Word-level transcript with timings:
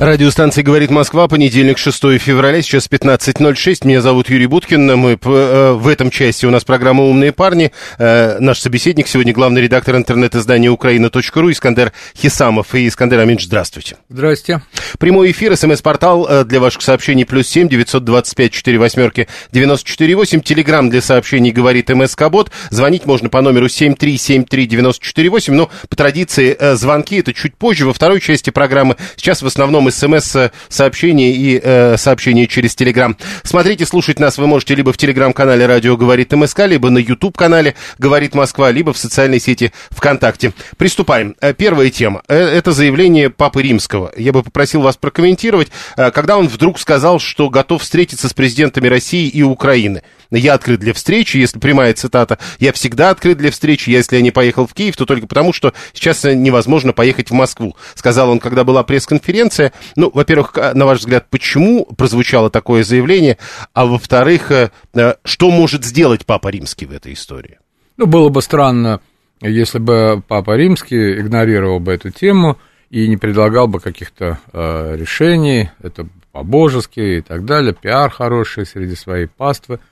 Радиостанция 0.00 0.64
«Говорит 0.64 0.90
Москва», 0.90 1.28
понедельник, 1.28 1.76
6 1.76 2.18
февраля, 2.18 2.62
сейчас 2.62 2.88
15.06. 2.88 3.86
Меня 3.86 4.00
зовут 4.00 4.30
Юрий 4.30 4.46
Буткин. 4.46 4.96
Мы 4.98 5.18
э, 5.22 5.72
в 5.72 5.86
этом 5.86 6.10
части 6.10 6.46
у 6.46 6.50
нас 6.50 6.64
программа 6.64 7.04
«Умные 7.04 7.32
парни». 7.32 7.70
Э, 7.98 8.38
наш 8.38 8.60
собеседник 8.60 9.08
сегодня 9.08 9.34
главный 9.34 9.60
редактор 9.60 9.96
интернет-издания 9.96 10.70
«Украина.ру» 10.70 11.50
Искандер 11.50 11.92
Хисамов. 12.16 12.74
И 12.74 12.88
Искандер 12.88 13.18
Аминч, 13.18 13.44
здравствуйте. 13.44 13.98
Здравствуйте. 14.08 14.62
Прямой 14.98 15.32
эфир, 15.32 15.54
смс-портал 15.54 16.26
э, 16.26 16.44
для 16.46 16.60
ваших 16.60 16.80
сообщений 16.80 17.26
плюс 17.26 17.46
семь 17.46 17.68
девятьсот 17.68 18.02
двадцать 18.02 18.36
пять 18.36 18.52
четыре 18.52 18.78
восьмерки 18.78 19.28
девяносто 19.52 19.86
четыре 19.86 20.16
восемь. 20.16 20.40
Телеграмм 20.40 20.88
для 20.88 21.02
сообщений 21.02 21.50
говорит 21.50 21.90
МСК-бот. 21.90 22.50
Звонить 22.70 23.04
можно 23.04 23.28
по 23.28 23.42
номеру 23.42 23.68
семь 23.68 23.94
три 23.94 24.16
семь 24.16 24.46
три 24.46 24.64
девяносто 24.64 25.04
четыре 25.04 25.28
восемь. 25.28 25.52
Но 25.52 25.68
по 25.90 25.94
традиции 25.94 26.56
звонки 26.74 27.16
это 27.16 27.34
чуть 27.34 27.54
позже, 27.54 27.84
во 27.84 27.92
второй 27.92 28.22
части 28.22 28.48
программы. 28.48 28.96
Сейчас 29.16 29.42
в 29.42 29.46
основном 29.46 29.89
смс-сообщения 29.90 31.32
и 31.32 31.60
э, 31.62 31.96
сообщения 31.96 32.46
через 32.46 32.74
Телеграм. 32.74 33.16
Смотрите, 33.42 33.86
слушать 33.86 34.18
нас 34.18 34.38
вы 34.38 34.46
можете 34.46 34.74
либо 34.74 34.92
в 34.92 34.96
Телеграм-канале 34.96 35.66
«Радио 35.66 35.96
говорит 35.96 36.32
МСК», 36.32 36.66
либо 36.66 36.90
на 36.90 36.98
YouTube-канале 36.98 37.74
«Говорит 37.98 38.34
Москва», 38.34 38.70
либо 38.70 38.92
в 38.92 38.98
социальной 38.98 39.40
сети 39.40 39.72
ВКонтакте. 39.90 40.52
Приступаем. 40.76 41.36
Э, 41.40 41.52
первая 41.54 41.90
тема. 41.90 42.22
Э, 42.28 42.36
это 42.36 42.72
заявление 42.72 43.30
Папы 43.30 43.62
Римского. 43.62 44.12
Я 44.16 44.32
бы 44.32 44.42
попросил 44.42 44.82
вас 44.82 44.96
прокомментировать, 44.96 45.68
э, 45.96 46.10
когда 46.10 46.36
он 46.38 46.48
вдруг 46.48 46.78
сказал, 46.78 47.18
что 47.18 47.50
готов 47.50 47.82
встретиться 47.82 48.28
с 48.28 48.34
президентами 48.34 48.88
России 48.88 49.28
и 49.28 49.42
Украины. 49.42 50.02
Я 50.30 50.54
открыт 50.54 50.78
для 50.78 50.94
встречи, 50.94 51.38
если 51.38 51.58
прямая 51.58 51.92
цитата, 51.92 52.38
я 52.60 52.72
всегда 52.72 53.10
открыт 53.10 53.38
для 53.38 53.50
встречи, 53.50 53.90
если 53.90 54.16
я 54.16 54.22
не 54.22 54.30
поехал 54.30 54.66
в 54.66 54.74
Киев, 54.74 54.96
то 54.96 55.04
только 55.04 55.26
потому, 55.26 55.52
что 55.52 55.74
сейчас 55.92 56.22
невозможно 56.24 56.92
поехать 56.92 57.30
в 57.30 57.34
Москву, 57.34 57.76
сказал 57.94 58.30
он, 58.30 58.38
когда 58.38 58.62
была 58.62 58.84
пресс-конференция. 58.84 59.72
Ну, 59.96 60.10
во-первых, 60.12 60.56
на 60.74 60.86
ваш 60.86 61.00
взгляд, 61.00 61.26
почему 61.30 61.84
прозвучало 61.84 62.48
такое 62.48 62.84
заявление, 62.84 63.38
а 63.74 63.86
во-вторых, 63.86 64.52
э, 64.52 64.70
э, 64.94 65.14
что 65.24 65.50
может 65.50 65.84
сделать 65.84 66.24
Папа 66.24 66.48
Римский 66.48 66.86
в 66.86 66.92
этой 66.92 67.14
истории? 67.14 67.58
Ну, 67.96 68.06
было 68.06 68.28
бы 68.28 68.40
странно, 68.40 69.00
если 69.40 69.78
бы 69.78 70.22
Папа 70.28 70.56
Римский 70.56 71.18
игнорировал 71.18 71.80
бы 71.80 71.92
эту 71.92 72.10
тему 72.10 72.56
и 72.88 73.08
не 73.08 73.16
предлагал 73.16 73.66
бы 73.66 73.80
каких-то 73.80 74.38
э, 74.52 74.96
решений, 74.96 75.70
это 75.82 76.06
по-божески 76.30 77.00
и 77.00 77.20
так 77.20 77.44
далее, 77.44 77.74
пиар 77.74 78.10
хороший 78.10 78.64
среди 78.64 78.94
своей 78.94 79.26
паствы– 79.26 79.80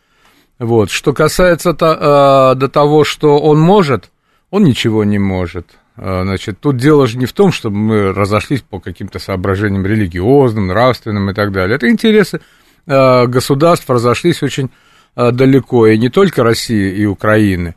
вот. 0.59 0.91
Что 0.91 1.13
касается 1.13 1.73
то, 1.73 2.53
э, 2.53 2.59
до 2.59 2.69
того, 2.69 3.05
что 3.05 3.39
он 3.39 3.61
может, 3.61 4.11
он 4.51 4.65
ничего 4.65 5.05
не 5.05 5.19
может. 5.19 5.79
Э, 5.97 6.23
значит, 6.25 6.59
тут 6.61 6.77
дело 6.77 7.07
же 7.07 7.19
не 7.19 7.27
в 7.27 7.33
том, 7.33 7.53
чтобы 7.53 7.77
мы 7.77 8.13
разошлись 8.13 8.63
по 8.63 8.81
каким-то 8.81 9.19
соображениям 9.21 9.87
религиозным, 9.87 10.67
нравственным 10.67 11.31
и 11.31 11.35
так 11.35 11.53
далее. 11.53 11.77
Это 11.77 11.89
интересы 11.89 12.41
э, 12.87 13.27
государств 13.27 13.89
разошлись 13.89 14.43
очень 14.43 14.71
э, 15.15 15.31
далеко, 15.31 15.87
и 15.87 15.97
не 15.97 16.09
только 16.09 16.43
России 16.43 16.93
и 16.93 17.07
Украины, 17.07 17.77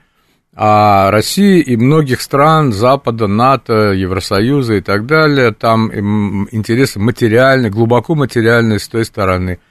а 0.56 1.12
России 1.12 1.62
и 1.62 1.78
многих 1.78 2.20
стран 2.20 2.74
Запада, 2.74 3.28
НАТО, 3.28 3.94
Евросоюза 3.94 4.74
и 4.76 4.82
так 4.82 5.06
далее. 5.06 5.54
Там 5.54 5.90
интересы 6.52 7.00
материальные, 7.00 7.70
глубоко 7.70 8.16
материальные 8.16 8.80
с 8.80 8.88
той 8.88 9.06
стороны– 9.06 9.60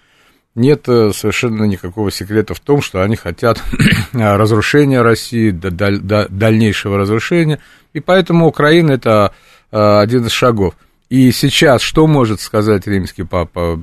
нет 0.54 0.88
э, 0.88 1.12
совершенно 1.12 1.64
никакого 1.64 2.10
секрета 2.10 2.54
в 2.54 2.60
том, 2.60 2.82
что 2.82 3.02
они 3.02 3.16
хотят 3.16 3.62
разрушения 4.12 5.02
России, 5.02 5.50
дальнейшего 5.50 6.98
разрушения, 6.98 7.60
и 7.92 8.00
поэтому 8.00 8.46
Украина 8.46 8.92
это 8.92 9.32
э, 9.70 9.98
один 10.00 10.26
из 10.26 10.32
шагов. 10.32 10.74
И 11.08 11.32
сейчас 11.32 11.82
что 11.82 12.06
может 12.06 12.40
сказать 12.40 12.86
римский 12.86 13.24
папа? 13.24 13.82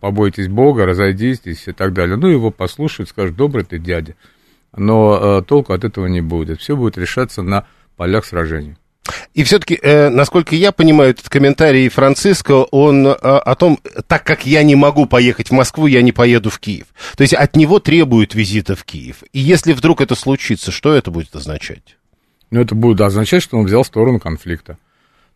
Побойтесь 0.00 0.48
Бога, 0.48 0.84
разойдитесь 0.84 1.66
и 1.66 1.72
так 1.72 1.94
далее. 1.94 2.16
Ну, 2.16 2.28
его 2.28 2.50
послушают, 2.50 3.08
скажут, 3.08 3.36
добрый 3.36 3.64
ты 3.64 3.78
дядя. 3.78 4.14
Но 4.76 5.38
э, 5.40 5.42
толку 5.42 5.72
от 5.72 5.84
этого 5.84 6.06
не 6.06 6.20
будет. 6.20 6.60
Все 6.60 6.76
будет 6.76 6.98
решаться 6.98 7.40
на 7.40 7.66
полях 7.96 8.26
сражений. 8.26 8.76
И 9.34 9.44
все-таки, 9.44 9.78
э, 9.80 10.08
насколько 10.08 10.54
я 10.54 10.72
понимаю, 10.72 11.10
этот 11.10 11.28
комментарий 11.28 11.88
Франциско, 11.88 12.52
он 12.70 13.06
э, 13.06 13.12
о 13.12 13.54
том, 13.54 13.78
так 14.06 14.24
как 14.24 14.46
я 14.46 14.62
не 14.62 14.74
могу 14.74 15.06
поехать 15.06 15.48
в 15.48 15.52
Москву, 15.52 15.86
я 15.86 16.02
не 16.02 16.12
поеду 16.12 16.50
в 16.50 16.58
Киев. 16.58 16.86
То 17.16 17.22
есть 17.22 17.34
от 17.34 17.56
него 17.56 17.78
требуют 17.78 18.34
визита 18.34 18.76
в 18.76 18.84
Киев. 18.84 19.22
И 19.32 19.38
если 19.38 19.72
вдруг 19.72 20.00
это 20.00 20.14
случится, 20.14 20.70
что 20.70 20.92
это 20.94 21.10
будет 21.10 21.34
означать? 21.34 21.96
Ну, 22.50 22.60
это 22.60 22.74
будет 22.74 23.00
означать, 23.00 23.42
что 23.42 23.58
он 23.58 23.66
взял 23.66 23.84
сторону 23.84 24.20
конфликта. 24.20 24.78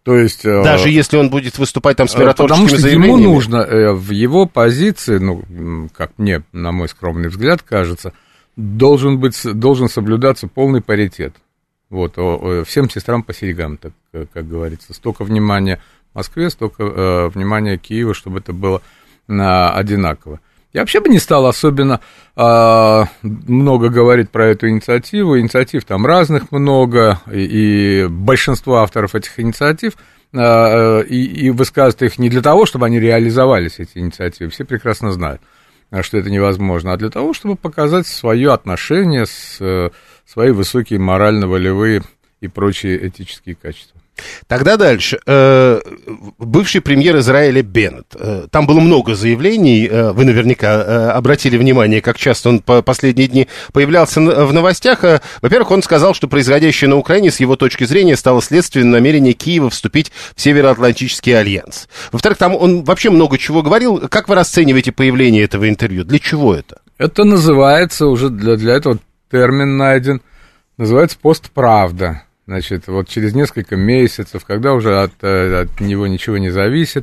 То 0.02 0.16
есть, 0.16 0.44
э, 0.44 0.62
Даже 0.64 0.88
э, 0.88 0.92
если 0.92 1.16
он 1.16 1.30
будет 1.30 1.58
выступать 1.58 1.96
там 1.96 2.08
с 2.08 2.16
миротворческими 2.16 2.66
Потому 2.66 2.78
что 2.78 2.88
ему 2.88 3.16
нужно, 3.16 3.56
э, 3.58 3.92
в 3.92 4.10
его 4.10 4.46
позиции, 4.46 5.18
ну, 5.18 5.88
как 5.96 6.12
мне, 6.18 6.42
на 6.52 6.72
мой 6.72 6.88
скромный 6.88 7.28
взгляд, 7.28 7.62
кажется, 7.62 8.12
должен, 8.56 9.20
быть, 9.20 9.40
должен 9.44 9.88
соблюдаться 9.88 10.48
полный 10.48 10.82
паритет. 10.82 11.36
Вот, 11.92 12.14
всем 12.66 12.88
сестрам 12.88 13.22
по 13.22 13.34
серьгам, 13.34 13.76
так 13.76 13.92
как 14.32 14.48
говорится. 14.48 14.94
Столько 14.94 15.24
внимания 15.24 15.78
Москве, 16.14 16.50
столько 16.50 16.82
э, 16.82 17.28
внимания 17.28 17.78
Киеву, 17.78 18.14
чтобы 18.14 18.40
это 18.40 18.52
было 18.52 18.82
э, 19.28 19.32
одинаково. 19.32 20.40
Я 20.72 20.80
вообще 20.80 21.00
бы 21.00 21.08
не 21.08 21.18
стал 21.18 21.46
особенно 21.46 22.00
э, 22.36 23.04
много 23.22 23.88
говорить 23.88 24.30
про 24.30 24.46
эту 24.46 24.68
инициативу. 24.68 25.38
Инициатив 25.38 25.84
там 25.84 26.06
разных 26.06 26.50
много, 26.50 27.20
и, 27.30 28.02
и 28.02 28.06
большинство 28.06 28.76
авторов 28.76 29.14
этих 29.14 29.38
инициатив 29.38 29.94
э, 30.32 31.04
и, 31.04 31.46
и 31.46 31.50
высказывают 31.50 32.02
их 32.02 32.18
не 32.18 32.28
для 32.28 32.42
того, 32.42 32.66
чтобы 32.66 32.86
они 32.86 33.00
реализовались, 33.00 33.78
эти 33.78 33.98
инициативы. 33.98 34.50
Все 34.50 34.64
прекрасно 34.64 35.12
знают, 35.12 35.40
что 36.02 36.18
это 36.18 36.30
невозможно, 36.30 36.92
а 36.92 36.96
для 36.96 37.10
того, 37.10 37.32
чтобы 37.32 37.56
показать 37.56 38.06
свое 38.06 38.52
отношение 38.52 39.26
с 39.26 39.58
э, 39.60 39.90
свои 40.32 40.50
высокие 40.50 40.98
морально-волевые 40.98 42.02
и 42.40 42.48
прочие 42.48 43.06
этические 43.06 43.54
качества. 43.54 44.00
Тогда 44.46 44.76
дальше. 44.76 45.18
Э, 45.26 45.80
бывший 46.38 46.80
премьер 46.80 47.18
Израиля 47.18 47.62
Беннет. 47.62 48.06
Э, 48.14 48.46
там 48.50 48.66
было 48.66 48.80
много 48.80 49.14
заявлений. 49.14 49.86
Э, 49.86 50.12
вы 50.12 50.24
наверняка 50.24 51.12
обратили 51.12 51.56
внимание, 51.56 52.00
как 52.00 52.18
часто 52.18 52.48
он 52.48 52.60
по 52.60 52.82
последние 52.82 53.28
дни 53.28 53.48
появлялся 53.72 54.20
в 54.20 54.52
новостях. 54.52 55.02
Во-первых, 55.40 55.70
он 55.70 55.82
сказал, 55.82 56.14
что 56.14 56.28
происходящее 56.28 56.88
на 56.88 56.96
Украине, 56.96 57.30
с 57.30 57.40
его 57.40 57.56
точки 57.56 57.84
зрения, 57.84 58.16
стало 58.16 58.40
следствием 58.42 58.90
намерения 58.90 59.32
Киева 59.32 59.70
вступить 59.70 60.12
в 60.34 60.40
Североатлантический 60.40 61.38
альянс. 61.38 61.88
Во-вторых, 62.10 62.38
там 62.38 62.54
он 62.54 62.84
вообще 62.84 63.10
много 63.10 63.38
чего 63.38 63.62
говорил. 63.62 64.08
Как 64.08 64.28
вы 64.28 64.34
расцениваете 64.34 64.92
появление 64.92 65.44
этого 65.44 65.68
интервью? 65.68 66.04
Для 66.04 66.18
чего 66.18 66.54
это? 66.54 66.80
Это 66.98 67.24
называется 67.24 68.06
уже 68.06 68.28
для, 68.28 68.56
для 68.56 68.74
этого 68.74 68.98
термин 69.32 69.76
найден, 69.76 70.20
называется 70.76 71.18
постправда. 71.20 72.22
Значит, 72.46 72.86
вот 72.86 73.08
через 73.08 73.34
несколько 73.34 73.76
месяцев, 73.76 74.44
когда 74.44 74.74
уже 74.74 75.00
от, 75.00 75.12
э, 75.22 75.62
от 75.62 75.80
него 75.80 76.06
ничего 76.06 76.38
не 76.38 76.50
зависит, 76.50 77.02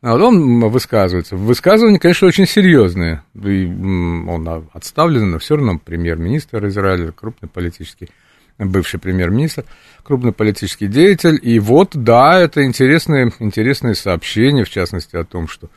вот 0.00 0.20
он 0.20 0.60
высказывается. 0.68 1.34
Высказывания, 1.34 1.98
конечно, 1.98 2.28
очень 2.28 2.46
серьезные. 2.46 3.22
И 3.42 3.64
он 3.66 4.68
отставлен, 4.72 5.30
но 5.30 5.38
все 5.38 5.56
равно 5.56 5.80
премьер-министр 5.82 6.66
Израиля, 6.66 7.10
крупный 7.10 7.48
политический, 7.48 8.10
бывший 8.58 9.00
премьер-министр, 9.00 9.64
крупный 10.02 10.32
политический 10.32 10.88
деятель. 10.88 11.40
И 11.42 11.58
вот, 11.58 11.92
да, 11.94 12.38
это 12.38 12.64
интересные, 12.64 13.32
интересные 13.38 13.94
сообщения, 13.94 14.64
в 14.64 14.70
частности, 14.70 15.16
о 15.16 15.24
том, 15.24 15.48
что 15.48 15.70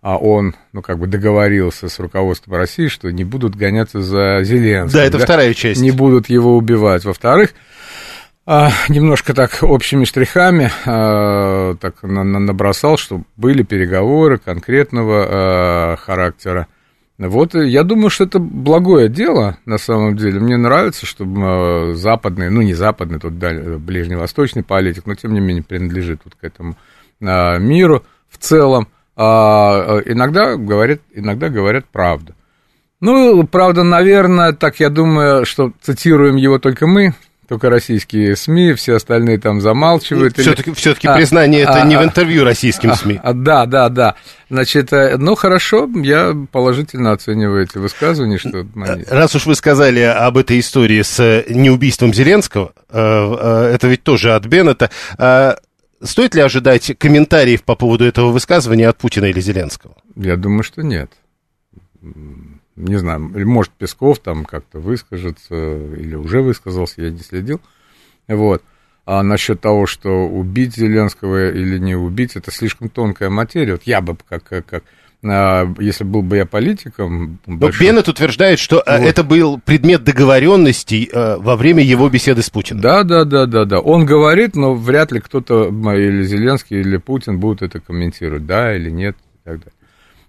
а, 0.00 0.16
он, 0.16 0.54
ну, 0.72 0.80
как 0.80 0.98
бы 0.98 1.06
договорился 1.06 1.88
с 1.88 1.98
руководством 1.98 2.54
России, 2.54 2.86
что 2.86 3.10
не 3.10 3.24
будут 3.24 3.56
гоняться 3.56 4.00
за 4.00 4.42
Зеленским. 4.42 4.98
Да, 4.98 5.04
это 5.04 5.18
да? 5.18 5.24
вторая 5.24 5.54
часть. 5.54 5.80
Не 5.80 5.90
будут 5.90 6.28
его 6.28 6.56
убивать. 6.56 7.04
Во-вторых, 7.04 7.50
а, 8.46 8.70
немножко 8.88 9.34
так 9.34 9.58
общими 9.60 10.04
штрихами 10.04 10.70
а, 10.86 11.74
так 11.74 12.02
на, 12.02 12.24
на, 12.24 12.38
набросал, 12.38 12.96
что 12.96 13.22
были 13.36 13.62
переговоры 13.62 14.38
конкретного 14.38 15.26
а, 15.28 15.96
характера. 15.96 16.66
Вот, 17.18 17.54
я 17.54 17.82
думаю, 17.82 18.08
что 18.08 18.24
это 18.24 18.38
благое 18.38 19.08
дело, 19.08 19.58
на 19.66 19.76
самом 19.76 20.16
деле. 20.16 20.38
Мне 20.38 20.56
нравится, 20.56 21.04
чтобы 21.04 21.94
западный, 21.96 22.48
ну, 22.48 22.62
не 22.62 22.74
западный, 22.74 23.18
тут 23.18 23.32
ближневосточный 23.32 24.62
политик, 24.62 25.04
но, 25.04 25.16
тем 25.16 25.34
не 25.34 25.40
менее, 25.40 25.64
принадлежит 25.64 26.20
вот 26.24 26.36
к 26.36 26.44
этому 26.44 26.76
миру 27.20 28.04
в 28.30 28.38
целом, 28.38 28.86
а, 29.18 30.00
иногда 30.06 30.56
говорят, 30.56 31.00
иногда 31.12 31.48
говорят 31.48 31.86
правду. 31.86 32.34
Ну, 33.00 33.44
правда, 33.46 33.82
наверное, 33.82 34.52
так 34.52 34.80
я 34.80 34.90
думаю, 34.90 35.44
что 35.44 35.72
цитируем 35.82 36.36
его 36.36 36.58
только 36.58 36.86
мы, 36.86 37.14
только 37.48 37.70
российские 37.70 38.36
СМИ, 38.36 38.74
все 38.74 38.96
остальные 38.96 39.38
там 39.38 39.60
замалчивают. 39.60 40.36
Все-таки, 40.36 40.70
или... 40.70 40.76
все-таки 40.76 41.08
а, 41.08 41.14
признание 41.14 41.64
а, 41.64 41.70
это 41.70 41.82
а, 41.82 41.86
не 41.86 41.96
в 41.96 42.02
интервью 42.02 42.44
российским 42.44 42.94
СМИ. 42.94 43.20
А, 43.22 43.32
да, 43.32 43.66
да, 43.66 43.88
да. 43.88 44.16
Значит, 44.50 44.92
э, 44.92 45.16
ну 45.16 45.34
хорошо, 45.34 45.88
я 45.94 46.36
положительно 46.52 47.12
оцениваю 47.12 47.64
эти 47.64 47.78
высказывания, 47.78 48.38
что... 48.38 48.66
Раз 49.08 49.34
уж 49.34 49.46
вы 49.46 49.54
сказали 49.54 50.00
об 50.00 50.36
этой 50.36 50.60
истории 50.60 51.00
с 51.02 51.18
э, 51.20 51.44
неубийством 51.48 52.12
Зеленского, 52.12 52.72
э, 52.90 53.70
это 53.74 53.88
ведь 53.88 54.02
тоже 54.02 54.34
от 54.34 54.44
Беннета, 54.46 54.90
стоит 56.02 56.34
ли 56.34 56.42
ожидать 56.42 56.96
комментариев 56.98 57.62
по 57.62 57.74
поводу 57.74 58.04
этого 58.04 58.30
высказывания 58.30 58.88
от 58.88 58.98
Путина 58.98 59.26
или 59.26 59.40
Зеленского? 59.40 59.94
Я 60.16 60.36
думаю, 60.36 60.62
что 60.62 60.82
нет 60.82 61.10
не 62.78 62.96
знаю, 62.96 63.20
может 63.20 63.72
Песков 63.72 64.20
там 64.20 64.44
как-то 64.44 64.78
выскажется, 64.78 65.54
или 65.54 66.14
уже 66.14 66.42
высказался, 66.42 67.02
я 67.02 67.10
не 67.10 67.18
следил. 67.18 67.60
Вот. 68.28 68.62
А 69.04 69.22
насчет 69.22 69.60
того, 69.60 69.86
что 69.86 70.28
убить 70.28 70.76
Зеленского 70.76 71.50
или 71.50 71.78
не 71.78 71.96
убить, 71.96 72.36
это 72.36 72.50
слишком 72.50 72.88
тонкая 72.88 73.30
материя. 73.30 73.72
Вот 73.72 73.82
я 73.84 74.00
бы 74.00 74.16
как, 74.28 74.44
как, 74.44 74.66
как 74.66 74.84
если 75.22 76.04
был 76.04 76.22
бы 76.22 76.36
я 76.36 76.46
политиком... 76.46 77.40
Но 77.44 77.56
большой... 77.56 77.86
Беннет 77.88 78.06
утверждает, 78.06 78.60
что 78.60 78.80
а, 78.80 78.98
вот. 78.98 79.06
это 79.06 79.24
был 79.24 79.58
предмет 79.58 80.04
договоренностей 80.04 81.10
а, 81.12 81.38
во 81.38 81.56
время 81.56 81.82
его 81.82 82.08
беседы 82.08 82.42
с 82.42 82.50
Путиным. 82.50 82.80
Да, 82.80 83.02
да, 83.02 83.24
да, 83.24 83.46
да, 83.46 83.64
да. 83.64 83.80
Он 83.80 84.06
говорит, 84.06 84.54
но 84.54 84.74
вряд 84.74 85.10
ли 85.10 85.20
кто-то, 85.20 85.68
или 85.68 86.22
Зеленский, 86.22 86.80
или 86.80 86.98
Путин 86.98 87.40
будут 87.40 87.62
это 87.62 87.80
комментировать, 87.80 88.46
да 88.46 88.76
или 88.76 88.90
нет 88.90 89.16
и 89.16 89.38
так 89.44 89.58
далее. 89.58 89.72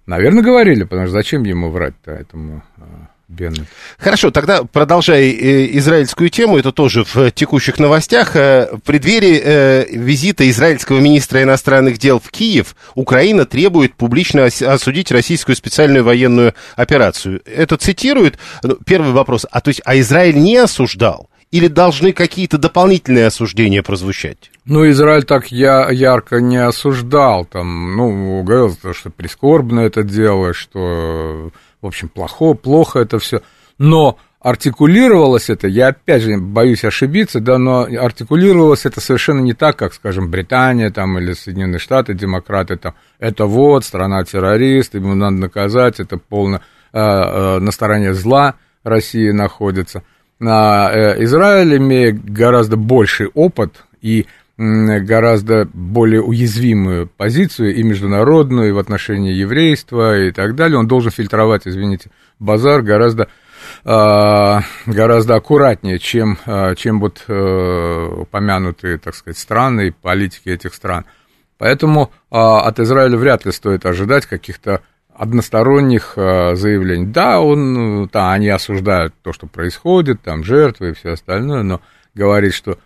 Наверное, 0.07 0.41
говорили, 0.41 0.83
потому 0.85 1.05
что 1.05 1.13
зачем 1.13 1.43
ему 1.43 1.69
врать-то 1.69 2.11
этому 2.11 2.63
а, 2.77 3.08
Беннет. 3.29 3.67
Хорошо, 3.99 4.31
тогда 4.31 4.63
продолжая 4.63 5.21
э, 5.21 5.77
израильскую 5.77 6.31
тему, 6.31 6.57
это 6.57 6.71
тоже 6.71 7.03
в 7.03 7.29
текущих 7.29 7.77
новостях. 7.77 8.35
Э, 8.35 8.69
в 8.71 8.79
преддверии 8.79 9.39
э, 9.43 9.85
визита 9.91 10.49
израильского 10.49 10.99
министра 10.99 11.43
иностранных 11.43 11.99
дел 11.99 12.19
в 12.19 12.31
Киев 12.31 12.75
Украина 12.95 13.45
требует 13.45 13.93
публично 13.93 14.45
осудить 14.45 15.11
российскую 15.11 15.55
специальную 15.55 16.03
военную 16.03 16.55
операцию. 16.75 17.41
Это 17.45 17.77
цитирует 17.77 18.39
ну, 18.63 18.77
первый 18.83 19.11
вопрос. 19.11 19.45
А 19.51 19.61
то 19.61 19.69
есть, 19.69 19.81
а 19.85 19.99
Израиль 19.99 20.37
не 20.37 20.57
осуждал? 20.57 21.29
или 21.51 21.67
должны 21.67 22.13
какие-то 22.13 22.57
дополнительные 22.57 23.25
осуждения 23.25 23.81
прозвучать? 23.81 24.51
Ну, 24.65 24.87
Израиль 24.91 25.23
так 25.23 25.51
я, 25.51 25.89
ярко 25.89 26.41
не 26.41 26.57
осуждал, 26.57 27.45
там, 27.45 27.95
ну, 27.95 28.43
говорил, 28.43 28.77
что 28.93 29.09
прискорбно 29.09 29.79
это 29.79 30.03
дело, 30.03 30.53
что, 30.53 31.51
в 31.81 31.87
общем, 31.87 32.09
плохо, 32.09 32.53
плохо 32.53 32.99
это 32.99 33.19
все, 33.19 33.41
но 33.77 34.17
артикулировалось 34.41 35.49
это, 35.49 35.67
я 35.67 35.89
опять 35.89 36.21
же 36.21 36.37
боюсь 36.37 36.85
ошибиться, 36.85 37.39
да, 37.39 37.57
но 37.57 37.81
артикулировалось 37.81 38.85
это 38.85 39.01
совершенно 39.01 39.41
не 39.41 39.53
так, 39.53 39.75
как, 39.75 39.93
скажем, 39.93 40.29
Британия 40.31 40.91
там 40.91 41.17
или 41.19 41.33
Соединенные 41.33 41.79
Штаты, 41.79 42.13
демократы 42.13 42.77
там, 42.77 42.95
это 43.19 43.45
вот 43.45 43.83
страна-террорист, 43.83 44.95
ему 44.95 45.15
надо 45.15 45.37
наказать, 45.37 45.99
это 45.99 46.17
полно 46.17 46.61
э, 46.93 46.99
э, 46.99 47.59
на 47.59 47.71
стороне 47.71 48.13
зла 48.13 48.55
России 48.83 49.31
находится– 49.31 50.03
Э, 50.41 51.21
Израиль, 51.23 51.77
имея 51.77 52.13
гораздо 52.13 52.77
больший 52.77 53.27
опыт 53.27 53.83
и 54.01 54.25
гораздо 54.59 55.69
более 55.73 56.21
уязвимую 56.21 57.07
позицию 57.07 57.73
и 57.73 57.81
международную, 57.81 58.69
и 58.69 58.71
в 58.73 58.77
отношении 58.77 59.31
еврейства 59.31 60.19
и 60.19 60.31
так 60.31 60.55
далее, 60.55 60.77
он 60.77 60.85
должен 60.85 61.11
фильтровать, 61.11 61.61
извините, 61.65 62.11
базар 62.39 62.81
гораздо, 62.81 63.29
а, 63.85 64.63
гораздо 64.85 65.35
аккуратнее, 65.35 65.97
чем, 65.97 66.37
а, 66.45 66.75
чем 66.75 66.99
вот 66.99 67.23
э, 67.29 68.07
упомянутые, 68.17 68.97
так 68.97 69.15
сказать, 69.15 69.37
страны 69.37 69.87
и 69.87 69.91
политики 69.91 70.49
этих 70.49 70.73
стран. 70.73 71.05
Поэтому 71.57 72.11
а, 72.29 72.59
от 72.59 72.81
Израиля 72.81 73.17
вряд 73.17 73.45
ли 73.45 73.53
стоит 73.53 73.85
ожидать 73.85 74.25
каких-то 74.25 74.81
односторонних 75.13 76.13
заявлений. 76.15 77.05
Да, 77.05 77.41
он, 77.41 78.07
да, 78.07 78.31
они 78.31 78.47
осуждают 78.47 79.13
то, 79.21 79.33
что 79.33 79.47
происходит, 79.47 80.21
там 80.21 80.45
жертвы 80.45 80.89
и 80.89 80.93
все 80.93 81.11
остальное, 81.11 81.63
но 81.63 81.81
говорить, 82.13 82.53
что 82.53 82.77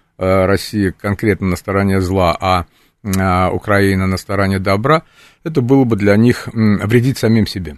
Россия 0.45 0.91
конкретно 0.91 1.47
на 1.47 1.55
стороне 1.55 2.01
зла, 2.01 2.35
а 2.39 2.65
э, 3.03 3.49
Украина 3.49 4.07
на 4.07 4.17
стороне 4.17 4.59
добра, 4.59 5.03
это 5.43 5.61
было 5.61 5.83
бы 5.83 5.95
для 5.95 6.15
них 6.15 6.47
вредить 6.53 7.17
самим 7.17 7.47
себе. 7.47 7.77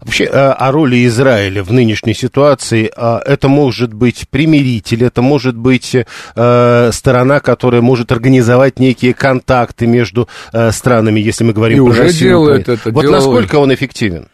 Вообще 0.00 0.24
э, 0.24 0.28
о 0.30 0.72
роли 0.72 1.06
Израиля 1.06 1.62
в 1.62 1.70
нынешней 1.70 2.14
ситуации, 2.14 2.90
а, 2.96 3.20
это 3.24 3.48
может 3.48 3.92
быть 3.92 4.26
примиритель, 4.30 5.04
это 5.04 5.20
может 5.20 5.54
быть 5.54 5.94
э, 5.94 6.90
сторона, 6.92 7.40
которая 7.40 7.82
может 7.82 8.10
организовать 8.10 8.78
некие 8.78 9.12
контакты 9.12 9.86
между 9.86 10.28
э, 10.52 10.72
странами, 10.72 11.20
если 11.20 11.44
мы 11.44 11.52
говорим 11.52 11.78
И 11.78 11.80
про 11.80 11.90
уже 11.90 12.02
Россию. 12.04 12.30
Делает 12.30 12.68
это, 12.68 12.90
вот 12.90 13.02
делает. 13.02 13.10
насколько 13.10 13.56
он 13.56 13.74
эффективен? 13.74 14.28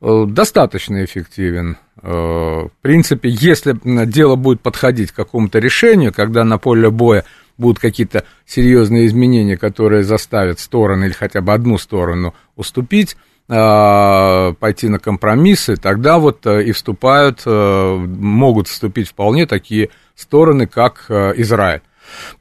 Достаточно 0.00 1.04
эффективен. 1.04 1.78
В 2.02 2.70
принципе, 2.82 3.30
если 3.30 3.76
дело 4.04 4.36
будет 4.36 4.60
подходить 4.60 5.10
к 5.10 5.16
какому-то 5.16 5.58
решению, 5.58 6.12
когда 6.12 6.44
на 6.44 6.58
поле 6.58 6.90
боя 6.90 7.24
будут 7.56 7.78
какие-то 7.78 8.24
серьезные 8.44 9.06
изменения, 9.06 9.56
которые 9.56 10.02
заставят 10.02 10.60
стороны 10.60 11.06
или 11.06 11.12
хотя 11.12 11.40
бы 11.40 11.52
одну 11.52 11.78
сторону 11.78 12.34
уступить, 12.54 13.16
а, 13.48 14.54
пойти 14.54 14.88
на 14.88 14.98
компромиссы, 14.98 15.76
тогда 15.76 16.18
вот 16.18 16.44
э, 16.46 16.64
и 16.64 16.72
вступают, 16.72 17.42
э, 17.46 17.96
могут 17.96 18.66
вступить 18.66 19.08
вполне 19.08 19.46
такие 19.46 19.90
стороны, 20.16 20.66
как 20.66 21.04
э, 21.08 21.34
Израиль. 21.36 21.82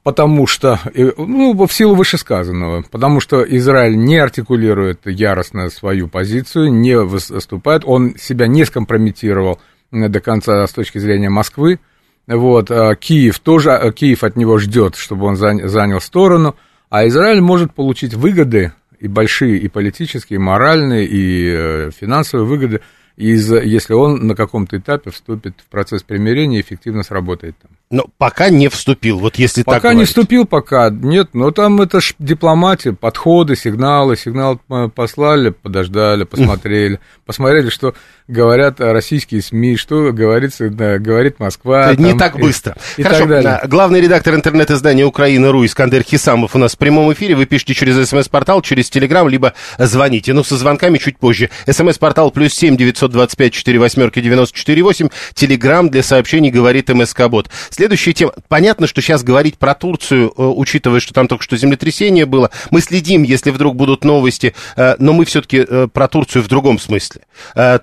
Потому 0.04 0.48
что, 0.48 0.80
ну, 1.18 1.66
в 1.66 1.74
силу 1.74 1.96
вышесказанного, 1.96 2.84
потому 2.90 3.20
что 3.20 3.44
Израиль 3.44 3.98
не 3.98 4.18
артикулирует 4.18 5.02
яростно 5.06 5.70
свою 5.70 6.08
позицию, 6.08 6.72
не 6.72 6.98
выступает, 6.98 7.84
он 7.86 8.16
себя 8.18 8.48
не 8.48 8.66
скомпрометировал 8.66 9.60
до 9.92 10.20
конца 10.20 10.66
с 10.66 10.72
точки 10.72 10.98
зрения 10.98 11.30
Москвы, 11.30 11.80
вот, 12.28 12.72
а 12.72 12.96
Киев 12.96 13.40
тоже, 13.40 13.94
Киев 13.96 14.24
от 14.24 14.36
него 14.36 14.58
ждет, 14.58 14.96
чтобы 14.96 15.28
он 15.28 15.36
занял 15.36 16.02
сторону, 16.02 16.56
а 16.90 17.08
Израиль 17.08 17.42
может 17.42 17.74
получить 17.74 18.14
выгоды 18.14 18.74
и 19.00 19.08
большие, 19.08 19.58
и 19.58 19.68
политические, 19.68 20.38
и 20.38 20.42
моральные, 20.42 21.06
и 21.06 21.50
э, 21.52 21.92
финансовые 21.92 22.48
выгоды, 22.48 22.82
из, 23.18 23.52
если 23.52 23.94
он 23.94 24.28
на 24.28 24.36
каком-то 24.36 24.78
этапе 24.78 25.12
вступит 25.12 25.56
в 25.66 25.70
процесс 25.70 26.04
примирения 26.04 26.60
и 26.60 26.62
эффективно 26.62 27.04
сработает 27.04 27.56
там. 27.60 27.72
Но 27.92 28.06
пока 28.18 28.50
не 28.50 28.68
вступил, 28.68 29.20
вот 29.20 29.36
если 29.36 29.62
пока 29.62 29.76
так 29.76 29.84
Пока 29.84 29.94
не 29.94 30.06
вступил, 30.06 30.46
пока 30.46 30.90
нет, 30.90 31.30
но 31.34 31.52
там 31.52 31.80
это 31.82 32.02
ж 32.02 32.16
дипломатия, 32.18 32.94
подходы, 32.94 33.56
сигналы, 33.56 34.18
сигнал 34.18 34.60
послали, 34.94 35.50
подождали, 35.50 36.24
посмотрели, 36.26 37.00
посмотрели, 37.26 37.70
что 37.70 37.94
говорят 38.28 38.82
российские 38.82 39.42
СМИ, 39.42 39.78
что 39.78 40.12
говорится, 40.12 40.70
да, 40.70 40.98
говорит 40.98 41.40
Москва. 41.40 41.92
Это 41.92 41.96
там, 41.98 42.06
не 42.06 42.18
так 42.18 42.40
быстро. 42.40 42.76
И, 42.98 43.04
Хорошо, 43.04 43.22
так 43.22 43.30
далее. 43.30 43.62
главный 43.66 44.02
редактор 44.02 44.34
интернет-издания 44.34 45.06
Украина.ру 45.06 45.64
Искандер 45.66 46.02
Хисамов 46.04 46.56
у 46.56 46.58
нас 46.58 46.74
в 46.74 46.78
прямом 46.78 47.14
эфире. 47.14 47.36
Вы 47.36 47.46
пишите 47.46 47.76
через 47.76 48.10
смс-портал, 48.10 48.62
через 48.64 48.90
телеграм, 48.90 49.30
либо 49.30 49.54
звоните. 49.78 50.34
Ну, 50.34 50.44
со 50.44 50.58
звонками 50.58 50.98
чуть 50.98 51.18
позже. 51.18 51.52
СМС-портал 51.70 52.32
плюс 52.32 52.54
семь 52.54 52.78
девятьсот 52.78 53.05
двадцать 53.12 53.38
пять 53.38 53.54
четыре 53.54 53.80
восьмерки 53.80 54.22
девяносто 54.22 54.58
четыре 54.58 54.84
восемь. 54.84 55.10
Телеграм 55.34 55.90
для 55.90 56.04
сообщений 56.04 56.50
говорит 56.50 56.90
МСК-бот. 56.90 57.50
Следующая 57.70 58.14
тема. 58.14 58.34
Понятно, 58.48 58.88
что 58.88 59.02
сейчас 59.02 59.24
говорить 59.24 59.58
про 59.58 59.74
Турцию, 59.76 60.30
э, 60.30 60.42
учитывая, 60.42 61.00
что 61.00 61.14
там 61.14 61.28
только 61.28 61.44
что 61.44 61.58
землетрясение 61.58 62.26
было, 62.26 62.52
мы 62.72 62.82
следим, 62.82 63.24
если 63.24 63.52
вдруг 63.52 63.76
будут 63.76 64.04
новости, 64.04 64.54
э, 64.76 64.96
но 65.00 65.14
мы 65.14 65.26
все-таки 65.26 65.66
э, 65.68 65.88
про 65.92 66.08
Турцию 66.08 66.44
в 66.44 66.48
другом 66.48 66.80
смысле. 66.80 67.22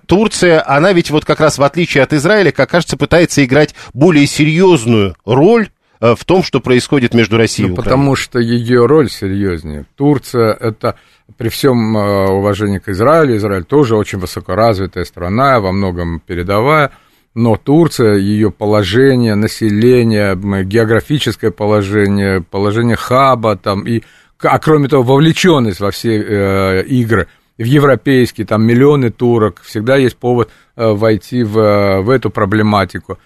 Турция 0.07 0.65
она 0.67 0.93
ведь 0.93 1.11
вот 1.11 1.25
как 1.25 1.41
раз 1.41 1.59
в 1.59 1.63
отличие 1.63 2.03
от 2.03 2.13
Израиля, 2.13 2.51
как 2.53 2.71
кажется, 2.71 2.97
пытается 2.97 3.45
играть 3.45 3.75
более 3.93 4.27
серьезную 4.27 5.17
роль 5.25 5.69
в 6.17 6.25
том, 6.25 6.43
что 6.43 6.61
происходит 6.61 7.15
между 7.15 7.37
Россией 7.37 7.69
ну, 7.69 7.75
и 7.75 7.79
Украиной. 7.79 7.91
Потому 7.91 8.17
что 8.17 8.39
ее 8.39 8.87
роль 8.87 9.09
серьезнее. 9.09 9.87
Турция 9.97 10.53
это 10.53 10.97
при 11.37 11.49
всем 11.49 11.97
э, 11.97 12.29
уважении 12.29 12.79
к 12.79 12.89
Израилю, 12.89 13.37
Израиль 13.37 13.65
тоже 13.65 13.97
очень 13.97 14.19
высокоразвитая 14.19 15.05
страна, 15.05 15.61
во 15.61 15.73
многом 15.73 16.21
передовая, 16.21 16.91
но 17.35 17.57
Турция, 17.57 18.17
ее 18.17 18.51
положение, 18.51 19.35
население, 19.35 20.37
географическое 20.65 21.51
положение, 21.51 22.43
положение 22.43 22.97
хаба 22.97 23.57
там 23.57 23.87
и, 23.87 24.03
а 24.41 24.59
кроме 24.59 24.89
того, 24.89 25.03
вовлеченность 25.03 25.81
во 25.81 25.91
все 25.91 26.21
э, 26.21 26.83
игры– 26.85 27.29
в 27.59 27.65
европейский, 27.65 28.45
там 28.45 28.65
миллионы 28.65 29.11
турок, 29.11 29.61
всегда 29.63 29.97
есть 29.97 30.17
повод 30.17 30.51
э, 30.77 30.91
войти 30.91 31.43
в, 31.43 32.03
в 32.03 32.11
эту 32.11 32.31
проблематику. 32.31 33.19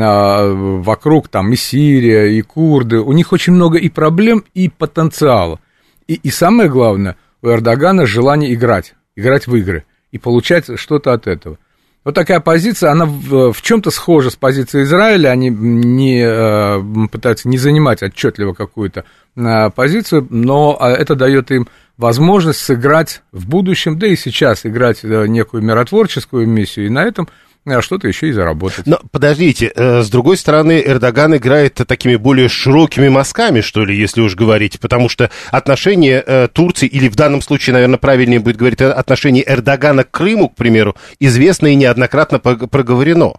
А, 0.00 0.52
вокруг 0.54 1.28
там 1.28 1.52
и 1.52 1.56
Сирия, 1.56 2.28
и 2.28 2.40
курды, 2.40 3.00
у 3.00 3.12
них 3.12 3.32
очень 3.32 3.52
много 3.52 3.78
и 3.78 3.90
проблем, 3.90 4.44
и 4.54 4.68
потенциала. 4.70 5.60
И, 6.06 6.14
и 6.14 6.30
самое 6.30 6.70
главное, 6.70 7.16
у 7.42 7.48
Эрдогана 7.48 8.06
желание 8.06 8.54
играть, 8.54 8.94
играть 9.16 9.46
в 9.46 9.54
игры 9.54 9.84
и 10.10 10.18
получать 10.18 10.78
что-то 10.78 11.12
от 11.12 11.26
этого. 11.26 11.58
Вот 12.04 12.14
такая 12.14 12.40
позиция, 12.40 12.90
она 12.90 13.04
в, 13.04 13.52
в 13.52 13.62
чем-то 13.62 13.90
схожа 13.90 14.30
с 14.30 14.36
позицией 14.36 14.84
Израиля. 14.84 15.28
Они 15.28 15.50
не 15.50 16.20
э, 16.24 17.08
пытаются 17.08 17.48
не 17.48 17.58
занимать 17.58 18.02
отчетливо 18.02 18.54
какую-то 18.54 19.04
э, 19.36 19.70
позицию, 19.70 20.26
но 20.30 20.76
это 20.80 21.14
дает 21.14 21.52
им 21.52 21.68
возможность 21.98 22.58
сыграть 22.58 23.22
в 23.30 23.46
будущем, 23.48 23.98
да 23.98 24.08
и 24.08 24.16
сейчас 24.16 24.66
играть 24.66 25.04
э, 25.04 25.26
некую 25.28 25.62
миротворческую 25.62 26.48
миссию, 26.48 26.86
и 26.86 26.90
на 26.90 27.04
этом 27.04 27.28
а 27.64 27.80
что-то 27.80 28.08
еще 28.08 28.28
и 28.28 28.32
заработать. 28.32 28.86
Но 28.86 28.98
подождите, 29.12 29.72
э, 29.74 30.02
с 30.02 30.10
другой 30.10 30.36
стороны, 30.36 30.82
Эрдоган 30.84 31.36
играет 31.36 31.74
такими 31.74 32.16
более 32.16 32.48
широкими 32.48 33.08
мазками, 33.08 33.60
что 33.60 33.84
ли, 33.84 33.96
если 33.96 34.20
уж 34.20 34.34
говорить, 34.34 34.80
потому 34.80 35.08
что 35.08 35.30
отношения 35.50 36.22
э, 36.26 36.48
Турции, 36.48 36.88
или 36.88 37.08
в 37.08 37.14
данном 37.14 37.40
случае, 37.40 37.74
наверное, 37.74 37.98
правильнее 37.98 38.40
будет 38.40 38.56
говорить, 38.56 38.80
э, 38.80 38.90
отношения 38.90 39.44
Эрдогана 39.46 40.02
к 40.02 40.10
Крыму, 40.10 40.48
к 40.48 40.56
примеру, 40.56 40.96
известно 41.20 41.68
и 41.68 41.76
неоднократно 41.76 42.40
проговорено. 42.40 43.34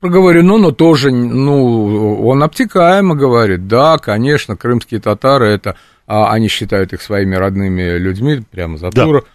Проговорено, 0.00 0.58
но 0.58 0.72
тоже, 0.72 1.12
ну, 1.12 2.26
он 2.26 2.42
обтекаемо 2.42 3.14
говорит, 3.14 3.68
да, 3.68 3.98
конечно, 3.98 4.56
крымские 4.56 5.00
татары, 5.00 5.46
это, 5.50 5.76
а, 6.06 6.30
они 6.32 6.48
считают 6.48 6.92
их 6.92 7.00
своими 7.00 7.36
родными 7.36 7.96
людьми, 7.96 8.42
прямо 8.50 8.76
за 8.76 8.90
да. 8.90 9.04
турок 9.04 9.26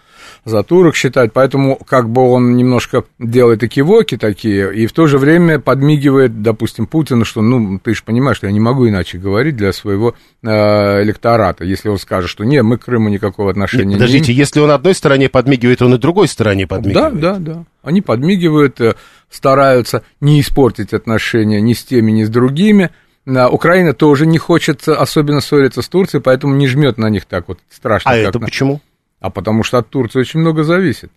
за 0.46 0.64
турок 0.64 0.96
считать, 0.96 1.34
поэтому 1.34 1.76
как 1.76 2.10
бы 2.10 2.22
он 2.22 2.56
немножко 2.56 3.04
делает 3.20 3.64
экивоки 3.64 4.18
такие, 4.18 4.74
и 4.74 4.88
в 4.88 4.94
то 4.94 5.08
же 5.08 5.18
время 5.18 5.60
подмигивает, 5.60 6.42
допустим, 6.42 6.88
Путину, 6.88 7.26
что, 7.26 7.42
ну, 7.42 7.80
ты 7.80 7.94
же 7.94 8.04
понимаешь, 8.04 8.38
что 8.38 8.48
я 8.48 8.54
не 8.54 8.60
могу 8.60 8.88
иначе 8.88 9.18
говорить 9.18 9.56
для 9.56 9.74
своего 9.74 10.16
э, 10.42 11.04
электората, 11.04 11.64
если 11.64 11.90
он 11.90 11.98
скажет, 11.98 12.30
что 12.30 12.44
нет, 12.44 12.64
мы 12.64 12.78
к 12.78 12.86
Крыму 12.86 13.10
никакого 13.10 13.52
отношения 13.52 13.86
Нет, 13.86 13.94
подождите, 13.96 14.18
не 14.18 14.22
Подождите, 14.22 14.40
если 14.40 14.60
он 14.60 14.72
одной 14.72 14.94
стороне 14.96 15.30
подмигивает, 15.30 15.82
он 15.82 15.94
и 15.94 15.98
другой 15.98 16.28
стороне 16.28 16.68
подмигивает. 16.68 17.20
Да, 17.20 17.34
да, 17.34 17.40
да. 17.40 17.66
Они 17.84 18.02
подмигивают, 18.02 18.82
э, 18.82 18.96
стараются 19.30 20.04
не 20.22 20.42
испортить 20.42 20.94
отношения 20.94 21.62
ни 21.62 21.74
с 21.74 21.84
теми, 21.84 22.12
ни 22.12 22.24
с 22.24 22.30
другими, 22.30 22.90
Украина 23.26 23.94
тоже 23.94 24.26
не 24.26 24.38
хочет 24.38 24.88
особенно 24.88 25.42
ссориться 25.42 25.82
с 25.82 25.90
Турцией, 25.90 26.22
поэтому 26.22 26.56
не 26.56 26.68
жмет 26.68 26.98
на 26.98 27.10
них 27.10 27.26
так 27.26 27.48
вот 27.48 27.60
страшно. 27.70 28.12
А 28.12 28.16
это 28.16 28.40
на... 28.40 28.46
почему? 28.46 28.82
А 29.20 29.30
потому 29.30 29.64
что 29.64 29.78
от 29.80 29.90
Турции 29.90 30.20
очень 30.20 30.40
много 30.40 30.64
зависит. 30.64 31.12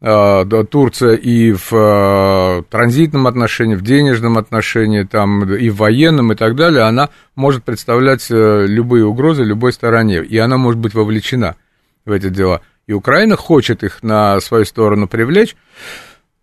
А, 0.00 0.44
Турция 0.64 1.14
и 1.14 1.52
в 1.52 1.72
а, 1.72 2.62
транзитном 2.68 3.26
отношении, 3.26 3.74
в 3.74 3.82
денежном 3.82 4.36
отношении, 4.36 5.02
там, 5.04 5.50
и 5.54 5.70
в 5.70 5.76
военном 5.76 6.32
и 6.32 6.36
так 6.36 6.56
далее, 6.56 6.82
она 6.82 7.08
может 7.34 7.64
представлять 7.64 8.26
э, 8.30 8.66
любые 8.66 9.06
угрозы 9.06 9.44
любой 9.44 9.72
стороне, 9.72 10.22
и 10.22 10.36
она 10.36 10.58
может 10.58 10.78
быть 10.78 10.92
вовлечена 10.94 11.56
в 12.04 12.12
эти 12.12 12.28
дела. 12.28 12.60
И 12.86 12.92
Украина 12.92 13.36
хочет 13.36 13.82
их 13.82 14.02
на 14.02 14.40
свою 14.40 14.66
сторону 14.66 15.08
привлечь, 15.08 15.56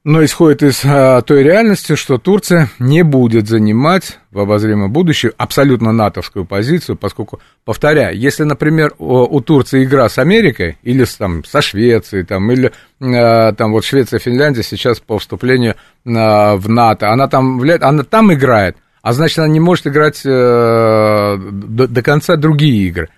но 0.03 0.24
исходит 0.25 0.63
из 0.63 0.81
а, 0.84 1.22
той 1.22 1.43
реальности, 1.43 1.96
что 1.96 2.17
Турция 2.17 2.70
не 2.79 3.03
будет 3.03 3.48
занимать 3.48 4.17
в 4.31 4.39
обозримом 4.39 4.91
будущем 4.91 5.31
абсолютно 5.38 5.91
натовскую 5.91 6.46
позицию, 6.46 6.96
поскольку, 6.96 7.39
повторяю, 7.65 8.17
если, 8.17 8.43
например, 8.43 8.93
у, 8.98 9.20
у 9.20 9.41
Турции 9.41 9.84
игра 9.84 10.10
с 10.10 10.17
Америкой 10.17 10.77
или 10.81 11.03
с, 11.03 11.15
там, 11.17 11.43
со 11.43 11.62
Швецией, 11.62 12.24
там, 12.24 12.51
или 12.51 12.72
а, 13.00 13.53
там 13.53 13.74
вот 13.74 13.86
Швеция, 13.86 14.20
Финляндия 14.20 14.63
сейчас 14.63 15.00
по 15.00 15.20
вступлению 15.20 15.75
а, 16.05 16.55
в 16.55 16.67
НАТО, 16.67 17.10
она 17.12 17.27
там, 17.27 17.62
она 17.62 18.03
там 18.03 18.34
играет, 18.34 18.77
а 19.03 19.13
значит, 19.13 19.38
она 19.38 19.50
не 19.50 19.60
может 19.60 19.86
играть 19.86 20.24
а, 20.25 21.38
до, 21.38 21.88
до 21.88 22.01
конца 22.01 22.38
другие 22.38 22.88
игры. 22.88 23.10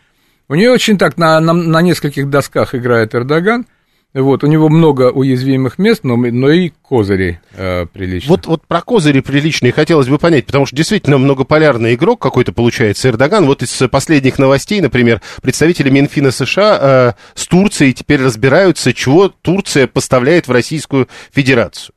У 0.50 0.56
нее 0.56 0.72
очень 0.72 0.98
так 0.98 1.18
на, 1.18 1.40
на, 1.40 1.54
на 1.54 1.82
нескольких 1.82 2.30
досках 2.30 2.76
играет 2.76 3.16
Эрдоган– 3.16 3.68
вот, 4.22 4.44
у 4.44 4.48
него 4.48 4.70
много 4.70 5.12
уязвимых 5.12 5.80
мест, 5.80 6.04
но, 6.04 6.16
но 6.16 6.52
и 6.52 6.70
козыри 6.70 7.42
э, 7.54 7.88
приличные. 7.88 8.30
Вот, 8.30 8.46
вот 8.46 8.68
про 8.68 8.82
козыри 8.82 9.22
приличные 9.22 9.72
хотелось 9.72 10.08
бы 10.08 10.20
понять, 10.20 10.46
потому 10.46 10.68
что 10.68 10.76
действительно 10.76 11.18
многополярный 11.18 11.96
игрок 11.96 12.22
какой-то 12.22 12.54
получается 12.54 13.10
Эрдоган. 13.10 13.48
Вот 13.48 13.64
из 13.64 13.82
последних 13.90 14.38
новостей, 14.38 14.82
например, 14.82 15.22
представители 15.42 15.90
Минфина 15.90 16.30
США 16.30 16.80
э, 16.80 17.14
с 17.34 17.48
Турцией 17.48 17.94
теперь 17.94 18.22
разбираются, 18.22 18.94
чего 18.94 19.30
Турция 19.30 19.88
поставляет 19.88 20.48
в 20.48 20.52
Российскую 20.52 21.08
Федерацию. 21.32 21.96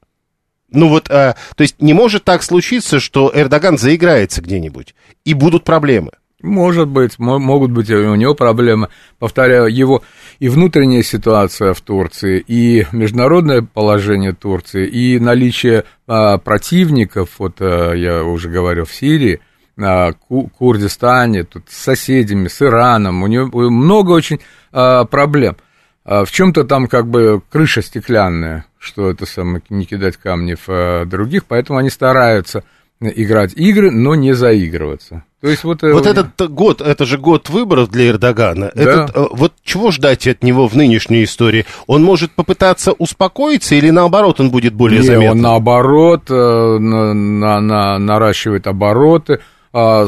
Ну 0.71 0.89
вот, 0.89 1.11
э, 1.11 1.35
то 1.55 1.63
есть 1.63 1.83
не 1.83 1.93
может 1.93 2.25
так 2.25 2.43
случиться, 2.43 2.99
что 2.99 3.31
Эрдоган 3.35 3.77
заиграется 3.77 4.41
где-нибудь, 4.41 4.95
и 5.25 5.35
будут 5.35 5.65
проблемы. 5.65 6.13
Может 6.43 6.89
быть, 6.89 7.19
могут 7.19 7.71
быть 7.71 7.91
у 7.91 8.15
него 8.15 8.35
проблемы. 8.35 8.89
Повторяю, 9.19 9.75
его 9.75 10.03
и 10.39 10.49
внутренняя 10.49 11.03
ситуация 11.03 11.73
в 11.73 11.81
Турции, 11.81 12.45
и 12.47 12.87
международное 12.93 13.63
положение 13.63 14.35
Турции, 14.35 14.87
и 14.87 15.19
наличие 15.19 15.85
а, 16.07 16.37
противников, 16.37 17.31
вот 17.39 17.57
а, 17.61 17.95
я 17.95 18.23
уже 18.23 18.51
говорил, 18.51 18.85
в 18.85 18.95
Сирии, 18.95 19.41
а, 19.79 20.13
Курдистане, 20.13 21.45
тут 21.45 21.65
с 21.71 21.77
соседями, 21.77 22.49
с 22.49 22.61
Ираном, 22.61 23.23
у 23.23 23.27
него 23.29 23.71
много 23.71 24.11
очень 24.11 24.41
а, 24.73 25.07
проблем. 25.07 25.57
А, 26.05 26.27
в 26.27 26.31
чем-то 26.31 26.65
там 26.65 26.87
как 26.87 27.09
бы 27.09 27.43
крыша 27.51 27.81
стеклянная, 27.81 28.67
что 28.79 29.11
это 29.11 29.25
самое, 29.25 29.63
не 29.71 29.87
кидать 29.87 30.19
камни 30.19 30.55
в 30.55 30.69
а, 30.69 31.05
других, 31.07 31.47
поэтому 31.47 31.79
они 31.79 31.89
стараются 31.89 32.63
играть 33.01 33.53
игры, 33.55 33.91
но 33.91 34.15
не 34.15 34.33
заигрываться. 34.33 35.25
То 35.41 35.49
есть 35.49 35.65
вот, 35.65 35.85
э, 35.85 35.93
вот 35.93 36.07
этот 36.07 36.51
год, 36.51 36.81
это 36.81 37.05
же 37.05 37.19
год 37.19 37.51
выборов 37.51 37.91
для 37.91 38.09
Эрдогана. 38.09 38.73
Да. 38.75 38.83
Этот, 38.83 39.17
э, 39.17 39.27
вот 39.33 39.53
чего 39.63 39.91
ждать 39.91 40.27
от 40.27 40.43
него 40.43 40.67
в 40.67 40.75
нынешней 40.75 41.25
истории? 41.25 41.67
Он 41.87 42.03
может 42.03 42.33
попытаться 42.33 42.93
успокоиться 42.93 43.75
или 43.75 43.91
наоборот 43.91 44.41
он 44.41 44.51
будет 44.51 44.75
более 44.75 45.01
не, 45.01 45.07
заметным? 45.07 45.31
Он 45.33 45.41
наоборот 45.43 46.23
э, 46.31 46.35
на, 46.35 47.13
на, 47.13 47.61
на, 47.61 47.99
наращивает 47.99 48.67
обороты, 48.67 49.41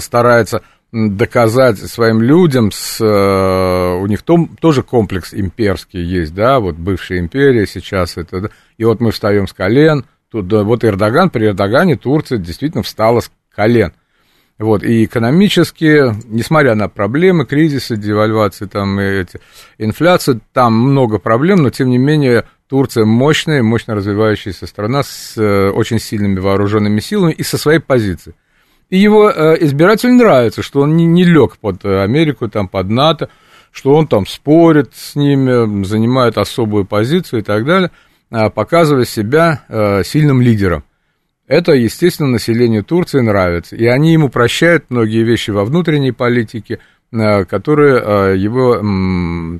старается 0.00 0.62
доказать 0.92 1.78
своим 1.78 2.22
людям, 2.22 2.70
с, 2.72 2.98
у 3.04 4.06
них 4.06 4.22
том, 4.22 4.56
тоже 4.58 4.82
комплекс 4.82 5.34
имперский 5.34 6.02
есть, 6.02 6.34
да, 6.34 6.58
вот 6.58 6.76
бывшая 6.76 7.18
империя 7.18 7.66
сейчас 7.66 8.16
это, 8.16 8.50
и 8.78 8.84
вот 8.84 9.00
мы 9.00 9.10
встаем 9.10 9.46
с 9.46 9.52
колен, 9.52 10.06
тут, 10.30 10.52
вот 10.52 10.84
Эрдоган, 10.84 11.30
при 11.30 11.46
Эрдогане 11.46 11.96
Турция 11.96 12.38
действительно 12.38 12.82
встала 12.82 13.20
с 13.20 13.30
колен– 13.54 13.92
вот, 14.58 14.82
и 14.82 15.04
экономически, 15.04 16.12
несмотря 16.26 16.74
на 16.74 16.88
проблемы, 16.88 17.46
кризисы, 17.46 17.96
девальвации, 17.96 18.66
там, 18.66 19.00
и 19.00 19.04
эти, 19.04 19.38
инфляцию, 19.78 20.40
там 20.52 20.74
много 20.74 21.18
проблем, 21.18 21.62
но 21.62 21.70
тем 21.70 21.90
не 21.90 21.98
менее 21.98 22.44
Турция 22.68 23.04
мощная, 23.04 23.62
мощно 23.62 23.94
развивающаяся 23.94 24.66
страна 24.66 25.04
с 25.04 25.34
э, 25.36 25.70
очень 25.70 26.00
сильными 26.00 26.40
вооруженными 26.40 26.98
силами 26.98 27.32
и 27.32 27.44
со 27.44 27.56
своей 27.56 27.78
позицией. 27.78 28.34
И 28.90 28.98
его 28.98 29.30
э, 29.30 29.58
избирателю 29.60 30.14
нравится, 30.14 30.62
что 30.62 30.80
он 30.80 30.96
не, 30.96 31.06
не 31.06 31.24
лег 31.24 31.58
под 31.58 31.84
Америку, 31.84 32.48
там, 32.48 32.66
под 32.66 32.90
НАТО, 32.90 33.30
что 33.70 33.94
он 33.94 34.08
там 34.08 34.26
спорит 34.26 34.90
с 34.92 35.14
ними, 35.14 35.84
занимает 35.84 36.36
особую 36.36 36.84
позицию 36.84 37.40
и 37.40 37.44
так 37.44 37.64
далее, 37.64 37.92
э, 37.92 38.07
показывая 38.30 39.04
себя 39.04 39.64
э, 39.68 40.02
сильным 40.04 40.40
лидером. 40.40 40.84
Это, 41.48 41.72
естественно, 41.72 42.28
населению 42.28 42.84
Турции 42.84 43.20
нравится. 43.20 43.74
И 43.74 43.86
они 43.86 44.12
ему 44.12 44.28
прощают 44.28 44.84
многие 44.90 45.24
вещи 45.24 45.50
во 45.50 45.64
внутренней 45.64 46.12
политике, 46.12 46.78
э, 47.10 47.44
которые 47.46 48.02
э, 48.04 48.36
его, 48.36 48.74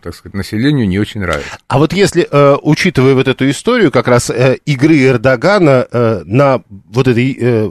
так 0.03 0.15
сказать, 0.15 0.35
населению 0.35 0.87
не 0.87 0.99
очень 0.99 1.23
нравятся. 1.23 1.59
А 1.67 1.79
вот 1.79 1.95
если, 1.95 2.29
э, 2.31 2.57
учитывая 2.63 3.15
вот 3.15 3.27
эту 3.27 3.49
историю 3.49 3.91
как 3.91 4.07
раз 4.07 4.31
игры 4.67 5.03
Эрдогана 5.03 5.87
на 6.27 6.63
вот 6.69 7.09
этой 7.09 7.71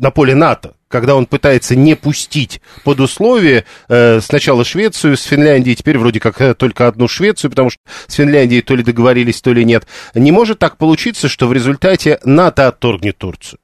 на 0.00 0.10
поле 0.10 0.34
НАТО, 0.34 0.74
когда 0.88 1.14
он 1.14 1.26
пытается 1.26 1.76
не 1.76 1.94
пустить 1.94 2.60
под 2.84 3.00
условие 3.00 3.64
э, 3.88 4.20
сначала 4.20 4.64
Швецию 4.64 5.16
с 5.16 5.22
Финляндией, 5.22 5.76
теперь 5.76 5.98
вроде 5.98 6.20
как 6.20 6.40
э, 6.40 6.54
только 6.54 6.86
одну 6.86 7.08
Швецию, 7.08 7.50
потому 7.50 7.70
что 7.70 7.80
с 8.06 8.14
Финляндией 8.14 8.62
то 8.62 8.74
ли 8.74 8.82
договорились, 8.82 9.40
то 9.40 9.52
ли 9.52 9.64
нет. 9.64 9.86
Не 10.14 10.32
может 10.32 10.58
так 10.58 10.76
получиться, 10.76 11.28
что 11.28 11.46
в 11.46 11.52
результате 11.52 12.18
НАТО 12.24 12.68
отторгнет 12.68 13.18
Турцию? 13.18 13.60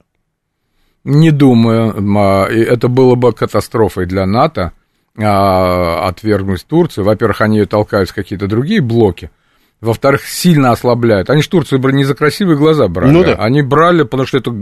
Не 1.04 1.30
думаю. 1.30 1.94
А, 2.18 2.46
это 2.46 2.88
было 2.88 3.14
бы 3.14 3.32
катастрофой 3.32 4.06
для 4.06 4.26
НАТО 4.26 4.72
а, 5.18 6.08
отвергнуть 6.08 6.66
Турцию. 6.66 7.04
Во-первых, 7.04 7.40
они 7.42 7.58
ее 7.58 7.66
толкают 7.66 8.10
в 8.10 8.14
какие-то 8.14 8.46
другие 8.46 8.80
блоки 8.80 9.30
во-вторых, 9.80 10.24
сильно 10.26 10.72
ослабляют. 10.72 11.30
Они 11.30 11.42
же 11.42 11.48
Турцию 11.48 11.80
не 11.92 12.04
за 12.04 12.14
красивые 12.14 12.56
глаза 12.56 12.88
брали, 12.88 13.10
ну, 13.10 13.24
да. 13.24 13.34
они 13.34 13.62
брали, 13.62 14.02
потому 14.02 14.26
что 14.26 14.38
это 14.38 14.52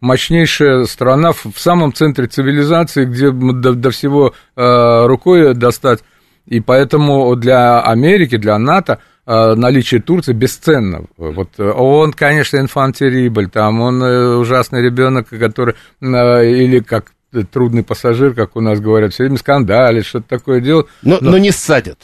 мощнейшая 0.00 0.84
страна 0.84 1.32
в 1.32 1.58
самом 1.58 1.92
центре 1.92 2.26
цивилизации, 2.26 3.04
где 3.04 3.30
до, 3.30 3.72
до 3.72 3.90
всего 3.90 4.34
э, 4.56 5.06
рукой 5.06 5.54
достать. 5.54 6.00
И 6.46 6.60
поэтому 6.60 7.34
для 7.36 7.80
Америки, 7.80 8.36
для 8.36 8.58
НАТО 8.58 9.00
э, 9.26 9.54
наличие 9.54 10.00
Турции 10.00 10.32
бесценно. 10.32 11.06
Вот 11.16 11.58
он, 11.58 12.12
конечно, 12.12 12.58
инфантерибль, 12.58 13.48
там 13.48 13.80
он 13.80 14.02
э, 14.02 14.36
ужасный 14.36 14.82
ребенок, 14.82 15.28
который 15.28 15.74
э, 16.00 16.06
или 16.50 16.80
как 16.80 17.12
трудный 17.50 17.82
пассажир, 17.82 18.34
как 18.34 18.56
у 18.56 18.60
нас 18.60 18.80
говорят, 18.80 19.12
все 19.12 19.24
время 19.24 19.38
скандалит, 19.38 20.06
что-то 20.06 20.28
такое 20.28 20.60
делает. 20.60 20.86
Но, 21.02 21.18
но, 21.20 21.32
но 21.32 21.38
не 21.38 21.50
садят 21.50 21.98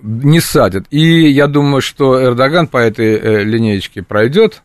не 0.00 0.40
садят. 0.40 0.86
И 0.90 1.28
я 1.28 1.46
думаю, 1.46 1.80
что 1.80 2.22
Эрдоган 2.22 2.66
по 2.66 2.78
этой 2.78 3.14
э, 3.16 3.44
линеечке 3.44 4.02
пройдет, 4.02 4.62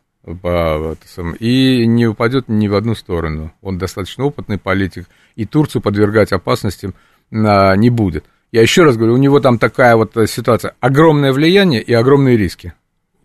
и 1.40 1.86
не 1.86 2.08
упадет 2.08 2.48
ни 2.48 2.68
в 2.70 2.76
одну 2.76 2.96
сторону. 2.96 3.52
Он 3.62 3.78
достаточно 3.78 4.24
опытный 4.24 4.58
политик, 4.58 5.08
и 5.36 5.46
Турцию 5.46 5.82
подвергать 5.82 6.32
опасностям 6.32 6.94
не 7.30 7.90
будет. 7.90 8.26
Я 8.54 8.62
еще 8.62 8.84
раз 8.84 8.96
говорю, 8.96 9.16
у 9.16 9.18
него 9.18 9.40
там 9.40 9.58
такая 9.58 9.96
вот 9.96 10.16
ситуация, 10.28 10.76
огромное 10.80 11.34
влияние 11.34 11.82
и 11.82 11.92
огромные 11.92 12.38
риски. 12.38 12.74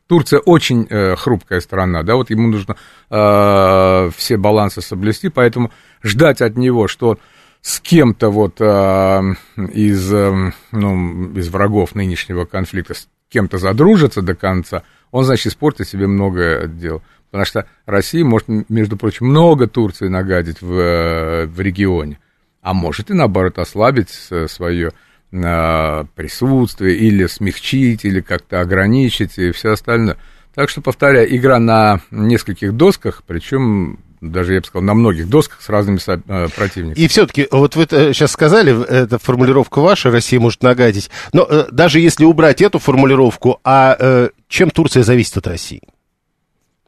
Турция 0.09 0.41
очень 0.41 0.87
э, 0.89 1.17
хрупкая 1.17 1.61
страна, 1.61 2.03
да, 2.03 2.17
вот 2.17 2.31
ему 2.31 2.49
нужно 2.49 2.77
э, 3.11 4.11
все 4.17 4.37
балансы 4.39 4.81
соблюсти, 4.81 5.29
поэтому 5.29 5.71
ждать 6.03 6.41
от 6.41 6.57
него, 6.57 6.89
что 6.89 7.19
с 7.63 7.81
кем-то 7.81 8.31
вот 8.31 8.61
э, 8.61 9.35
из, 9.57 10.13
э, 10.13 10.53
ну, 10.73 11.33
из 11.35 11.49
врагов 11.49 11.95
нынешнего 11.95 12.45
конфликта, 12.45 12.95
с 12.95 13.09
кем-то 13.29 13.59
задружится 13.59 14.23
до 14.23 14.35
конца, 14.35 14.85
он, 15.11 15.25
значит, 15.25 15.49
испортит 15.49 15.89
себе 15.89 16.07
много 16.07 16.67
дел. 16.67 17.03
Потому 17.31 17.45
что 17.45 17.67
Россия 17.85 18.25
может, 18.25 18.49
между 18.69 18.97
прочим, 18.97 19.27
много 19.27 19.67
Турции 19.67 20.09
нагадить 20.09 20.63
в, 20.63 20.73
э, 20.73 21.47
в 21.47 21.61
регионе, 21.61 22.19
а 22.63 22.75
может 22.75 23.11
и, 23.11 23.15
наоборот, 23.15 23.59
ослабить 23.59 24.11
свое 24.11 24.93
присутствие 25.31 26.97
или 26.97 27.27
смягчить, 27.27 28.07
или 28.07 28.23
как-то 28.23 28.63
ограничить 28.63 29.37
и 29.37 29.51
все 29.51 29.73
остальное. 29.73 30.17
Так 30.55 30.71
что, 30.71 30.81
повторяю, 30.81 31.37
игра 31.37 31.59
на 31.59 32.01
нескольких 32.11 32.73
досках, 32.73 33.23
причем 33.27 33.99
даже, 34.21 34.55
я 34.55 34.61
бы 34.61 34.67
сказал, 34.67 34.85
на 34.85 34.95
многих 34.95 35.29
досках 35.29 35.61
с 35.61 35.69
разными 35.69 35.99
э, 36.07 36.49
противниками. 36.49 37.03
И 37.03 37.09
все-таки, 37.09 37.49
вот 37.51 37.77
вы 37.77 37.87
сейчас 37.89 38.33
сказали, 38.33 38.87
эта 38.87 39.19
формулировка 39.19 39.81
ваша, 39.81 40.11
Россия 40.11 40.41
может 40.41 40.63
нагадить, 40.63 41.11
но 41.33 41.47
э, 41.49 41.67
даже 41.71 42.01
если 42.01 42.25
убрать 42.25 42.61
эту 42.63 42.79
формулировку, 42.79 43.61
а 43.65 43.97
э, 43.99 44.29
чем 44.49 44.71
Турция 44.71 45.03
зависит 45.03 45.37
от 45.37 45.47
России? 45.47 45.83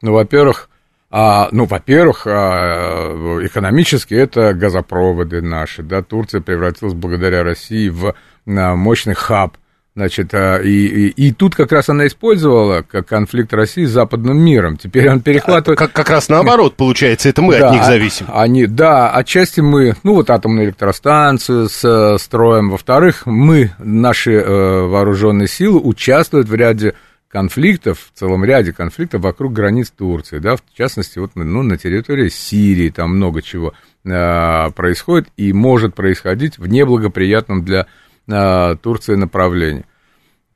Ну, 0.01 0.13
во-первых, 0.13 0.69
а, 1.09 1.49
ну, 1.51 1.65
во-первых, 1.65 2.25
а, 2.25 3.11
экономически 3.43 4.13
это 4.13 4.53
газопроводы 4.53 5.41
наши, 5.41 5.83
да, 5.83 6.01
Турция 6.01 6.41
превратилась 6.41 6.93
благодаря 6.93 7.43
России 7.43 7.89
в 7.89 8.15
мощный 8.45 9.13
хаб. 9.13 9.57
Значит, 9.93 10.33
а, 10.33 10.57
и, 10.57 10.69
и, 10.69 11.07
и 11.09 11.33
тут 11.33 11.53
как 11.53 11.73
раз 11.73 11.89
она 11.89 12.07
использовала 12.07 12.81
как 12.81 13.07
конфликт 13.07 13.53
России 13.53 13.83
с 13.83 13.91
западным 13.91 14.39
миром. 14.39 14.77
Теперь 14.77 15.09
он 15.09 15.19
перехватывает... 15.19 15.77
Как, 15.77 15.91
как 15.91 16.09
раз 16.09 16.29
наоборот, 16.29 16.75
получается, 16.77 17.27
это 17.27 17.41
мы 17.41 17.59
да, 17.59 17.67
от 17.67 17.73
них 17.73 17.83
зависим. 17.83 18.25
Они, 18.29 18.67
да, 18.67 19.11
отчасти 19.11 19.59
мы, 19.59 19.95
ну 20.03 20.13
вот 20.13 20.29
атомную 20.29 20.67
электростанцию 20.67 21.67
с, 21.67 22.17
строим. 22.19 22.69
Во-вторых, 22.69 23.25
мы, 23.25 23.71
наши 23.79 24.31
э, 24.31 24.81
вооруженные 24.85 25.49
силы 25.49 25.81
участвуют 25.81 26.47
в 26.47 26.55
ряде 26.55 26.93
конфликтов, 27.27 28.11
в 28.13 28.17
целом 28.17 28.45
ряде 28.45 28.71
конфликтов 28.71 29.21
вокруг 29.21 29.51
границ 29.51 29.91
Турции, 29.91 30.39
да, 30.39 30.55
в 30.55 30.61
частности, 30.77 31.19
вот 31.19 31.31
ну, 31.35 31.63
на 31.63 31.77
территории 31.77 32.29
Сирии, 32.29 32.89
там 32.89 33.17
много 33.17 33.41
чего 33.41 33.73
э, 34.05 34.71
происходит 34.71 35.27
и 35.35 35.51
может 35.51 35.95
происходить 35.95 36.57
в 36.57 36.67
неблагоприятном 36.67 37.65
для 37.65 37.87
Э, 38.31 38.75
Турции 38.81 39.15
направлении. 39.15 39.85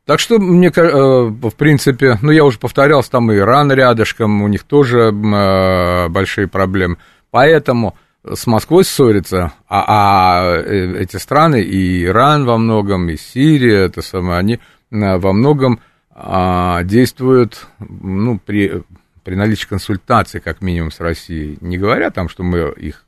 Так 0.06 0.20
что, 0.20 0.40
мне, 0.40 0.72
э, 0.74 0.82
в 0.82 1.56
принципе, 1.58 2.18
ну, 2.22 2.32
я 2.32 2.46
уже 2.46 2.60
повторялся, 2.60 3.12
там 3.12 3.32
и 3.32 3.38
Иран 3.38 3.72
рядышком, 3.72 4.44
у 4.44 4.48
них 4.48 4.64
тоже 4.64 5.12
э, 5.12 6.08
большие 6.10 6.48
проблемы. 6.48 6.98
Поэтому 7.32 7.98
с 8.24 8.48
Москвой 8.48 8.86
ссориться, 8.86 9.52
а, 9.68 9.86
а 9.88 10.62
эти 10.62 11.18
страны, 11.18 11.62
и 11.62 12.06
Иран 12.06 12.46
во 12.46 12.58
многом, 12.58 13.10
и 13.10 13.18
Сирия, 13.18 13.86
это 13.86 14.02
самое, 14.02 14.40
они 14.40 14.60
во 14.90 15.34
многом 15.34 15.80
а, 16.12 16.84
действуют, 16.84 17.68
ну, 17.80 18.40
при, 18.40 18.84
при 19.24 19.36
наличии 19.36 19.68
консультаций, 19.68 20.40
как 20.40 20.62
минимум, 20.62 20.92
с 20.92 21.00
Россией. 21.00 21.58
Не 21.62 21.78
говоря 21.78 22.10
там, 22.10 22.30
что 22.30 22.44
мы 22.44 22.74
их 22.78 23.06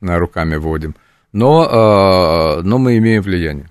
руками 0.00 0.56
вводим, 0.56 0.94
но, 1.32 2.60
но 2.62 2.78
мы 2.78 2.98
имеем 2.98 3.22
влияние. 3.22 3.70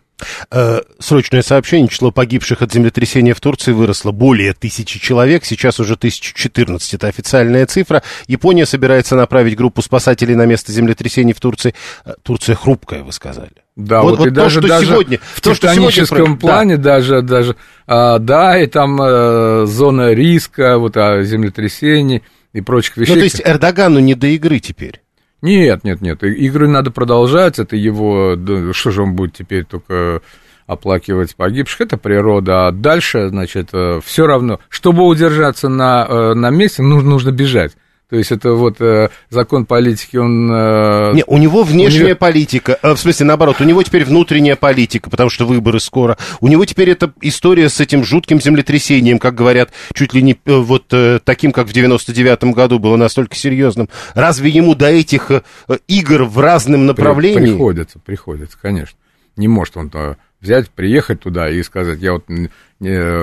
Э, 0.51 0.81
срочное 0.99 1.41
сообщение. 1.41 1.87
Число 1.87 2.11
погибших 2.11 2.61
от 2.61 2.71
землетрясения 2.71 3.33
в 3.33 3.41
Турции 3.41 3.71
выросло 3.71 4.11
более 4.11 4.53
тысячи 4.53 4.99
человек. 4.99 5.45
Сейчас 5.45 5.79
уже 5.79 5.95
1014. 5.95 6.93
Это 6.93 7.07
официальная 7.07 7.65
цифра. 7.65 8.03
Япония 8.27 8.65
собирается 8.65 9.15
направить 9.15 9.55
группу 9.55 9.81
спасателей 9.81 10.35
на 10.35 10.45
место 10.45 10.71
землетрясения 10.71 11.33
в 11.33 11.39
Турции. 11.39 11.73
Э, 12.05 12.13
Турция 12.23 12.55
хрупкая, 12.55 13.03
вы 13.03 13.11
сказали. 13.11 13.51
Да, 13.75 14.01
вот, 14.01 14.11
вот, 14.11 14.19
вот 14.19 14.27
и 14.27 14.29
то, 14.31 14.35
даже, 14.35 14.59
что 14.59 14.67
даже 14.67 14.85
сегодня, 14.87 15.19
в 15.35 15.41
то, 15.41 15.53
тектоническом 15.53 16.17
сегодня... 16.17 16.35
плане 16.35 16.77
да. 16.77 16.95
даже, 16.95 17.21
даже, 17.21 17.55
а, 17.87 18.19
да, 18.19 18.61
и 18.61 18.67
там 18.67 18.99
а, 19.01 19.63
зона 19.65 20.13
риска, 20.13 20.77
вот 20.77 20.97
а, 20.97 21.23
землетрясений 21.23 22.23
и 22.51 22.59
прочих 22.59 22.97
вещей. 22.97 23.13
Ну, 23.13 23.19
то 23.19 23.23
есть 23.23 23.41
Эрдогану 23.43 23.99
не 23.99 24.15
до 24.15 24.27
игры 24.27 24.59
теперь? 24.59 25.01
Нет, 25.41 25.83
нет, 25.83 26.01
нет. 26.01 26.23
Игры 26.23 26.67
надо 26.67 26.91
продолжать. 26.91 27.59
Это 27.59 27.75
его... 27.75 28.37
Что 28.73 28.91
же 28.91 29.03
он 29.03 29.15
будет 29.15 29.33
теперь 29.33 29.65
только 29.65 30.21
оплакивать 30.69 31.35
погибших, 31.35 31.81
это 31.81 31.97
природа, 31.97 32.67
а 32.67 32.71
дальше, 32.71 33.29
значит, 33.29 33.69
э, 33.73 33.99
все 34.05 34.27
равно, 34.27 34.59
чтобы 34.69 35.03
удержаться 35.03 35.67
на, 35.67 36.05
э, 36.07 36.33
на 36.35 36.51
месте, 36.51 36.83
нужно, 36.83 37.09
нужно 37.09 37.31
бежать. 37.31 37.75
То 38.09 38.15
есть 38.15 38.31
это 38.31 38.53
вот 38.53 38.81
э, 38.81 39.09
закон 39.29 39.67
политики, 39.67 40.17
он... 40.17 40.51
Э, 40.51 41.13
Не, 41.13 41.23
у 41.27 41.37
него 41.37 41.61
внешняя 41.61 42.05
у 42.05 42.07
него... 42.07 42.17
политика, 42.17 42.79
э, 42.81 42.93
в 42.93 42.97
смысле 42.97 43.27
наоборот, 43.27 43.61
у 43.61 43.63
него 43.63 43.83
теперь 43.83 44.03
внутренняя 44.03 44.55
политика, 44.55 45.11
потому 45.11 45.29
что 45.29 45.45
выборы 45.45 45.79
скоро. 45.79 46.17
У 46.39 46.47
него 46.47 46.65
теперь 46.65 46.89
эта 46.89 47.13
история 47.21 47.69
с 47.69 47.79
этим 47.79 48.03
жутким 48.03 48.41
землетрясением, 48.41 49.19
как 49.19 49.35
говорят, 49.35 49.71
чуть 49.93 50.15
ли 50.15 50.23
не 50.23 50.31
э, 50.33 50.57
вот 50.57 50.91
э, 50.91 51.19
таким, 51.23 51.51
как 51.51 51.67
в 51.67 51.71
99-м 51.71 52.51
году 52.51 52.79
было 52.79 52.95
настолько 52.95 53.35
серьезным. 53.35 53.89
Разве 54.15 54.49
ему 54.49 54.73
до 54.73 54.87
этих 54.87 55.29
э, 55.29 55.41
игр 55.87 56.23
в 56.23 56.39
разном 56.39 56.87
направлении? 56.87 57.51
Приходится, 57.51 57.99
приходится, 57.99 58.57
конечно. 58.59 58.97
Не 59.37 59.47
может 59.47 59.77
он 59.77 59.87
-то 59.87 60.15
взять, 60.41 60.71
приехать 60.71 61.19
туда 61.19 61.47
и 61.47 61.61
сказать, 61.61 61.99
я 61.99 62.13
вот 62.13 62.23
не, 62.27 62.49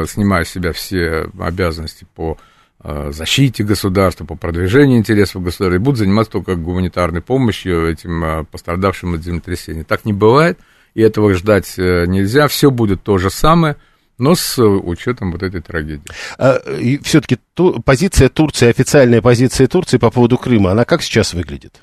снимаю 0.06 0.44
с 0.44 0.50
себя 0.50 0.72
все 0.72 1.26
обязанности 1.40 2.06
по 2.14 2.36
Э, 2.36 2.40
защите 2.82 3.64
государства, 3.64 4.24
по 4.24 4.36
продвижению 4.36 4.98
интересов 4.98 5.42
государства, 5.42 5.76
и 5.76 5.78
будут 5.78 5.98
заниматься 5.98 6.32
только 6.32 6.56
гуманитарной 6.56 7.20
помощью 7.20 7.90
этим 7.90 8.24
э, 8.24 8.44
пострадавшим 8.44 9.14
от 9.14 9.22
землетрясения. 9.22 9.82
Так 9.82 10.04
не 10.04 10.12
бывает, 10.12 10.58
и 10.94 11.02
этого 11.02 11.34
ждать 11.34 11.74
э, 11.78 12.04
нельзя, 12.06 12.48
все 12.48 12.70
будет 12.70 13.02
то 13.02 13.18
же 13.18 13.30
самое, 13.30 13.76
но 14.18 14.34
с 14.34 14.62
учетом 14.62 15.32
вот 15.32 15.42
этой 15.42 15.60
трагедии. 15.60 16.04
А, 16.38 16.56
и 16.56 16.98
все-таки 16.98 17.38
позиция 17.84 18.28
Турции, 18.28 18.68
официальная 18.68 19.20
позиция 19.20 19.66
Турции 19.66 19.98
по 19.98 20.10
поводу 20.10 20.38
Крыма, 20.38 20.70
она 20.70 20.84
как 20.84 21.02
сейчас 21.02 21.34
выглядит? 21.34 21.82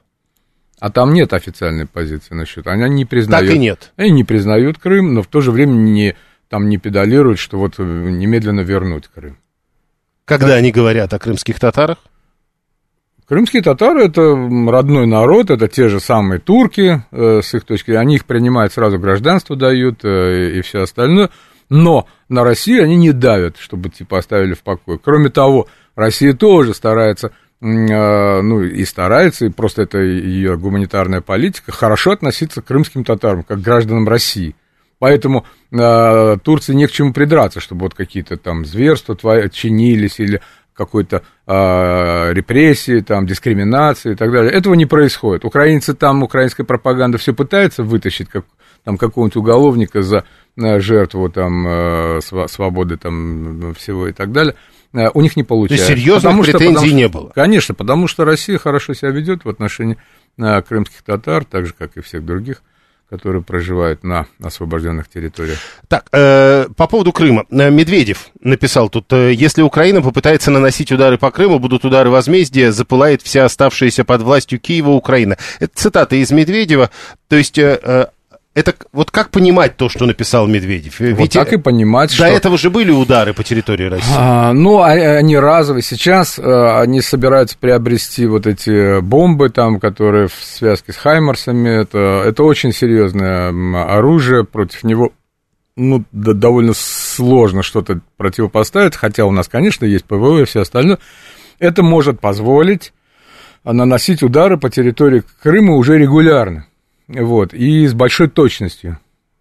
А 0.80 0.90
там 0.90 1.14
нет 1.14 1.34
официальной 1.34 1.86
позиции 1.86 2.34
насчет. 2.34 2.68
Они 2.68 2.90
не 2.90 3.06
признают. 3.06 3.48
Так 3.48 3.56
и 3.56 3.60
нет. 3.60 3.94
Они 3.96 4.12
не 4.12 4.24
признают 4.24 4.80
Крым, 4.80 5.14
но 5.14 5.22
в 5.22 5.28
то 5.28 5.42
же 5.42 5.52
время 5.52 5.72
не, 5.72 6.16
там 6.50 6.68
не 6.68 6.78
педалируют, 6.78 7.40
что 7.40 7.58
вот 7.58 7.78
немедленно 7.78 8.62
вернуть 8.62 9.08
Крым. 9.08 9.38
Когда 10.26 10.48
да. 10.48 10.56
они 10.56 10.72
говорят 10.72 11.14
о 11.14 11.20
крымских 11.20 11.60
татарах? 11.60 11.98
Крымские 13.28 13.64
татары 13.64 14.06
это 14.06 14.22
родной 14.22 15.08
народ, 15.08 15.50
это 15.50 15.68
те 15.68 15.88
же 15.88 16.00
самые 16.00 16.40
турки, 16.40 17.04
э, 17.12 17.42
с 17.42 17.54
их 17.54 17.64
точки 17.64 17.88
зрения, 17.88 18.02
они 18.02 18.16
их 18.16 18.26
принимают, 18.26 18.74
сразу 18.74 19.00
гражданство 19.00 19.56
дают 19.56 20.04
э, 20.04 20.58
и 20.58 20.62
все 20.62 20.82
остальное, 20.82 21.30
но 21.70 22.06
на 22.28 22.44
Россию 22.44 22.84
они 22.84 22.98
не 22.98 23.14
давят, 23.14 23.58
чтобы 23.58 23.90
типа 23.90 24.20
оставили 24.20 24.54
в 24.54 24.62
покое. 24.62 25.00
Кроме 25.02 25.30
того, 25.30 25.68
Россия 25.96 26.34
тоже 26.34 26.74
старается, 26.74 27.32
э, 27.62 28.42
ну 28.42 28.62
и 28.62 28.84
старается, 28.84 29.46
и 29.46 29.50
просто 29.50 29.84
это 29.84 30.00
ее 30.00 30.58
гуманитарная 30.58 31.22
политика, 31.22 31.72
хорошо 31.72 32.12
относиться 32.12 32.62
к 32.62 32.66
крымским 32.66 33.06
татарам, 33.06 33.44
как 33.44 33.60
к 33.60 33.64
гражданам 33.64 34.08
России. 34.08 34.54
Поэтому 35.04 35.46
э, 35.70 36.38
Турции 36.46 36.74
не 36.74 36.88
к 36.88 36.92
чему 36.94 37.12
придраться, 37.12 37.60
чтобы 37.60 37.82
вот 37.82 37.94
какие-то 37.94 38.38
там 38.38 38.64
зверства 38.64 39.18
чинились 39.50 40.18
или 40.18 40.40
какой-то 40.74 41.24
э, 41.46 42.32
репрессии, 42.32 43.02
там, 43.02 43.26
дискриминации 43.26 44.14
и 44.14 44.16
так 44.16 44.32
далее. 44.32 44.54
Этого 44.54 44.76
не 44.76 44.86
происходит. 44.86 45.44
Украинцы 45.44 45.94
там, 45.94 46.24
украинская 46.24 46.66
пропаганда 46.66 47.18
все 47.18 47.34
пытается 47.34 47.84
вытащить 47.84 48.30
как, 48.30 48.46
там, 48.86 48.98
какого-нибудь 48.98 49.36
уголовника 49.36 50.04
за 50.04 50.24
э, 50.56 50.80
жертву 50.80 51.28
там, 51.28 51.68
э, 51.68 52.20
свободы 52.48 52.96
там, 52.96 53.74
всего 53.74 54.08
и 54.08 54.14
так 54.14 54.32
далее. 54.32 54.56
Э, 54.94 55.10
у 55.14 55.20
них 55.20 55.36
не 55.36 55.44
получается. 55.44 55.88
То 55.88 55.92
есть 55.92 56.02
серьезных 56.02 56.32
потому 56.32 56.44
претензий 56.44 56.66
что, 56.70 56.80
потому, 56.80 56.96
не 56.96 57.08
было? 57.10 57.32
Конечно, 57.36 57.76
потому 57.76 58.08
что 58.08 58.24
Россия 58.24 58.58
хорошо 58.58 58.94
себя 58.94 59.12
ведет 59.12 59.44
в 59.44 59.50
отношении 59.50 59.98
э, 60.38 60.62
крымских 60.62 61.02
татар, 61.02 61.44
так 61.44 61.66
же, 61.66 61.74
как 61.78 61.98
и 61.98 62.02
всех 62.02 62.24
других 62.24 62.62
которые 63.14 63.44
проживают 63.44 64.04
на 64.04 64.26
освобожденных 64.42 65.08
территориях. 65.08 65.60
Так, 65.88 66.08
э, 66.14 66.66
по 66.76 66.88
поводу 66.88 67.12
Крыма. 67.12 67.46
Э, 67.52 67.70
Медведев 67.70 68.32
написал 68.42 68.90
тут, 68.90 69.14
э, 69.14 69.34
если 69.34 69.62
Украина 69.62 70.02
попытается 70.02 70.50
наносить 70.50 70.92
удары 70.92 71.20
по 71.20 71.30
Крыму, 71.30 71.60
будут 71.60 71.86
удары 71.86 72.10
возмездия, 72.10 72.72
запылает 72.72 73.22
вся 73.22 73.46
оставшаяся 73.46 74.04
под 74.04 74.24
властью 74.24 74.60
Киева 74.60 74.90
Украина. 74.90 75.38
Это 75.60 75.72
цитата 75.76 76.16
из 76.16 76.32
Медведева. 76.32 76.90
То 77.28 77.36
есть... 77.36 77.60
Э, 77.60 77.80
э 77.84 78.06
это 78.56 78.76
вот 78.92 79.10
как 79.10 79.32
понимать 79.32 79.78
то, 79.78 79.90
что 79.90 80.06
написал 80.06 80.46
Медведев? 80.48 81.00
Вот 81.00 81.20
Ведь 81.20 81.34
так 81.34 81.54
и 81.54 81.58
понимать, 81.58 82.10
до 82.12 82.16
что... 82.16 82.26
этого 82.26 82.58
же 82.58 82.70
были 82.70 82.92
удары 82.92 83.34
по 83.34 83.44
территории 83.44 83.86
России. 83.86 84.14
А, 84.16 84.54
ну, 84.54 84.80
а, 84.80 84.92
они 84.92 85.38
разовые. 85.38 85.82
Сейчас 85.82 86.38
а, 86.38 86.82
они 86.82 87.02
собираются 87.02 87.58
приобрести 87.58 88.28
вот 88.28 88.46
эти 88.46 89.02
бомбы 89.02 89.50
там, 89.50 89.80
которые 89.80 90.28
в 90.28 90.36
связке 90.36 90.94
с 90.94 90.98
Хаймарсами. 90.98 91.82
Это, 91.82 92.24
это 92.26 92.44
очень 92.44 92.74
серьезное 92.74 93.50
оружие. 93.86 94.44
Против 94.44 94.84
него 94.84 95.12
ну, 95.76 96.04
да, 96.12 96.34
довольно 96.34 96.74
сложно 96.76 97.64
что-то 97.64 98.02
противопоставить, 98.18 98.96
хотя 98.96 99.26
у 99.26 99.32
нас, 99.32 99.48
конечно, 99.48 99.86
есть 99.86 100.06
ПВО 100.06 100.42
и 100.42 100.46
все 100.46 100.62
остальное. 100.62 101.00
Это 101.58 101.82
может 101.82 102.20
позволить 102.20 102.94
наносить 103.64 104.22
удары 104.22 104.58
по 104.58 104.70
территории 104.70 105.24
Крыма 105.42 105.74
уже 105.74 105.98
регулярно. 105.98 106.68
Вот, 107.16 107.54
и 107.54 107.88
с 107.88 107.94
большой 107.94 108.30
точностью. 108.30 108.98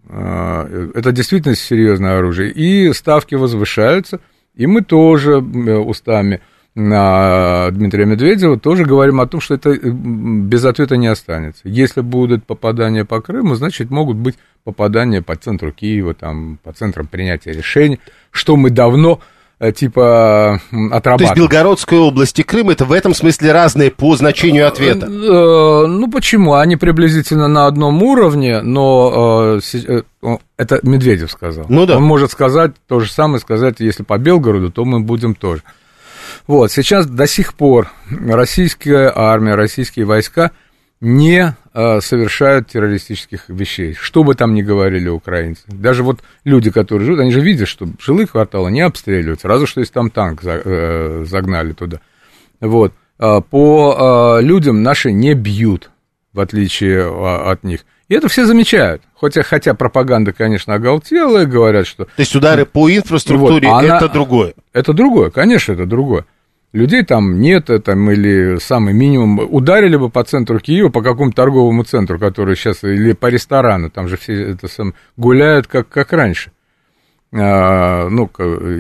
А, 0.08 0.68
это 0.94 1.12
действительно 1.12 1.54
серьезное 1.54 2.18
оружие. 2.18 2.50
И 2.52 2.92
ставки 2.92 3.34
возвышаются, 3.34 4.20
и 4.54 4.66
мы 4.66 4.82
тоже 4.82 5.38
устами 5.38 6.40
Дмитрия 6.74 8.06
Медведева 8.06 8.58
тоже 8.58 8.86
говорим 8.86 9.20
о 9.20 9.26
том, 9.26 9.42
что 9.42 9.54
это 9.56 9.74
без 9.74 10.64
ответа 10.64 10.96
не 10.96 11.06
останется. 11.06 11.60
Если 11.64 12.00
будут 12.00 12.46
попадания 12.46 13.04
по 13.04 13.20
Крыму, 13.20 13.56
значит, 13.56 13.90
могут 13.90 14.16
быть 14.16 14.36
попадания 14.64 15.20
по 15.20 15.36
центру 15.36 15.70
Киева, 15.70 16.14
там, 16.14 16.58
по 16.62 16.72
центрам 16.72 17.06
принятия 17.06 17.52
решений, 17.52 18.00
что 18.30 18.56
мы 18.56 18.70
давно 18.70 19.20
типа 19.70 20.60
отрабатывать. 20.90 21.18
То 21.18 21.24
есть 21.24 21.36
Белгородская 21.36 22.00
область 22.00 22.38
и 22.40 22.42
Крым 22.42 22.70
это 22.70 22.84
в 22.84 22.90
этом 22.90 23.14
смысле 23.14 23.52
разные 23.52 23.92
по 23.92 24.16
значению 24.16 24.66
ответа? 24.66 25.06
Э, 25.06 25.86
ну 25.86 26.10
почему? 26.10 26.54
Они 26.54 26.74
приблизительно 26.76 27.46
на 27.46 27.66
одном 27.66 28.02
уровне, 28.02 28.60
но 28.62 29.58
э, 29.82 30.02
это 30.56 30.80
Медведев 30.82 31.30
сказал. 31.30 31.66
Ну 31.68 31.86
да. 31.86 31.98
Он 31.98 32.02
может 32.02 32.32
сказать 32.32 32.72
то 32.88 32.98
же 32.98 33.10
самое, 33.10 33.40
сказать, 33.40 33.76
если 33.78 34.02
по 34.02 34.18
Белгороду, 34.18 34.72
то 34.72 34.84
мы 34.84 34.98
будем 34.98 35.36
тоже. 35.36 35.62
Вот, 36.46 36.72
сейчас 36.72 37.06
до 37.06 37.26
сих 37.28 37.54
пор 37.54 37.88
российская 38.10 39.12
армия, 39.14 39.54
российские 39.54 40.06
войска 40.06 40.50
не 41.00 41.40
э, 41.40 41.61
совершают 41.72 42.68
террористических 42.68 43.48
вещей, 43.48 43.94
что 43.94 44.24
бы 44.24 44.34
там 44.34 44.54
ни 44.54 44.62
говорили 44.62 45.08
украинцы. 45.08 45.62
Даже 45.68 46.02
вот 46.02 46.20
люди, 46.44 46.70
которые 46.70 47.06
живут, 47.06 47.20
они 47.20 47.32
же 47.32 47.40
видят, 47.40 47.68
что 47.68 47.88
жилые 47.98 48.26
кварталы 48.26 48.70
не 48.70 48.82
обстреливаются, 48.82 49.48
разве 49.48 49.66
что 49.66 49.80
если 49.80 49.92
там 49.92 50.10
танк 50.10 50.40
э, 50.44 51.24
загнали 51.26 51.72
туда. 51.72 52.00
Вот. 52.60 52.92
Э, 53.18 53.40
по 53.40 54.38
э, 54.40 54.44
людям 54.44 54.82
наши 54.82 55.12
не 55.12 55.34
бьют, 55.34 55.90
в 56.32 56.40
отличие 56.40 57.00
э, 57.00 57.50
от 57.50 57.64
них. 57.64 57.84
И 58.08 58.14
это 58.14 58.28
все 58.28 58.44
замечают. 58.44 59.02
Хотя, 59.18 59.42
хотя 59.42 59.74
пропаганда, 59.74 60.32
конечно, 60.32 60.74
оголтелая, 60.74 61.46
говорят, 61.46 61.86
что... 61.86 62.04
То 62.04 62.10
есть 62.18 62.34
удары 62.34 62.66
по 62.66 62.90
инфраструктуре 62.90 63.68
вот, 63.68 63.84
она, 63.84 63.96
это 63.96 64.08
другое? 64.08 64.54
Это 64.72 64.92
другое, 64.92 65.30
конечно, 65.30 65.72
это 65.72 65.86
другое 65.86 66.26
людей 66.72 67.04
там 67.04 67.40
нет, 67.40 67.70
там, 67.84 68.10
или 68.10 68.58
самый 68.60 68.94
минимум, 68.94 69.38
ударили 69.38 69.96
бы 69.96 70.10
по 70.10 70.24
центру 70.24 70.58
Киева, 70.58 70.88
по 70.88 71.02
какому-то 71.02 71.36
торговому 71.36 71.84
центру, 71.84 72.18
который 72.18 72.56
сейчас, 72.56 72.82
или 72.84 73.12
по 73.12 73.26
ресторану, 73.26 73.90
там 73.90 74.08
же 74.08 74.16
все 74.16 74.52
это 74.52 74.68
сам, 74.68 74.94
гуляют 75.16 75.66
как, 75.66 75.88
как 75.88 76.12
раньше. 76.12 76.52
А, 77.34 78.08
ну, 78.08 78.30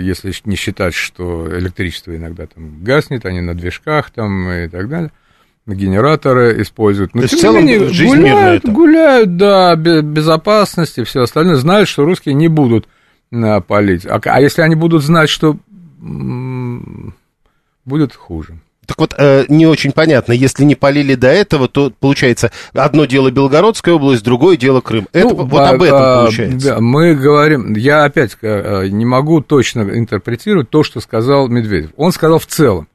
если 0.00 0.32
не 0.44 0.56
считать, 0.56 0.94
что 0.94 1.48
электричество 1.58 2.14
иногда 2.14 2.46
там 2.46 2.82
гаснет, 2.82 3.24
они 3.24 3.40
на 3.40 3.54
движках 3.54 4.10
там 4.10 4.50
и 4.50 4.68
так 4.68 4.88
далее 4.88 5.10
генераторы 5.66 6.60
используют. 6.60 7.14
Но, 7.14 7.22
То 7.22 7.28
в 7.28 7.30
целом 7.30 7.64
менее, 7.64 7.88
жизнь 7.88 8.16
гуляют, 8.16 8.68
гуляют, 8.68 9.36
да, 9.36 9.76
безопасности, 9.76 11.04
все 11.04 11.22
остальное, 11.22 11.56
знают, 11.56 11.88
что 11.88 12.04
русские 12.04 12.34
не 12.34 12.48
будут 12.48 12.88
а, 13.32 13.60
палить. 13.60 14.04
А, 14.06 14.20
а 14.24 14.40
если 14.40 14.62
они 14.62 14.74
будут 14.74 15.02
знать, 15.02 15.28
что 15.28 15.56
будет 17.84 18.14
хуже. 18.14 18.58
Так 18.84 18.98
вот, 18.98 19.14
э, 19.16 19.44
не 19.48 19.66
очень 19.66 19.92
понятно, 19.92 20.32
если 20.32 20.64
не 20.64 20.74
полили 20.74 21.14
до 21.14 21.28
этого, 21.28 21.68
то 21.68 21.92
получается 21.98 22.50
одно 22.74 23.04
дело 23.04 23.30
Белгородская 23.30 23.94
область, 23.94 24.24
другое 24.24 24.56
дело 24.56 24.80
Крым. 24.80 25.08
Это 25.12 25.28
ну, 25.28 25.34
вот 25.36 25.60
а, 25.60 25.70
об 25.70 25.82
этом 25.82 25.98
а, 26.02 26.22
получается. 26.22 26.80
Мы 26.80 27.14
говорим, 27.14 27.74
я 27.74 28.04
опять 28.04 28.36
э, 28.42 28.88
не 28.88 29.04
могу 29.04 29.40
точно 29.40 29.82
интерпретировать 29.82 30.68
то, 30.68 30.82
что 30.82 31.00
сказал 31.00 31.46
Медведев. 31.48 31.90
Он 31.96 32.10
сказал 32.12 32.40
в 32.40 32.46
целом. 32.46 32.88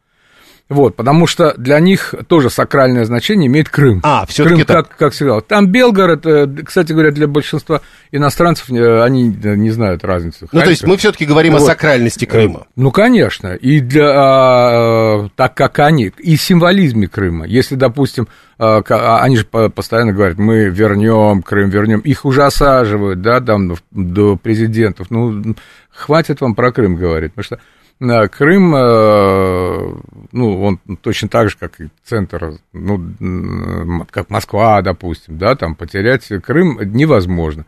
Вот, 0.69 0.97
потому 0.97 1.27
что 1.27 1.53
для 1.57 1.79
них 1.79 2.13
тоже 2.27 2.49
сакральное 2.49 3.05
значение 3.05 3.47
имеет 3.47 3.69
Крым. 3.69 4.01
А, 4.03 4.25
все-таки 4.25 4.63
Крым, 4.63 4.83
как, 4.83 4.97
как 4.97 5.13
всегда. 5.13 5.39
Там 5.39 5.67
Белгород, 5.67 6.25
э, 6.25 6.47
кстати 6.65 6.91
говоря, 6.91 7.11
для 7.11 7.27
большинства 7.27 7.79
иностранцев 8.11 8.69
э, 8.69 9.01
они 9.01 9.29
не 9.29 9.71
знают 9.71 10.03
разницы. 10.03 10.49
Ну, 10.51 10.61
то 10.61 10.69
есть 10.69 10.83
мы 10.83 10.97
все-таки 10.97 11.25
говорим 11.25 11.53
вот. 11.53 11.61
о 11.61 11.65
сакральности 11.65 12.25
Крыма. 12.25 12.67
Ну, 12.75 12.91
конечно. 12.91 13.53
И 13.55 13.79
для, 13.79 14.11
а, 14.13 15.29
так 15.37 15.55
как 15.55 15.79
они, 15.79 16.11
и 16.17 16.35
символизме 16.35 17.07
Крыма. 17.07 17.45
Если, 17.47 17.75
допустим, 17.75 18.27
а, 18.59 19.21
они 19.21 19.37
же 19.37 19.45
постоянно 19.45 20.11
говорят, 20.11 20.37
мы 20.37 20.65
вернем 20.65 21.43
Крым, 21.43 21.69
вернем. 21.69 22.01
Их 22.01 22.25
уже 22.25 22.43
осаживают, 22.43 23.21
да, 23.21 23.39
там, 23.39 23.75
до 23.91 24.35
президентов. 24.35 25.07
Ну, 25.11 25.55
хватит 25.91 26.41
вам 26.41 26.55
про 26.55 26.73
Крым 26.73 26.97
говорить, 26.97 27.33
потому 27.33 27.45
что 27.45 27.59
Крым, 27.99 28.75
э, 28.75 29.95
ну, 30.31 30.61
он 30.61 30.77
точно 31.01 31.29
так 31.29 31.49
же, 31.49 31.57
как 31.57 31.81
и 31.81 31.89
центр, 32.03 32.53
ну, 32.71 34.05
как 34.11 34.29
Москва, 34.29 34.81
допустим, 34.81 35.37
да, 35.37 35.55
там 35.55 35.75
потерять 35.75 36.27
Крым 36.43 36.79
невозможно. 36.93 37.65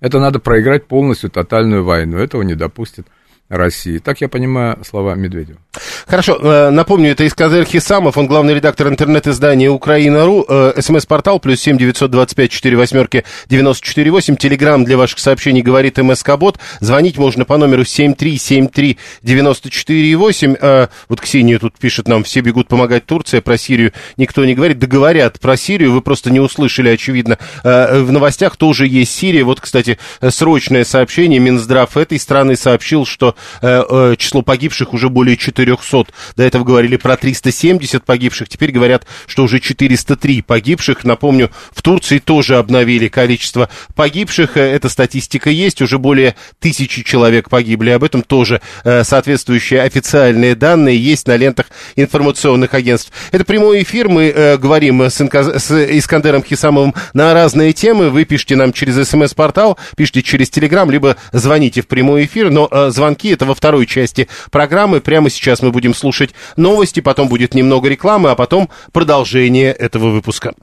Это 0.00 0.20
надо 0.20 0.38
проиграть 0.38 0.86
полностью 0.86 1.30
тотальную 1.30 1.84
войну, 1.84 2.18
этого 2.18 2.42
не 2.42 2.54
допустит 2.54 3.06
России. 3.52 3.98
Так 3.98 4.20
я 4.20 4.28
понимаю 4.28 4.78
слова 4.88 5.14
Медведева. 5.14 5.58
Хорошо, 6.06 6.38
э, 6.42 6.70
напомню, 6.70 7.10
это 7.10 7.26
Исказель 7.26 7.64
Хисамов, 7.64 8.16
он 8.16 8.26
главный 8.26 8.54
редактор 8.54 8.88
интернет-издания 8.88 9.70
Украина.ру, 9.70 10.44
э, 10.48 10.74
смс-портал, 10.80 11.38
плюс 11.38 11.60
семь 11.60 11.78
девятьсот 11.78 12.10
двадцать 12.10 12.36
пять 12.36 12.50
четыре 12.50 12.76
восьмерки 12.76 13.24
девяносто 13.48 13.86
четыре 13.86 14.10
восемь, 14.10 14.36
телеграмм 14.36 14.84
для 14.84 14.96
ваших 14.96 15.18
сообщений 15.18 15.62
говорит 15.62 15.98
МСК-бот, 15.98 16.58
звонить 16.80 17.18
можно 17.18 17.44
по 17.44 17.56
номеру 17.56 17.84
семь 17.84 18.14
три 18.14 18.38
семь 18.38 18.68
три 18.68 18.98
девяносто 19.22 19.70
четыре 19.70 20.16
восемь, 20.16 20.56
э, 20.60 20.88
вот 21.08 21.20
Ксения 21.20 21.58
тут 21.58 21.78
пишет 21.78 22.08
нам, 22.08 22.24
все 22.24 22.40
бегут 22.40 22.68
помогать 22.68 23.06
Турции, 23.06 23.40
про 23.40 23.58
Сирию 23.58 23.92
никто 24.16 24.44
не 24.44 24.54
говорит, 24.54 24.78
да 24.78 24.86
говорят 24.86 25.40
про 25.40 25.56
Сирию, 25.56 25.92
вы 25.92 26.00
просто 26.00 26.30
не 26.30 26.40
услышали, 26.40 26.88
очевидно, 26.88 27.38
в 27.62 28.10
новостях 28.10 28.56
тоже 28.56 28.86
есть 28.86 29.14
Сирия, 29.14 29.44
вот, 29.44 29.60
кстати, 29.60 29.98
срочное 30.26 30.84
сообщение, 30.84 31.38
Минздрав 31.38 31.96
этой 31.96 32.18
страны 32.18 32.56
сообщил, 32.56 33.04
что 33.06 33.34
число 33.60 34.42
погибших 34.42 34.94
уже 34.94 35.08
более 35.08 35.36
400 35.36 35.92
500. 35.92 36.08
До 36.36 36.42
этого 36.42 36.64
говорили 36.64 36.96
про 36.96 37.16
370 37.16 38.04
погибших. 38.04 38.48
Теперь 38.48 38.72
говорят, 38.72 39.06
что 39.26 39.44
уже 39.44 39.60
403 39.60 40.42
погибших. 40.42 41.04
Напомню, 41.04 41.50
в 41.72 41.82
Турции 41.82 42.18
тоже 42.18 42.56
обновили 42.56 43.08
количество 43.08 43.68
погибших. 43.94 44.56
Э, 44.56 44.60
эта 44.60 44.88
статистика 44.88 45.50
есть. 45.50 45.82
Уже 45.82 45.98
более 45.98 46.34
тысячи 46.58 47.02
человек 47.02 47.50
погибли. 47.50 47.90
Об 47.90 48.04
этом 48.04 48.22
тоже 48.22 48.60
э, 48.84 49.04
соответствующие 49.04 49.82
официальные 49.82 50.54
данные 50.54 51.02
есть 51.02 51.26
на 51.26 51.36
лентах 51.36 51.66
информационных 51.96 52.74
агентств. 52.74 53.12
Это 53.32 53.44
прямой 53.44 53.82
эфир. 53.82 54.08
Мы 54.08 54.32
э, 54.34 54.56
говорим 54.56 55.02
с, 55.02 55.20
Инка... 55.20 55.42
Искандером 55.42 56.42
Хисамовым 56.42 56.94
на 57.12 57.34
разные 57.34 57.72
темы. 57.72 58.10
Вы 58.10 58.24
пишите 58.24 58.56
нам 58.56 58.72
через 58.72 59.08
смс-портал, 59.08 59.78
пишите 59.96 60.22
через 60.22 60.50
Телеграм, 60.50 60.90
либо 60.90 61.16
звоните 61.32 61.82
в 61.82 61.86
прямой 61.86 62.24
эфир. 62.24 62.50
Но 62.50 62.68
звонки 62.90 63.31
это 63.32 63.46
во 63.46 63.54
второй 63.54 63.86
части 63.86 64.28
программы. 64.50 65.00
Прямо 65.00 65.30
сейчас 65.30 65.62
мы 65.62 65.70
будем 65.70 65.94
слушать 65.94 66.30
новости, 66.56 67.00
потом 67.00 67.28
будет 67.28 67.54
немного 67.54 67.88
рекламы, 67.88 68.30
а 68.30 68.34
потом 68.34 68.68
продолжение 68.92 69.72
этого 69.72 70.10
выпуска. 70.10 70.54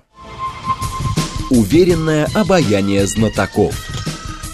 Уверенное 1.49 2.27
обаяние 2.33 3.07
знатоков. 3.07 3.75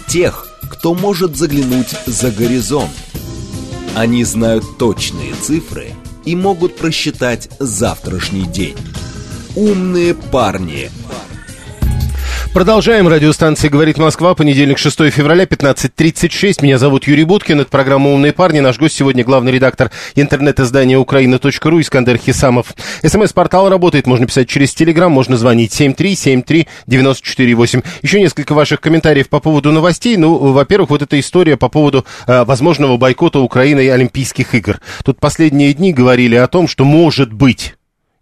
Тех, 0.08 0.48
кто 0.70 0.94
может 0.94 1.36
заглянуть 1.36 1.94
за 2.06 2.30
горизонт. 2.30 2.90
Они 3.94 4.24
знают 4.24 4.78
точные 4.78 5.34
цифры 5.34 5.90
и 6.24 6.34
могут 6.34 6.76
просчитать 6.76 7.48
завтрашний 7.58 8.46
день. 8.46 8.76
Умные 9.54 10.14
парни– 10.14 10.90
Продолжаем. 12.56 13.06
Радиостанция 13.06 13.68
«Говорит 13.68 13.98
Москва». 13.98 14.34
Понедельник, 14.34 14.78
6 14.78 15.10
февраля, 15.10 15.44
15.36. 15.44 16.62
Меня 16.62 16.78
зовут 16.78 17.06
Юрий 17.06 17.24
Буткин. 17.24 17.60
Это 17.60 17.68
программа 17.68 18.10
«Умные 18.10 18.32
парни». 18.32 18.60
Наш 18.60 18.78
гость 18.78 18.96
сегодня 18.96 19.24
главный 19.24 19.52
редактор 19.52 19.90
интернет-издания 20.14 20.96
«Украина.ру» 20.96 21.80
Искандер 21.82 22.16
Хисамов. 22.16 22.74
СМС-портал 23.02 23.68
работает. 23.68 24.06
Можно 24.06 24.26
писать 24.26 24.48
через 24.48 24.72
Телеграм, 24.72 25.12
можно 25.12 25.36
звонить 25.36 25.78
7373948. 25.78 27.84
Еще 28.00 28.20
несколько 28.20 28.54
ваших 28.54 28.80
комментариев 28.80 29.28
по 29.28 29.38
поводу 29.38 29.70
новостей. 29.70 30.16
Ну, 30.16 30.38
во-первых, 30.38 30.88
вот 30.88 31.02
эта 31.02 31.20
история 31.20 31.58
по 31.58 31.68
поводу 31.68 32.06
э, 32.26 32.44
возможного 32.44 32.96
бойкота 32.96 33.40
Украины 33.40 33.84
и 33.84 33.88
Олимпийских 33.88 34.54
игр. 34.54 34.80
Тут 35.04 35.20
последние 35.20 35.74
дни 35.74 35.92
говорили 35.92 36.36
о 36.36 36.46
том, 36.46 36.68
что 36.68 36.86
может 36.86 37.34
быть 37.34 37.74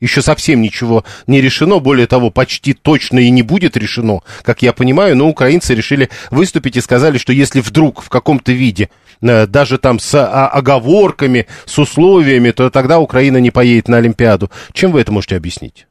еще 0.05 0.23
совсем 0.23 0.61
ничего 0.61 1.05
не 1.27 1.41
решено, 1.41 1.79
более 1.79 2.07
того, 2.07 2.31
почти 2.31 2.75
точно 2.75 3.19
и 3.19 3.31
не 3.31 3.43
будет 3.43 3.77
решено, 3.77 4.21
как 4.43 4.63
я 4.63 4.73
понимаю, 4.73 5.17
но 5.17 5.29
украинцы 5.29 5.75
решили 5.75 6.11
выступить 6.31 6.77
и 6.77 6.81
сказали, 6.81 7.19
что 7.19 7.33
если 7.33 7.61
вдруг 7.61 8.03
в 8.03 8.09
каком-то 8.09 8.53
виде, 8.53 8.91
э, 9.21 9.47
даже 9.47 9.79
там 9.79 9.99
с 9.99 10.15
а, 10.15 10.49
оговорками, 10.49 11.47
с 11.65 11.79
условиями, 11.79 12.51
то 12.51 12.71
тогда 12.71 12.99
Украина 12.99 13.39
не 13.39 13.51
поедет 13.51 13.89
на 13.89 13.97
Олимпиаду. 13.97 14.51
Чем 14.73 14.93
вы 14.93 15.01
это 15.01 15.11
можете 15.11 15.37
объяснить? 15.37 15.87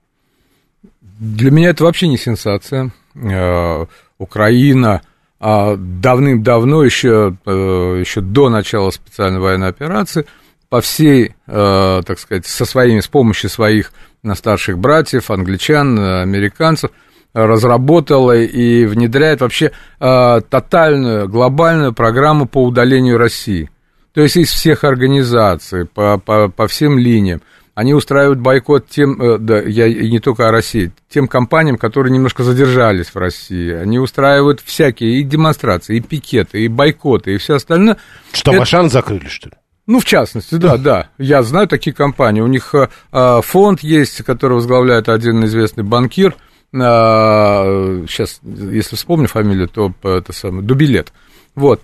Для 1.20 1.52
меня 1.52 1.70
это 1.70 1.84
вообще 1.84 2.08
не 2.08 2.18
сенсация. 2.18 2.92
Э, 3.16 3.86
Украина 4.18 5.02
а, 5.40 5.76
давным-давно, 5.76 6.84
еще, 6.84 7.36
э, 7.46 7.98
еще 8.00 8.22
до 8.22 8.50
начала 8.50 8.92
специальной 8.92 9.40
военной 9.40 9.70
операции, 9.70 10.26
по 10.74 10.82
всей, 10.82 11.36
э, 11.46 12.02
так 12.04 12.18
сказать, 12.18 12.48
со 12.48 12.66
своими, 12.66 13.00
с 13.00 13.08
помощью 13.08 13.52
своих 13.52 13.94
старших 14.34 14.80
братьев, 14.80 15.30
англичан, 15.30 16.00
американцев, 16.00 16.90
разработала 17.32 18.36
и 18.36 18.86
внедряет 18.88 19.42
вообще 19.42 19.72
тотальную, 20.00 21.30
глобальную 21.30 21.94
программу 21.94 22.48
по 22.48 22.64
удалению 22.64 23.20
России. 23.20 23.70
То 24.16 24.22
есть 24.22 24.36
из 24.36 24.50
всех 24.50 24.84
организаций, 24.84 25.86
по, 25.86 26.18
по, 26.18 26.50
по 26.50 26.68
всем 26.68 26.98
линиям. 26.98 27.44
Они 27.76 27.94
устраивают 27.94 28.40
бойкот 28.40 28.88
тем, 28.90 29.22
э, 29.22 29.38
да, 29.38 29.62
я 29.62 29.86
и 29.86 30.10
не 30.10 30.20
только 30.20 30.48
о 30.48 30.52
России, 30.52 30.92
тем 31.08 31.28
компаниям, 31.28 31.78
которые 31.78 32.12
немножко 32.12 32.42
задержались 32.42 33.14
в 33.14 33.16
России. 33.18 33.72
Они 33.72 34.00
устраивают 34.00 34.60
всякие 34.60 35.20
и 35.20 35.24
демонстрации, 35.24 35.98
и 35.98 36.00
пикеты, 36.00 36.66
и 36.66 36.68
бойкоты, 36.68 37.36
и 37.36 37.38
все 37.38 37.58
остальное. 37.58 37.98
Что, 38.32 38.54
Это... 38.54 38.60
Машан 38.60 38.90
закрыли, 38.90 39.28
что 39.28 39.50
ли? 39.50 39.56
Ну, 39.86 40.00
в 40.00 40.06
частности, 40.06 40.56
да, 40.56 40.78
да. 40.78 41.10
Я 41.18 41.44
знаю 41.44 41.68
такие 41.68 41.94
компании. 41.94 42.42
У 42.42 42.48
них 42.48 42.74
э, 42.74 43.42
фонд 43.42 43.82
есть, 43.82 44.24
который 44.24 44.54
возглавляет 44.54 45.10
один 45.10 45.44
известный 45.46 45.84
банкир. 45.84 46.36
Э, 46.74 48.06
сейчас, 48.08 48.40
если 48.44 48.96
вспомню 48.96 49.28
фамилию, 49.28 49.68
то 49.68 49.94
это 50.04 50.32
самое, 50.32 50.64
Дубилет. 50.64 51.12
Вот. 51.56 51.82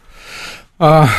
А, 0.81 1.09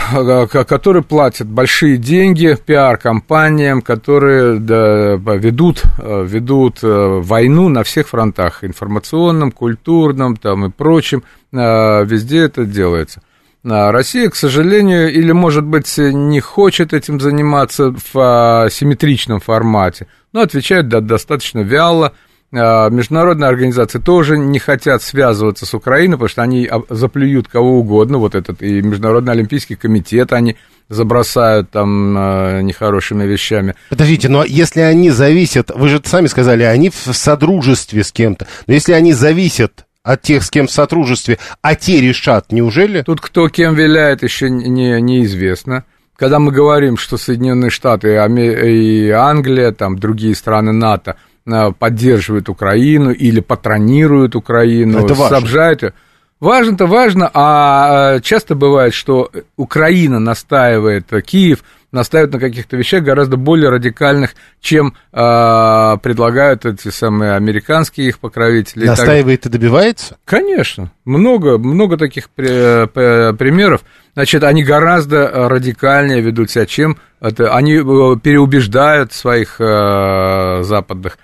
которые 0.47 1.03
платят 1.03 1.47
большие 1.47 1.99
деньги 1.99 2.57
пиар-компаниям, 2.65 3.83
которые 3.83 4.59
да, 4.59 5.17
ведут, 5.17 5.83
э, 5.99 6.25
ведут 6.27 6.79
э, 6.83 7.21
войну 7.23 7.69
на 7.69 7.83
всех 7.85 8.09
фронтах, 8.09 8.65
информационном, 8.65 9.53
культурном 9.53 10.39
там, 10.39 10.65
и 10.65 10.71
прочем, 10.71 11.25
э, 11.53 12.05
везде 12.07 12.45
это 12.45 12.65
делается. 12.65 13.21
А 13.65 13.93
Россия, 13.93 14.31
к 14.31 14.37
сожалению, 14.37 15.13
или, 15.13 15.33
может 15.33 15.65
быть, 15.65 15.99
не 15.99 16.41
хочет 16.41 16.93
этим 16.93 17.21
заниматься 17.21 17.95
в 18.13 18.69
симметричном 18.71 19.41
формате, 19.41 20.07
но 20.33 20.41
отвечает 20.41 20.89
достаточно 20.89 21.61
вяло, 21.61 22.15
а, 22.53 22.89
международные 22.89 23.49
организации 23.49 23.99
тоже 23.99 24.37
не 24.37 24.59
хотят 24.59 25.03
связываться 25.03 25.67
с 25.67 25.75
Украиной, 25.75 26.17
потому 26.17 26.29
что 26.29 26.43
они 26.43 26.69
заплюют 26.89 27.47
кого 27.49 27.79
угодно, 27.79 28.19
вот 28.19 28.35
этот 28.35 28.63
и 28.63 28.83
Международный 28.83 29.35
Олимпийский 29.35 29.77
комитет, 29.77 30.33
они 30.33 30.57
забросают 30.89 31.71
там 31.71 32.15
а, 32.19 32.61
нехорошими 32.61 33.25
вещами. 33.25 33.77
Подождите, 33.89 34.29
но 34.29 34.43
если 34.43 34.81
они 34.81 35.11
зависят, 35.11 35.71
вы 35.73 35.89
же 35.89 36.01
сами 36.05 36.27
сказали, 36.27 36.65
они 36.65 36.91
в 36.91 37.13
содружестве 37.13 38.03
с 38.03 38.11
кем-то, 38.11 38.49
но 38.67 38.75
если 38.75 38.95
они 38.95 39.13
зависят 39.13 39.85
от 40.03 40.23
тех, 40.23 40.43
с 40.43 40.51
кем 40.51 40.67
в 40.67 40.71
сотрудничестве, 40.71 41.39
а 41.63 41.75
те 41.75 42.01
решат, 42.01 42.53
неужели? 42.53 43.03
Тут 43.03 43.21
кто 43.21 43.49
кем 43.49 43.75
виляет, 43.75 44.23
еще 44.23 44.51
не, 44.51 45.01
неизвестно. 45.01 45.85
Когда 46.17 46.39
мы 46.39 46.53
говорим, 46.53 46.97
что 46.97 47.17
Соединенные 47.17 47.71
Штаты 47.71 48.09
и 48.13 49.11
Англия, 49.11 49.73
там 49.73 49.99
другие 49.99 50.35
страны 50.35 50.73
НАТО– 50.73 51.17
Э, 51.47 51.73
поддерживают 51.77 52.49
Украину 52.49 53.13
или 53.13 53.41
патронируют 53.41 54.37
Украину, 54.37 55.05
Это 55.05 55.15
важно. 55.15 55.39
снабжают 55.39 55.95
Важно-то 56.39 56.87
важно, 56.87 57.31
а 57.35 58.17
э, 58.17 58.21
часто 58.21 58.55
бывает, 58.55 58.95
что 58.95 59.31
Украина 59.57 60.19
настаивает, 60.19 61.07
Киев 61.27 61.63
настаивает 61.93 62.33
на 62.33 62.39
каких-то 62.39 62.77
вещах 62.77 63.03
гораздо 63.03 63.37
более 63.37 63.71
радикальных, 63.71 64.35
чем 64.61 64.95
э, 65.13 65.97
предлагают 66.03 66.65
эти 66.67 66.89
самые 66.89 67.35
американские 67.35 68.09
их 68.09 68.19
покровители. 68.19 68.87
Настаивает 68.87 69.47
и, 69.47 69.49
и 69.49 69.53
добивается? 69.53 70.17
Конечно, 70.25 70.93
много, 71.05 71.59
много 71.59 71.97
таких 71.97 72.31
при, 72.31 72.87
при, 72.89 73.37
примеров. 73.37 73.83
Значит, 74.15 74.45
они 74.45 74.63
гораздо 74.63 75.49
радикальнее 75.49 76.21
ведут 76.21 76.51
себя, 76.51 76.67
чем 76.67 76.99
это, 77.21 77.55
они 77.55 77.75
э, 77.75 78.17
переубеждают 78.23 79.13
своих 79.13 79.61
э, 79.61 80.63
западных 80.63 81.19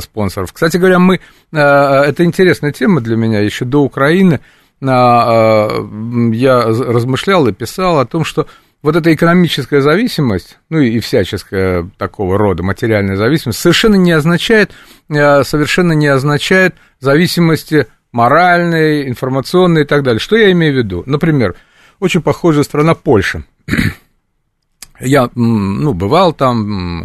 спонсоров. 0.00 0.52
Кстати 0.52 0.76
говоря, 0.76 1.00
мы, 1.00 1.16
э, 1.16 1.58
это 1.58 2.24
интересная 2.24 2.70
тема 2.70 3.00
для 3.00 3.16
меня, 3.16 3.40
еще 3.40 3.64
до 3.64 3.82
Украины 3.82 4.40
э, 4.80 4.86
я 4.86 6.62
размышлял 6.64 7.46
и 7.48 7.52
писал 7.52 7.98
о 7.98 8.06
том, 8.06 8.24
что 8.24 8.46
вот 8.82 8.96
эта 8.96 9.12
экономическая 9.12 9.80
зависимость, 9.80 10.58
ну 10.68 10.78
и 10.78 11.00
всяческая 11.00 11.88
такого 11.98 12.38
рода 12.38 12.62
материальная 12.62 13.16
зависимость, 13.16 13.58
совершенно 13.58 13.96
не 13.96 14.12
означает, 14.12 14.72
э, 15.08 15.44
совершенно 15.44 15.92
не 15.92 16.06
означает 16.06 16.74
зависимости 17.00 17.86
моральной, 18.12 19.08
информационной 19.08 19.82
и 19.82 19.86
так 19.86 20.02
далее. 20.02 20.20
Что 20.20 20.36
я 20.36 20.52
имею 20.52 20.74
в 20.74 20.76
виду? 20.76 21.02
Например, 21.06 21.54
очень 22.00 22.22
похожая 22.22 22.64
страна 22.64 22.94
Польша. 22.94 23.44
Я, 25.00 25.28
ну, 25.34 25.92
бывал 25.92 26.32
там 26.32 27.02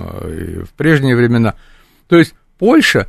в 0.64 0.70
прежние 0.78 1.16
времена. 1.16 1.56
То 2.08 2.18
есть 2.18 2.34
Польша 2.58 3.08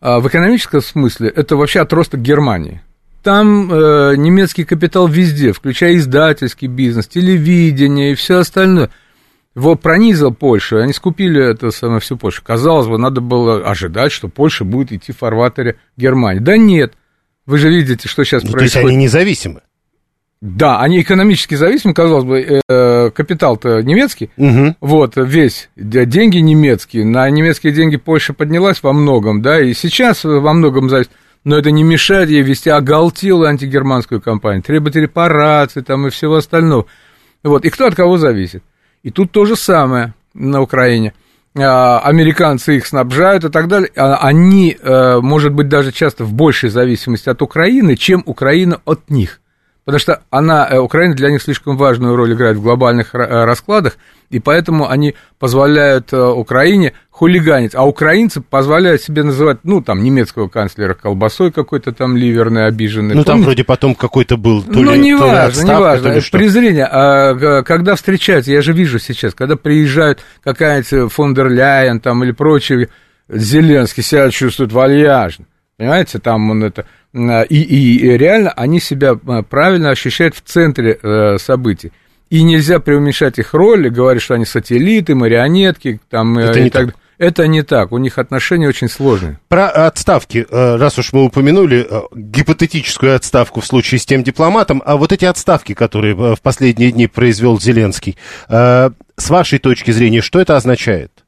а, 0.00 0.20
в 0.20 0.28
экономическом 0.28 0.82
смысле 0.82 1.28
это 1.28 1.56
вообще 1.56 1.80
отросток 1.80 2.20
Германии. 2.20 2.82
Там 3.24 3.72
э, 3.72 4.16
немецкий 4.16 4.64
капитал 4.64 5.08
везде, 5.08 5.54
включая 5.54 5.96
издательский 5.96 6.68
бизнес, 6.68 7.08
телевидение 7.08 8.12
и 8.12 8.14
все 8.14 8.40
остальное. 8.40 8.90
Его 9.56 9.76
пронизал 9.76 10.34
Польшу, 10.34 10.76
они 10.76 10.92
скупили 10.92 11.42
это 11.42 11.70
самое 11.70 12.00
всю 12.00 12.18
Польшу. 12.18 12.42
Казалось 12.44 12.86
бы, 12.86 12.98
надо 12.98 13.22
было 13.22 13.66
ожидать, 13.66 14.12
что 14.12 14.28
Польша 14.28 14.66
будет 14.66 14.92
идти 14.92 15.12
в 15.12 15.16
фарватере 15.16 15.76
Германии. 15.96 16.40
Да 16.40 16.58
нет, 16.58 16.92
вы 17.46 17.56
же 17.56 17.70
видите, 17.70 18.08
что 18.08 18.24
сейчас 18.24 18.42
ну, 18.42 18.50
происходит. 18.50 18.72
То 18.74 18.78
есть 18.80 18.88
они 18.88 19.04
независимы? 19.04 19.60
Да, 20.42 20.80
они 20.80 21.00
экономически 21.00 21.54
зависимы, 21.54 21.94
казалось 21.94 22.24
бы, 22.24 22.60
э, 22.68 23.10
капитал-то 23.10 23.80
немецкий, 23.80 24.28
угу. 24.36 24.76
вот, 24.82 25.14
весь, 25.16 25.70
деньги 25.76 26.36
немецкие, 26.36 27.06
на 27.06 27.30
немецкие 27.30 27.72
деньги 27.72 27.96
Польша 27.96 28.34
поднялась 28.34 28.82
во 28.82 28.92
многом, 28.92 29.40
да, 29.40 29.62
и 29.62 29.72
сейчас 29.72 30.24
во 30.24 30.52
многом 30.52 30.90
зависит, 30.90 31.10
но 31.44 31.56
это 31.56 31.70
не 31.70 31.84
мешает 31.84 32.30
ей 32.30 32.42
вести 32.42 32.70
оголтелую 32.70 33.48
антигерманскую 33.48 34.20
кампанию, 34.20 34.62
требовать 34.62 34.96
репарации 34.96 35.82
там 35.82 36.06
и 36.06 36.10
всего 36.10 36.36
остального. 36.36 36.86
Вот, 37.42 37.64
и 37.64 37.70
кто 37.70 37.86
от 37.86 37.94
кого 37.94 38.16
зависит? 38.16 38.62
И 39.02 39.10
тут 39.10 39.30
то 39.30 39.44
же 39.44 39.54
самое 39.54 40.14
на 40.32 40.62
Украине. 40.62 41.12
А, 41.56 42.00
американцы 42.00 42.76
их 42.76 42.86
снабжают 42.86 43.44
и 43.44 43.48
так 43.50 43.68
далее. 43.68 43.90
А 43.94 44.16
они, 44.16 44.76
э, 44.80 45.20
может 45.20 45.52
быть, 45.52 45.68
даже 45.68 45.92
часто 45.92 46.24
в 46.24 46.32
большей 46.32 46.70
зависимости 46.70 47.28
от 47.28 47.42
Украины, 47.42 47.96
чем 47.96 48.22
Украина 48.26 48.80
от 48.84 49.08
них. 49.10 49.40
Потому 49.84 49.98
что 49.98 50.22
она, 50.30 50.66
э, 50.70 50.78
Украина 50.78 51.14
для 51.14 51.30
них 51.30 51.42
слишком 51.42 51.76
важную 51.76 52.16
роль 52.16 52.32
играет 52.32 52.56
в 52.56 52.62
глобальных 52.62 53.14
э, 53.14 53.44
раскладах, 53.44 53.98
и 54.30 54.40
поэтому 54.40 54.88
они 54.88 55.14
позволяют 55.38 56.10
э, 56.12 56.16
Украине 56.18 56.94
хулиганить, 57.10 57.74
а 57.74 57.86
украинцы 57.86 58.40
позволяют 58.40 59.02
себе 59.02 59.22
называть, 59.22 59.58
ну, 59.62 59.82
там, 59.82 60.02
немецкого 60.02 60.48
канцлера 60.48 60.94
колбасой 60.94 61.52
какой-то 61.52 61.92
там 61.92 62.16
ливерный, 62.16 62.66
обиженный. 62.66 63.14
Ну, 63.14 63.24
там 63.24 63.34
Помните? 63.34 63.44
вроде 63.46 63.64
потом 63.64 63.94
какой-то 63.94 64.38
был 64.38 64.62
то 64.62 64.72
Ну, 64.72 64.94
ли, 64.94 64.98
не 64.98 65.16
то 65.16 65.28
важно, 65.28 65.62
не 65.62 65.78
важно, 65.78 66.08
это 66.08 66.30
презрение. 66.32 66.88
А, 66.90 67.62
когда 67.62 67.94
встречаются, 67.94 68.50
я 68.52 68.62
же 68.62 68.72
вижу 68.72 68.98
сейчас, 68.98 69.34
когда 69.34 69.56
приезжают 69.56 70.20
какая-нибудь 70.42 71.12
фон 71.12 71.34
дер 71.34 71.50
Ляйен 71.50 72.00
там 72.00 72.24
или 72.24 72.32
прочие, 72.32 72.88
Зеленский 73.28 74.02
себя 74.02 74.30
чувствует 74.30 74.72
вальяжно. 74.72 75.44
Понимаете, 75.76 76.18
там 76.18 76.50
он 76.50 76.64
это... 76.64 76.86
И, 77.14 77.62
и 77.62 78.16
реально 78.16 78.50
они 78.50 78.80
себя 78.80 79.12
э, 79.14 79.42
правильно 79.48 79.90
ощущают 79.90 80.34
в 80.34 80.40
центре 80.40 80.98
э, 81.00 81.38
событий. 81.38 81.92
И 82.28 82.42
нельзя 82.42 82.80
преуменьшать 82.80 83.38
их 83.38 83.54
роль, 83.54 83.88
говорить, 83.88 84.22
что 84.22 84.34
они 84.34 84.44
сателлиты, 84.44 85.14
марионетки, 85.14 86.00
там, 86.10 86.36
э, 86.36 86.46
это 86.46 86.58
и 86.58 86.62
не 86.64 86.70
так. 86.70 86.86
так. 86.86 86.96
Это 87.16 87.46
не 87.46 87.62
так, 87.62 87.92
у 87.92 87.98
них 87.98 88.18
отношения 88.18 88.66
очень 88.66 88.88
сложные. 88.88 89.38
Про 89.46 89.68
отставки, 89.68 90.44
раз 90.50 90.98
уж 90.98 91.12
мы 91.12 91.24
упомянули 91.26 91.86
гипотетическую 92.12 93.14
отставку 93.14 93.60
в 93.60 93.66
случае 93.66 94.00
с 94.00 94.04
тем 94.04 94.24
дипломатом, 94.24 94.82
а 94.84 94.96
вот 94.96 95.12
эти 95.12 95.24
отставки, 95.24 95.74
которые 95.74 96.16
в 96.16 96.40
последние 96.42 96.90
дни 96.90 97.06
произвел 97.06 97.60
Зеленский, 97.60 98.18
с 98.48 98.90
вашей 99.16 99.60
точки 99.60 99.92
зрения, 99.92 100.22
что 100.22 100.40
это 100.40 100.56
означает? 100.56 101.23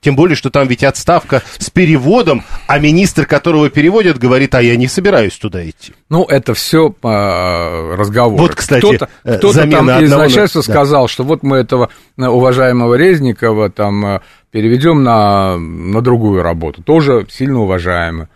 Тем 0.00 0.16
более, 0.16 0.34
что 0.34 0.50
там 0.50 0.66
ведь 0.66 0.82
отставка 0.82 1.42
с 1.58 1.68
переводом, 1.68 2.42
а 2.66 2.78
министр, 2.78 3.26
которого 3.26 3.68
переводят, 3.68 4.18
говорит, 4.18 4.54
а 4.54 4.62
я 4.62 4.76
не 4.76 4.88
собираюсь 4.88 5.36
туда 5.36 5.68
идти. 5.68 5.92
Ну, 6.08 6.24
это 6.24 6.54
все 6.54 6.88
э, 6.88 7.94
разговор. 7.96 8.40
Вот, 8.40 8.54
кстати, 8.54 8.80
кто-то, 8.80 9.08
кто-то 9.22 9.70
там 9.70 9.90
из 9.90 10.10
начальства 10.10 10.62
да. 10.62 10.72
сказал, 10.72 11.08
что 11.08 11.22
вот 11.24 11.42
мы 11.42 11.58
этого 11.58 11.90
э, 12.16 12.24
уважаемого 12.24 12.94
Резникова 12.94 13.68
там 13.70 14.06
э, 14.06 14.20
переведем 14.50 15.02
на, 15.02 15.58
на 15.58 16.00
другую 16.00 16.42
работу, 16.42 16.82
тоже 16.82 17.26
сильно 17.30 17.60
уважаемую. 17.60 18.28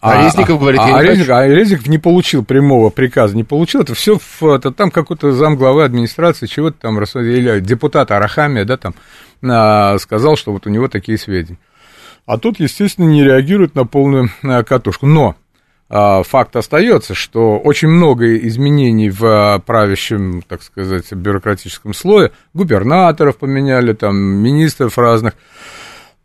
А, 0.00 0.12
а 0.12 0.24
Резников 0.24 0.60
говорит, 0.60 0.80
а, 0.82 0.88
я 0.88 0.96
а, 0.96 1.02
не 1.02 1.08
Резников, 1.08 1.26
хочу. 1.26 1.38
а 1.38 1.48
Резников 1.48 1.86
не 1.86 1.98
получил 1.98 2.44
прямого 2.44 2.90
приказа, 2.90 3.34
не 3.34 3.44
получил. 3.44 3.80
Это 3.80 3.94
все 3.94 4.18
это, 4.42 4.70
там 4.70 4.90
какой-то 4.90 5.32
замглавы 5.32 5.84
администрации, 5.84 6.46
чего-то 6.46 6.76
там, 6.80 6.98
или 6.98 7.60
депутат 7.60 8.10
Арахамия, 8.10 8.64
да, 8.64 8.76
там, 8.76 8.94
а, 9.42 9.98
сказал, 9.98 10.36
что 10.36 10.52
вот 10.52 10.66
у 10.66 10.70
него 10.70 10.88
такие 10.88 11.18
сведения. 11.18 11.58
А 12.26 12.38
тут, 12.38 12.60
естественно, 12.60 13.06
не 13.06 13.22
реагирует 13.24 13.74
на 13.74 13.86
полную 13.86 14.30
а, 14.42 14.64
катушку. 14.64 15.06
Но 15.06 15.36
а, 15.88 16.24
факт 16.24 16.56
остается, 16.56 17.14
что 17.14 17.58
очень 17.58 17.88
много 17.88 18.36
изменений 18.38 19.10
в 19.10 19.24
а, 19.24 19.58
правящем, 19.60 20.42
так 20.42 20.62
сказать, 20.62 21.12
бюрократическом 21.12 21.94
слое. 21.94 22.32
Губернаторов 22.52 23.38
поменяли, 23.38 23.92
там, 23.92 24.16
министров 24.16 24.98
разных. 24.98 25.34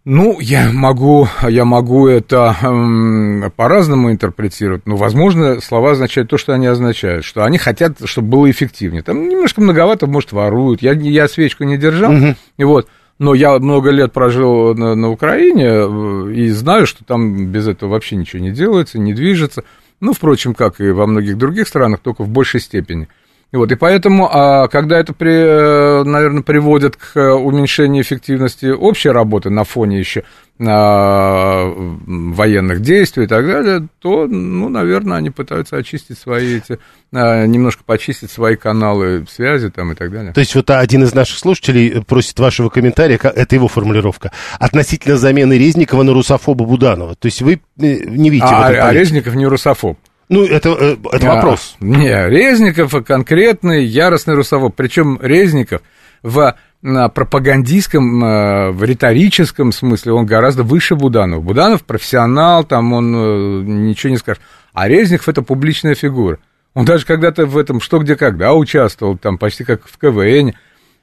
Ну, 0.04 0.40
я 0.40 0.72
могу, 0.74 1.28
я 1.48 1.64
могу 1.64 2.08
это 2.08 2.56
эм, 2.64 3.52
по-разному 3.56 4.12
интерпретировать, 4.12 4.88
но, 4.88 4.96
возможно, 4.96 5.62
слова 5.62 5.92
означают 5.92 6.28
то, 6.30 6.38
что 6.40 6.54
они 6.54 6.66
означают, 6.66 7.24
что 7.24 7.44
они 7.44 7.60
хотят, 7.60 7.98
чтобы 8.06 8.30
было 8.30 8.50
эффективнее. 8.50 9.04
Там 9.04 9.28
немножко 9.30 9.62
многовато, 9.62 10.08
может, 10.08 10.32
воруют. 10.32 10.82
Я, 10.82 10.94
я 10.94 11.28
свечку 11.28 11.66
не 11.66 11.78
держал, 11.78 12.12
Мгм. 12.14 12.36
и 12.58 12.64
вот. 12.64 12.88
Но 13.20 13.36
я 13.36 13.56
много 13.60 13.92
лет 13.92 14.12
прожил 14.12 14.74
на, 14.74 14.96
на 14.96 15.12
Украине 15.12 15.68
э, 15.68 16.34
и 16.34 16.50
знаю, 16.50 16.88
что 16.88 17.06
там 17.06 17.52
без 17.52 17.68
этого 17.68 17.92
вообще 17.92 18.16
ничего 18.16 18.42
не 18.42 18.50
делается, 18.50 18.98
не 18.98 19.14
движется. 19.14 19.64
Ну, 20.00 20.14
впрочем, 20.14 20.56
как 20.56 20.82
и 20.82 20.90
во 20.90 21.06
многих 21.06 21.38
других 21.38 21.68
странах, 21.68 22.00
только 22.00 22.24
в 22.24 22.30
большей 22.30 22.60
степени. 22.60 23.08
И 23.52 23.58
Вот, 23.58 23.70
и 23.72 23.76
поэтому, 23.76 24.30
а, 24.32 24.70
когда 24.70 24.98
это, 24.98 25.14
при, 25.14 26.04
наверное, 26.06 26.42
приводит 26.42 26.96
к 26.96 27.18
э, 27.18 27.32
уменьшению 27.32 28.02
эффективности 28.02 28.68
общей 28.68 29.10
работы 29.10 29.50
на 29.50 29.66
фоне 29.66 30.00
еще 30.00 30.24
а, 30.58 31.66
военных 31.76 32.82
действий 32.82 33.26
и 33.26 33.28
так 33.28 33.46
далее, 33.46 33.88
то, 34.00 34.26
ну, 34.28 34.70
наверное, 34.70 35.18
они 35.18 35.32
пытаются 35.32 35.76
очистить 35.76 36.18
свои 36.18 36.58
эти, 36.58 36.80
а, 37.12 37.46
немножко 37.46 37.84
почистить 37.84 38.32
свои 38.32 38.56
каналы 38.56 39.26
связи 39.30 39.70
там 39.70 39.92
и 39.92 39.96
так 39.96 40.12
далее. 40.12 40.32
То 40.32 40.40
есть 40.40 40.56
вот 40.56 40.70
один 40.70 41.04
из 41.04 41.14
наших 41.14 41.38
слушателей 41.38 42.04
просит 42.06 42.40
вашего 42.40 42.70
комментария, 42.70 43.18
это 43.22 43.56
его 43.56 43.68
формулировка, 43.68 44.32
относительно 44.60 45.18
замены 45.18 45.58
Резникова 45.58 46.04
на 46.04 46.14
русофоба 46.14 46.64
Буданова. 46.64 47.16
То 47.16 47.26
есть 47.26 47.42
вы 47.42 47.56
э, 47.56 47.60
не 47.78 48.30
видите 48.30 48.48
А, 48.50 48.72
этом 48.72 48.88
а? 48.88 48.94
Резников 48.94 49.36
не 49.36 49.46
русофоб. 49.46 49.98
Ну, 50.32 50.46
это, 50.46 50.70
э, 50.70 50.96
это 51.12 51.30
А, 51.30 51.36
вопрос. 51.36 51.76
Не, 51.82 52.30
Резников 52.30 52.96
конкретный, 53.06 53.84
яростный 53.84 54.34
русофоб. 54.34 54.74
Причем 54.74 55.20
Резников 55.22 55.82
в 56.24 56.56
а, 56.84 57.10
пропагандистском, 57.10 58.24
а, 58.24 58.72
в 58.72 58.82
риторическом 58.82 59.74
смысле 59.74 60.14
он 60.14 60.26
гораздо 60.26 60.64
выше 60.64 60.96
Буданова. 60.96 61.42
Буданов 61.42 61.84
профессионал, 61.84 62.64
там 62.64 62.94
он 62.94 63.14
э, 63.14 63.64
ничего 63.64 64.12
не 64.12 64.18
скажет. 64.18 64.42
А 64.74 64.88
Резников 64.88 65.28
это 65.28 65.42
публичная 65.42 65.96
фигура. 65.96 66.40
Он 66.76 66.86
даже 66.86 67.06
когда-то 67.06 67.46
в 67.46 67.58
этом 67.58 67.82
«Что, 67.82 68.00
где, 68.00 68.16
когда» 68.16 68.54
участвовал, 68.54 69.18
там 69.18 69.38
почти 69.38 69.66
как 69.66 69.86
в 69.86 69.98
КВН. 69.98 70.54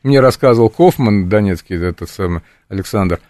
Мне 0.03 0.21
рассказывал 0.21 0.71
Кофман, 0.71 1.29
донецкий, 1.29 1.77
этот 1.77 2.09
самый 2.09 2.41
Александр, 2.71 3.21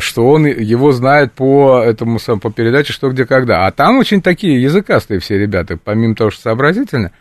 что 0.00 0.28
он 0.28 0.46
его 0.46 0.90
знает 0.92 1.32
по 1.32 1.80
этому 1.80 2.18
сам 2.18 2.40
по 2.40 2.50
передаче 2.50 2.92
«Что, 2.92 3.10
где, 3.10 3.24
когда». 3.24 3.66
А 3.66 3.70
там 3.70 3.98
очень 3.98 4.20
такие 4.20 4.60
языкастые 4.60 5.20
все 5.20 5.38
ребята, 5.38 5.78
помимо 5.82 6.16
того, 6.16 6.30
что 6.30 6.42
сообразительные. 6.42 7.12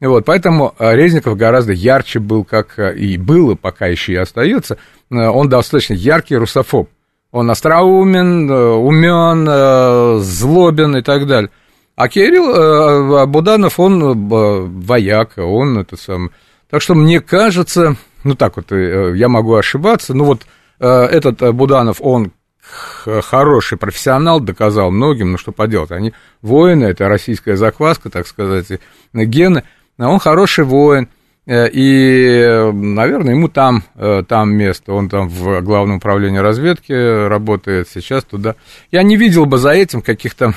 Вот, 0.00 0.24
поэтому 0.26 0.74
а, 0.78 0.94
Резников 0.94 1.36
гораздо 1.36 1.72
ярче 1.72 2.18
был, 2.18 2.44
как 2.44 2.78
а, 2.78 2.90
и 2.90 3.16
было, 3.16 3.54
пока 3.54 3.86
еще 3.86 4.12
и 4.12 4.16
остается. 4.16 4.76
А, 5.10 5.30
Он 5.30 5.48
достаточно 5.48 5.94
яркий 5.94 6.36
русофоб. 6.36 6.90
Он 7.32 7.50
остроумен, 7.50 8.48
умен, 8.48 10.20
злобен 10.20 10.96
и 10.96 11.02
так 11.02 11.26
далее. 11.26 11.50
А 11.96 12.08
Кирилл 12.08 13.26
Буданов, 13.26 13.80
он 13.80 14.28
вояка, 14.28 15.40
он 15.40 15.78
это 15.78 15.96
сам. 15.96 16.30
Так 16.70 16.80
что 16.80 16.94
мне 16.94 17.20
кажется, 17.20 17.96
ну 18.22 18.34
так 18.34 18.56
вот, 18.56 18.70
э, 18.70 19.14
я 19.16 19.28
могу 19.28 19.54
ошибаться, 19.54 20.14
но 20.14 20.24
вот 20.24 20.42
этот 20.78 21.42
э, 21.42 21.52
Буданов, 21.52 22.00
он 22.00 22.32
хороший 23.04 23.76
профессионал, 23.76 24.40
доказал 24.40 24.90
многим, 24.90 25.32
ну 25.32 25.38
что 25.38 25.52
поделать, 25.52 25.90
они 25.90 26.14
воины, 26.42 26.84
это 26.84 27.08
российская 27.08 27.56
закваска, 27.56 28.10
так 28.10 28.26
сказать, 28.26 28.70
и 28.70 28.78
гены, 29.12 29.64
а 29.98 30.08
он 30.08 30.18
хороший 30.18 30.64
воин, 30.64 31.08
э, 31.46 31.68
и, 31.68 32.40
э, 32.40 32.72
наверное, 32.72 33.34
ему 33.34 33.48
там, 33.48 33.84
э, 33.94 34.22
там 34.26 34.54
место, 34.54 34.92
он 34.92 35.08
там 35.08 35.28
в 35.28 35.60
главном 35.60 35.98
управлении 35.98 36.38
разведки 36.38 36.92
работает, 37.28 37.88
сейчас 37.88 38.24
туда. 38.24 38.56
Я 38.90 39.02
не 39.02 39.16
видел 39.16 39.46
бы 39.46 39.58
за 39.58 39.70
этим 39.70 40.02
каких-то 40.02 40.54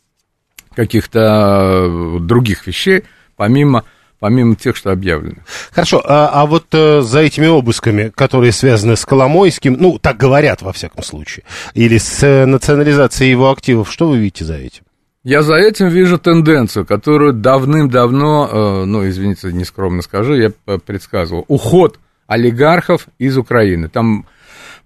каких-то 0.74 1.20
э, 1.20 2.18
других 2.20 2.66
вещей, 2.66 3.04
помимо, 3.36 3.84
помимо 4.18 4.56
тех, 4.56 4.76
что 4.76 4.92
объявлены. 4.92 5.38
Хорошо, 5.72 6.02
а, 6.04 6.30
а 6.32 6.46
вот 6.46 6.66
э, 6.72 7.00
за 7.02 7.20
этими 7.20 7.46
обысками, 7.46 8.12
которые 8.14 8.52
связаны 8.52 8.96
с 8.96 9.04
Коломойским, 9.04 9.76
ну, 9.78 9.98
так 9.98 10.16
говорят 10.16 10.62
во 10.62 10.72
всяком 10.72 11.02
случае, 11.02 11.44
или 11.74 11.98
с 11.98 12.22
э, 12.22 12.46
национализацией 12.46 13.30
его 13.30 13.50
активов, 13.50 13.90
что 13.90 14.08
вы 14.08 14.18
видите 14.18 14.44
за 14.44 14.54
этим? 14.54 14.82
Я 15.24 15.42
за 15.42 15.56
этим 15.56 15.88
вижу 15.88 16.18
тенденцию, 16.18 16.86
которую 16.86 17.32
давным-давно, 17.32 18.48
э, 18.50 18.84
ну, 18.84 19.08
извините, 19.08 19.52
нескромно 19.52 20.02
скажу, 20.02 20.34
я 20.34 20.52
предсказывал. 20.84 21.44
Уход 21.48 21.98
олигархов 22.26 23.08
из 23.18 23.36
Украины. 23.36 23.88
Там 23.88 24.26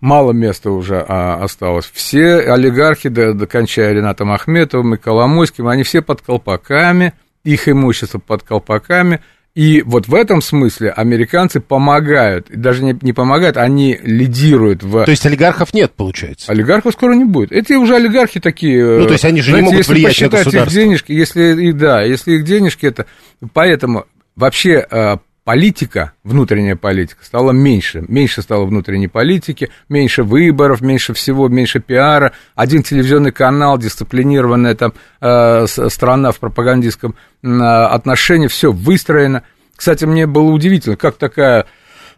мало 0.01 0.33
места 0.33 0.71
уже 0.71 1.05
а, 1.07 1.43
осталось. 1.43 1.91
Все 1.93 2.39
олигархи, 2.41 3.09
до, 3.09 3.35
до 3.35 3.47
кончая 3.47 3.93
Ренатом 3.93 4.33
Ахметовым 4.33 4.95
и 4.95 4.99
Коломойским, 4.99 5.69
они 5.69 5.83
все 5.83 6.03
под 6.03 6.23
колпаками, 6.23 7.13
их 7.45 7.69
имущество 7.69 8.19
под 8.19 8.43
колпаками. 8.43 9.21
И 9.55 9.83
вот 9.83 10.07
в 10.07 10.15
этом 10.15 10.43
смысле 10.43 10.91
американцы 10.91 11.59
помогают, 11.61 12.49
и 12.51 12.57
даже 12.57 12.85
не, 12.85 12.97
не 13.03 13.13
помогают, 13.13 13.57
они 13.57 13.99
лидируют 14.01 14.85
в... 14.85 15.05
То 15.05 15.11
есть 15.11 15.27
олигархов 15.27 15.75
нет, 15.75 15.91
получается? 15.91 16.53
Олигархов 16.53 16.93
скоро 16.93 17.15
не 17.15 17.25
будет. 17.25 17.51
Эти 17.51 17.73
уже 17.73 17.97
олигархи 17.97 18.39
такие. 18.39 18.85
Ну, 18.85 19.07
то 19.07 19.13
есть 19.13 19.25
они 19.25 19.41
же 19.41 19.53
не 19.53 19.63
могут 19.63 19.79
если 19.79 19.93
влиять 19.93 20.21
на 20.21 20.29
государство. 20.29 20.61
их 20.61 20.69
денежки, 20.69 21.13
если 21.13 21.63
их, 21.65 21.77
да, 21.77 22.03
если 22.03 22.35
их 22.35 22.45
денежки 22.45 22.87
это. 22.87 23.07
Поэтому 23.53 24.07
вообще 24.37 24.87
э, 24.89 25.17
политика, 25.51 26.13
внутренняя 26.23 26.77
политика 26.77 27.25
стала 27.25 27.51
меньше. 27.51 28.05
Меньше 28.07 28.41
стало 28.41 28.67
внутренней 28.67 29.09
политики, 29.09 29.69
меньше 29.89 30.23
выборов, 30.23 30.81
меньше 30.81 31.13
всего, 31.13 31.49
меньше 31.49 31.81
пиара. 31.81 32.31
Один 32.55 32.85
телевизионный 32.85 33.33
канал, 33.33 33.77
дисциплинированная 33.77 34.77
там 34.77 34.93
э, 35.21 35.67
страна 35.67 36.31
в 36.31 36.39
пропагандистском 36.39 37.17
э, 37.43 37.49
отношении, 37.49 38.47
все 38.47 38.71
выстроено. 38.71 39.43
Кстати, 39.75 40.05
мне 40.05 40.29
было 40.29 40.53
удивительно, 40.53 40.95
как 40.95 41.17
такая 41.17 41.67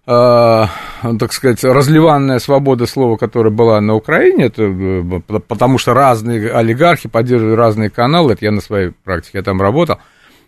э, 0.06 0.64
так 1.18 1.32
сказать, 1.32 1.64
разливанная 1.64 2.38
свобода 2.38 2.84
слова, 2.84 3.16
которая 3.16 3.50
была 3.50 3.80
на 3.80 3.94
Украине, 3.94 4.44
это, 4.44 4.64
э, 4.64 5.20
по- 5.26 5.38
потому 5.38 5.78
что 5.78 5.94
разные 5.94 6.52
олигархи 6.52 7.08
поддерживают 7.08 7.56
разные 7.56 7.88
каналы, 7.88 8.34
это 8.34 8.44
я 8.44 8.50
на 8.50 8.60
своей 8.60 8.90
практике, 9.04 9.38
я 9.38 9.42
там 9.42 9.62
работал, 9.62 10.00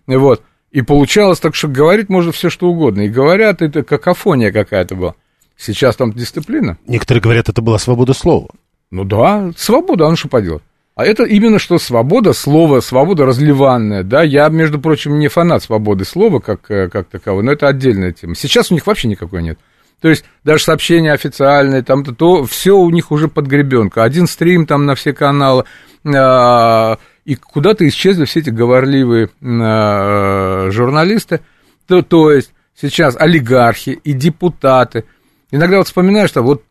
вот, 0.07 0.43
и 0.75 0.83
получалось 0.83 1.39
так, 1.39 1.55
что 1.55 1.69
говорить 1.69 2.09
можно 2.09 2.33
все 2.33 2.51
что 2.51 2.67
угодно, 2.67 3.03
и 3.03 3.09
говорят, 3.09 3.63
это 3.63 3.85
какофония 3.85 4.51
какая-то 4.51 4.97
была. 4.97 5.15
Сейчас 5.57 5.95
там 5.95 6.13
дисциплина. 6.13 6.77
Некоторые 6.89 7.23
говорят, 7.23 7.49
это 7.49 7.63
была 7.63 7.79
свобода 7.79 8.13
слова. 8.13 8.49
Ну 8.91 9.05
да, 9.05 9.53
свобода, 9.57 10.07
а 10.07 10.11
ну 10.11 10.17
что 10.17 10.29
поделать. 10.29 10.65
А 10.97 11.05
это 11.05 11.23
именно 11.23 11.61
что 11.61 11.79
свобода 11.79 12.33
слова, 12.33 12.81
свобода 12.81 13.25
разливанная, 13.25 14.03
да. 14.03 14.25
Я, 14.25 14.49
между 14.49 14.81
прочим, 14.81 15.21
не 15.21 15.29
фанат 15.29 15.63
свободы 15.63 16.05
слова 16.05 16.41
как, 16.41 16.69
э, 16.73 16.89
как 16.89 17.07
таковой, 17.07 17.45
но 17.45 17.53
это 17.53 17.69
отдельная 17.69 18.11
тема. 18.11 18.35
Сейчас 18.35 18.73
у 18.73 18.75
них 18.75 18.85
вообще 18.85 19.07
никакой 19.07 19.45
нет. 19.45 19.61
То 20.01 20.09
есть 20.09 20.25
даже 20.43 20.65
сообщения 20.65 21.13
официальные, 21.13 21.83
там 21.83 22.05
то, 22.05 22.13
то 22.13 22.45
все 22.47 22.77
у 22.77 22.91
них 22.91 23.13
уже 23.13 23.29
под 23.29 23.47
гребенку. 23.47 24.01
Один 24.01 24.27
стрим 24.27 24.67
там 24.67 24.87
на 24.87 24.97
все 24.97 25.13
каналы, 25.13 25.67
а, 26.05 26.99
и 27.25 27.37
куда-то 27.37 27.87
исчезли 27.89 28.25
все 28.25 28.41
эти 28.41 28.51
говорливые 28.51 29.31
а, 29.43 30.71
журналисты. 30.71 31.41
То, 31.87 32.03
то 32.03 32.31
есть 32.31 32.53
сейчас 32.75 33.17
олигархи 33.19 33.91
и 33.91 34.13
депутаты. 34.13 35.05
Иногда 35.51 35.79
вот 35.79 35.87
вспоминаешь, 35.87 36.31
что 36.31 36.43
вот 36.43 36.65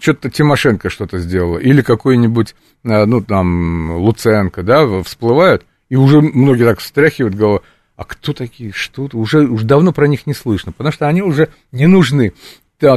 что-то 0.00 0.30
Тимошенко 0.30 0.90
что-то 0.90 1.18
сделала, 1.18 1.58
или 1.58 1.80
какой-нибудь, 1.82 2.54
а, 2.84 3.06
ну, 3.06 3.22
там, 3.22 3.92
Луценко, 3.96 4.62
да, 4.62 5.02
всплывают, 5.02 5.64
и 5.88 5.96
уже 5.96 6.20
многие 6.20 6.64
так 6.64 6.80
встряхивают 6.80 7.34
голову, 7.34 7.62
а 7.96 8.04
кто 8.04 8.32
такие, 8.32 8.72
что 8.72 9.08
уже, 9.12 9.46
уже 9.46 9.64
давно 9.64 9.92
про 9.92 10.08
них 10.08 10.26
не 10.26 10.34
слышно, 10.34 10.72
потому 10.72 10.92
что 10.92 11.06
они 11.06 11.22
уже 11.22 11.48
не 11.72 11.86
нужны 11.86 12.34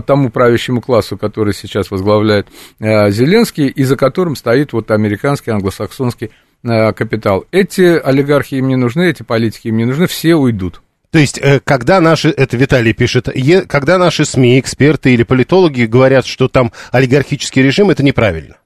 тому 0.06 0.30
правящему 0.30 0.82
классу, 0.82 1.18
который 1.18 1.54
сейчас 1.54 1.92
возглавляет 1.92 2.48
э, 2.80 3.10
Зеленский, 3.12 3.68
и 3.68 3.84
за 3.84 3.96
которым 3.96 4.36
стоит 4.36 4.74
вот 4.74 4.92
американский, 4.92 5.52
англосаксонский 5.52 6.28
э, 6.28 6.47
капитал. 6.94 7.46
Эти 7.52 7.98
олигархи 7.98 8.56
им 8.56 8.68
не 8.68 8.76
нужны, 8.76 9.10
эти 9.10 9.24
политики 9.24 9.68
им 9.70 9.78
не 9.78 9.86
нужны, 9.86 10.08
все 10.08 10.36
уйдут. 10.36 10.82
То 11.12 11.20
есть, 11.20 11.38
э, 11.38 11.60
когда 11.64 12.02
наши, 12.02 12.30
это 12.30 12.58
Виталий 12.58 12.94
пишет, 12.94 13.30
когда 13.68 13.98
наши 13.98 14.26
СМИ, 14.26 14.60
эксперты 14.60 15.14
или 15.14 15.24
политологи 15.24 15.84
говорят, 15.84 16.26
что 16.26 16.48
там 16.48 16.72
олигархический 16.92 17.62
режим, 17.62 17.90
это 17.90 18.04
неправильно? 18.04 18.58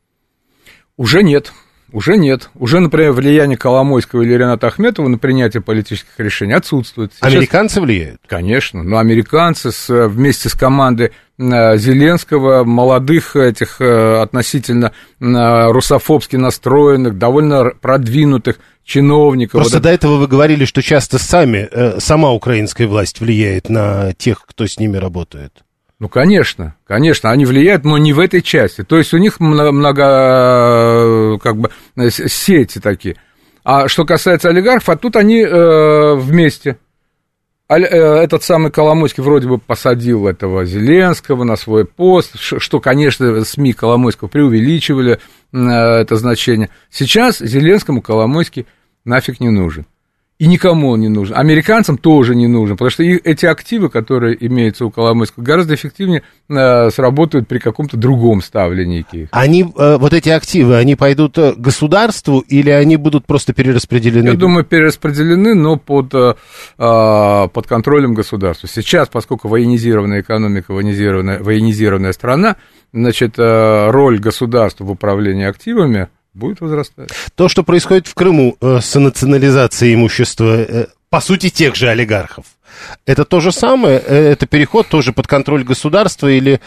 Уже 0.97 1.23
нет. 1.23 1.53
Уже 1.91 2.15
нет. 2.15 2.49
Уже, 2.55 2.79
например, 2.79 3.11
влияние 3.11 3.57
Коломойского 3.57 4.21
или 4.21 4.33
Рената 4.33 4.67
Ахметова 4.67 5.07
на 5.07 5.17
принятие 5.17 5.61
политических 5.61 6.17
решений 6.19 6.53
отсутствует. 6.53 7.13
Сейчас... 7.13 7.33
Американцы 7.33 7.81
влияют? 7.81 8.21
Конечно. 8.27 8.81
Но 8.83 8.97
американцы 8.97 9.71
с, 9.71 9.89
вместе 10.07 10.47
с 10.47 10.53
командой 10.53 11.11
э, 11.37 11.77
Зеленского, 11.77 12.63
молодых 12.63 13.35
этих 13.35 13.81
э, 13.81 14.21
относительно 14.21 14.93
э, 15.19 15.71
русофобски 15.71 16.37
настроенных, 16.37 17.17
довольно 17.17 17.71
продвинутых 17.81 18.59
чиновников. 18.85 19.53
Просто 19.59 19.77
вот 19.77 19.83
до 19.83 19.89
этого 19.89 20.15
вы 20.17 20.27
говорили, 20.27 20.65
что 20.65 20.81
часто 20.81 21.19
сами, 21.19 21.69
сама 21.99 22.31
украинская 22.31 22.87
власть 22.87 23.19
влияет 23.19 23.69
на 23.69 24.13
тех, 24.13 24.45
кто 24.47 24.65
с 24.65 24.79
ними 24.79 24.97
работает. 24.97 25.63
Ну, 26.01 26.09
конечно, 26.09 26.75
конечно, 26.87 27.29
они 27.29 27.45
влияют, 27.45 27.83
но 27.83 27.95
не 27.99 28.11
в 28.11 28.19
этой 28.19 28.41
части. 28.41 28.83
То 28.83 28.97
есть 28.97 29.13
у 29.13 29.19
них 29.19 29.39
много, 29.39 31.37
как 31.37 31.57
бы, 31.57 31.69
сети 32.09 32.79
такие. 32.79 33.17
А 33.63 33.87
что 33.87 34.03
касается 34.03 34.49
олигархов, 34.49 34.89
а 34.89 34.95
тут 34.95 35.15
они 35.15 35.43
э, 35.43 36.15
вместе. 36.15 36.79
Э, 37.69 37.75
этот 37.75 38.41
самый 38.41 38.71
Коломойский 38.71 39.21
вроде 39.21 39.47
бы 39.47 39.59
посадил 39.59 40.27
этого 40.27 40.65
Зеленского 40.65 41.43
на 41.43 41.55
свой 41.55 41.85
пост, 41.85 42.31
что, 42.39 42.79
конечно, 42.79 43.45
СМИ 43.45 43.73
Коломойского 43.73 44.27
преувеличивали 44.27 45.19
э, 45.53 45.57
это 45.59 46.15
значение. 46.15 46.71
Сейчас 46.89 47.37
Зеленскому 47.37 48.01
Коломойский 48.01 48.65
нафиг 49.05 49.39
не 49.39 49.51
нужен. 49.51 49.85
И 50.41 50.47
никому 50.47 50.89
он 50.89 51.01
не 51.01 51.07
нужен. 51.07 51.37
Американцам 51.37 51.99
тоже 51.99 52.33
не 52.33 52.47
нужен, 52.47 52.75
потому 52.75 52.89
что 52.89 53.03
эти 53.03 53.45
активы, 53.45 53.91
которые 53.91 54.35
имеются 54.47 54.87
у 54.87 54.89
Коломойского, 54.89 55.43
гораздо 55.43 55.75
эффективнее 55.75 56.23
э, 56.49 56.89
сработают 56.89 57.47
при 57.47 57.59
каком-то 57.59 57.95
другом 57.95 58.41
ставленнике. 58.41 59.29
Они, 59.31 59.61
э, 59.61 59.97
вот 59.97 60.13
эти 60.13 60.29
активы, 60.29 60.77
они 60.77 60.95
пойдут 60.95 61.37
э, 61.37 61.53
государству 61.55 62.39
или 62.39 62.71
они 62.71 62.95
будут 62.95 63.27
просто 63.27 63.53
перераспределены? 63.53 64.29
Я 64.29 64.33
думаю, 64.33 64.65
перераспределены, 64.65 65.53
но 65.53 65.75
под, 65.77 66.11
э, 66.15 66.33
а, 66.79 67.47
под 67.47 67.67
контролем 67.67 68.15
государства. 68.15 68.67
Сейчас, 68.67 69.09
поскольку 69.09 69.47
военизированная 69.47 70.21
экономика, 70.21 70.73
военизированная, 70.73 71.37
военизированная 71.37 72.13
страна, 72.13 72.55
значит, 72.93 73.37
э, 73.37 73.91
роль 73.91 74.17
государства 74.17 74.85
в 74.85 74.89
управлении 74.89 75.45
активами– 75.45 76.07
будет 76.33 76.61
возрастать. 76.61 77.09
То, 77.35 77.49
что 77.49 77.63
происходит 77.63 78.07
в 78.07 78.13
Крыму 78.13 78.57
э, 78.59 78.79
с 78.81 78.97
национализацией 78.97 79.95
имущества, 79.95 80.57
э, 80.57 80.87
по 81.09 81.21
сути, 81.21 81.49
тех 81.49 81.75
же 81.75 81.89
олигархов, 81.89 82.45
это 83.05 83.25
то 83.25 83.39
же 83.39 83.51
самое? 83.51 83.99
Э, 83.99 84.31
это 84.31 84.47
переход 84.47 84.87
тоже 84.87 85.13
под 85.13 85.27
контроль 85.27 85.63
государства 85.63 86.27
или 86.27 86.61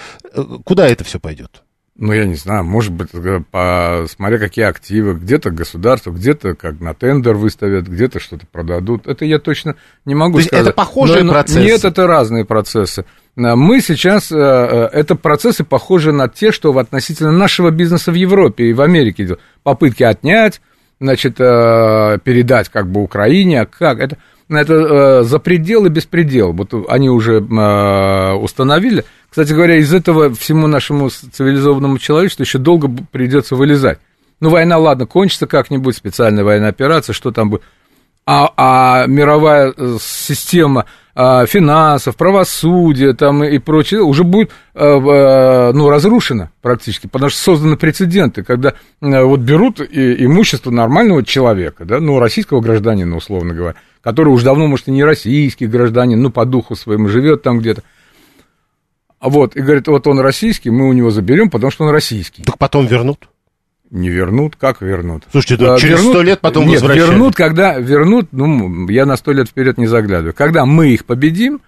куда 0.65 0.87
это 0.87 1.05
все 1.05 1.19
пойдет? 1.19 1.64
Ну, 1.97 2.13
я 2.13 2.25
не 2.25 2.35
знаю, 2.35 2.65
может 2.65 2.93
быть, 2.93 3.11
э, 3.13 3.41
по, 3.53 4.05
смотря 4.09 4.39
какие 4.39 4.65
активы, 4.65 5.15
где-то 5.15 5.53
государство, 5.53 6.11
где-то 6.11 6.55
как 6.55 6.81
на 6.81 6.93
тендер 6.93 7.35
выставят, 7.35 7.87
где-то 7.87 8.19
что-то 8.19 8.47
продадут. 8.51 9.07
Это 9.07 9.25
я 9.25 9.39
точно 9.39 9.77
не 10.05 10.17
могу 10.17 10.39
То 10.39 10.47
сказать. 10.47 10.67
это 10.67 10.75
похожие 10.75 11.23
но, 11.23 11.33
процессы? 11.33 11.61
Нет, 11.61 11.85
это 11.85 12.09
разные 12.09 12.45
процессы. 12.45 13.05
Э, 13.37 13.55
мы 13.55 13.81
сейчас, 13.81 14.33
э, 14.33 14.37
это 14.37 15.15
процессы 15.15 15.63
похожи 15.63 16.11
на 16.11 16.29
те, 16.29 16.51
что 16.51 16.73
в 16.73 16.79
относительно 16.79 17.31
нашего 17.31 17.71
бизнеса 17.71 18.11
в 18.11 18.17
Европе 18.17 18.65
и 18.65 18.73
в 18.73 18.81
Америке 18.81 19.23
идет. 19.23 19.41
Попытки 19.63 20.03
отнять, 20.03 20.61
значит, 20.99 21.37
передать 21.37 22.71
как 22.71 22.91
бы 22.91 23.03
Украине, 23.03 23.63
а 23.63 23.67
как 23.67 24.01
это 24.01 24.19
это 24.51 24.75
э, 24.75 25.23
за 25.23 25.39
предел 25.39 25.87
и 25.87 25.89
беспредел. 25.89 26.53
Вот 26.53 26.75
они 26.89 27.09
уже 27.09 27.37
э, 27.41 28.33
установили. 28.35 29.05
Кстати 29.35 29.53
говоря, 29.53 29.79
из 29.79 29.93
этого 29.93 30.33
всему 30.33 30.69
нашему 30.69 31.11
цивилизованному 31.11 31.99
человечеству 31.99 32.45
еще 32.45 32.59
долго 32.59 32.89
придется 33.11 33.57
вылезать. 33.57 33.99
Ну, 34.39 34.49
война, 34.49 34.79
ладно, 34.79 35.07
кончится 35.07 35.49
как-нибудь, 35.49 35.97
специальная 35.97 36.45
военная 36.45 36.69
операция, 36.69 37.15
что 37.15 37.33
там 37.33 37.51
будет. 37.51 37.63
А, 38.27 38.53
а 38.57 39.07
мировая 39.09 39.75
э, 39.77 39.97
система 40.01 40.85
а, 41.17 41.47
финансов, 41.47 42.15
правосудия 42.15 43.13
там 43.13 43.43
и 43.43 43.59
прочее 43.59 44.03
уже 44.03 44.23
будет 44.23 44.53
а, 44.73 45.73
ну, 45.73 45.91
разрушена 45.91 46.53
практически, 46.63 47.09
потому 47.09 47.29
что 47.29 47.41
созданы 47.41 47.77
прецеденты, 47.77 48.45
когда 48.45 48.75
а, 49.01 49.25
вот 49.25 49.41
берут 49.41 49.81
и, 49.81 50.25
имущество 50.25 50.71
нормального 50.71 51.25
человека, 51.25 51.85
да, 51.85 51.99
ну, 51.99 52.21
российского 52.21 52.61
гражданина, 52.61 53.17
условно 53.17 53.53
говоря, 53.53 53.75
который 54.01 54.29
уж 54.29 54.45
давно, 54.45 54.69
может, 54.69 54.87
и 54.87 54.93
не 54.93 55.03
российский 55.03 55.67
гражданин, 55.67 56.23
ну, 56.23 56.31
по 56.31 56.45
духу 56.45 56.77
своему 56.77 57.09
живет 57.09 57.43
там 57.43 57.59
где-то. 57.59 57.83
Вот, 59.25 59.57
и 59.57 59.61
говорит, 59.61 59.89
вот 59.89 60.07
он 60.07 60.21
российский, 60.21 60.71
мы 60.71 60.89
у 60.89 60.93
него 60.93 61.11
заберем, 61.11 61.49
потому 61.49 61.71
что 61.71 61.85
он 61.85 61.91
российский. 61.91 62.43
Так 62.43 62.59
потом 62.59 62.87
вернут? 62.87 63.29
Не 63.91 64.11
вернут, 64.11 64.57
как 64.57 64.83
вернут? 64.83 65.25
Слушайте, 65.33 65.65
а, 65.67 65.79
через 65.79 66.01
сто 66.01 66.21
лет 66.21 66.41
потом 66.41 66.67
Нет, 66.67 66.75
возвращают. 66.81 67.11
вернут, 67.11 67.35
когда 67.35 67.79
вернут, 67.79 68.29
ну, 68.33 68.89
я 68.89 69.07
на 69.07 69.17
сто 69.17 69.33
лет 69.33 69.49
вперед 69.49 69.79
не 69.79 69.87
заглядываю. 69.87 70.35
Когда 70.35 70.67
мы 70.67 70.89
их 70.89 71.07
победим, 71.07 71.63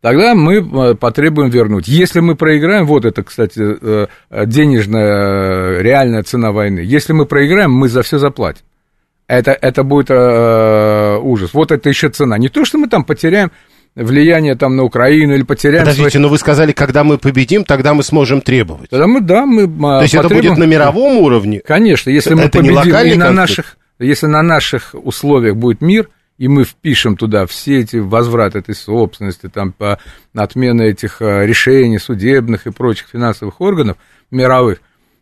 тогда 0.00 0.34
мы 0.34 0.58
э, 0.58 0.94
потребуем 0.94 1.50
вернуть. 1.50 1.88
Если 1.88 2.20
мы 2.20 2.36
проиграем, 2.36 2.86
вот 2.86 3.04
это, 3.04 3.22
кстати, 3.22 3.60
э, 3.60 4.06
денежная 4.46 5.80
реальная 5.80 6.22
цена 6.22 6.52
войны. 6.52 6.80
Если 6.80 7.12
мы 7.12 7.26
проиграем, 7.26 7.72
мы 7.72 7.88
за 7.88 8.02
все 8.02 8.18
заплатим 8.18 8.64
это, 9.32 9.52
это 9.52 9.82
будет 9.82 10.10
э, 10.10 11.18
ужас. 11.22 11.54
Вот 11.54 11.72
это 11.72 11.88
еще 11.88 12.10
цена. 12.10 12.38
Не 12.38 12.48
то, 12.48 12.64
что 12.64 12.78
мы 12.78 12.88
там 12.88 13.04
потеряем 13.04 13.50
влияние 13.94 14.54
там 14.54 14.76
на 14.76 14.84
Украину 14.84 15.34
или 15.34 15.42
потеряем... 15.42 15.80
Подождите, 15.84 16.10
свои... 16.10 16.22
но 16.22 16.28
вы 16.28 16.38
сказали, 16.38 16.72
когда 16.72 17.04
мы 17.04 17.18
победим, 17.18 17.64
тогда 17.64 17.94
мы 17.94 18.02
сможем 18.02 18.40
требовать. 18.40 18.90
Тогда 18.90 19.06
мы, 19.06 19.20
да, 19.20 19.46
мы 19.46 19.66
То 19.66 20.02
есть 20.02 20.14
потребуем... 20.14 20.40
это 20.40 20.48
будет 20.48 20.58
на 20.58 20.64
мировом 20.64 21.18
уровне? 21.18 21.60
Конечно, 21.60 22.10
если 22.10 22.32
это 22.32 22.42
мы 22.42 22.48
победим 22.48 23.12
и 23.12 23.14
на 23.16 23.30
наших, 23.30 23.76
если 23.98 24.26
на 24.26 24.42
наших 24.42 24.94
условиях 24.94 25.56
будет 25.56 25.80
мир, 25.80 26.08
и 26.38 26.48
мы 26.48 26.64
впишем 26.64 27.16
туда 27.16 27.46
все 27.46 27.80
эти 27.80 27.96
возврат 27.96 28.56
этой 28.56 28.74
собственности, 28.74 29.48
там, 29.48 29.72
по 29.72 29.98
отмены 30.34 30.82
этих 30.82 31.20
э, 31.20 31.46
решений 31.46 31.98
судебных 31.98 32.66
и 32.66 32.72
прочих 32.72 33.08
финансовых 33.12 33.60
органов 33.60 33.98
мировых, 34.30 34.80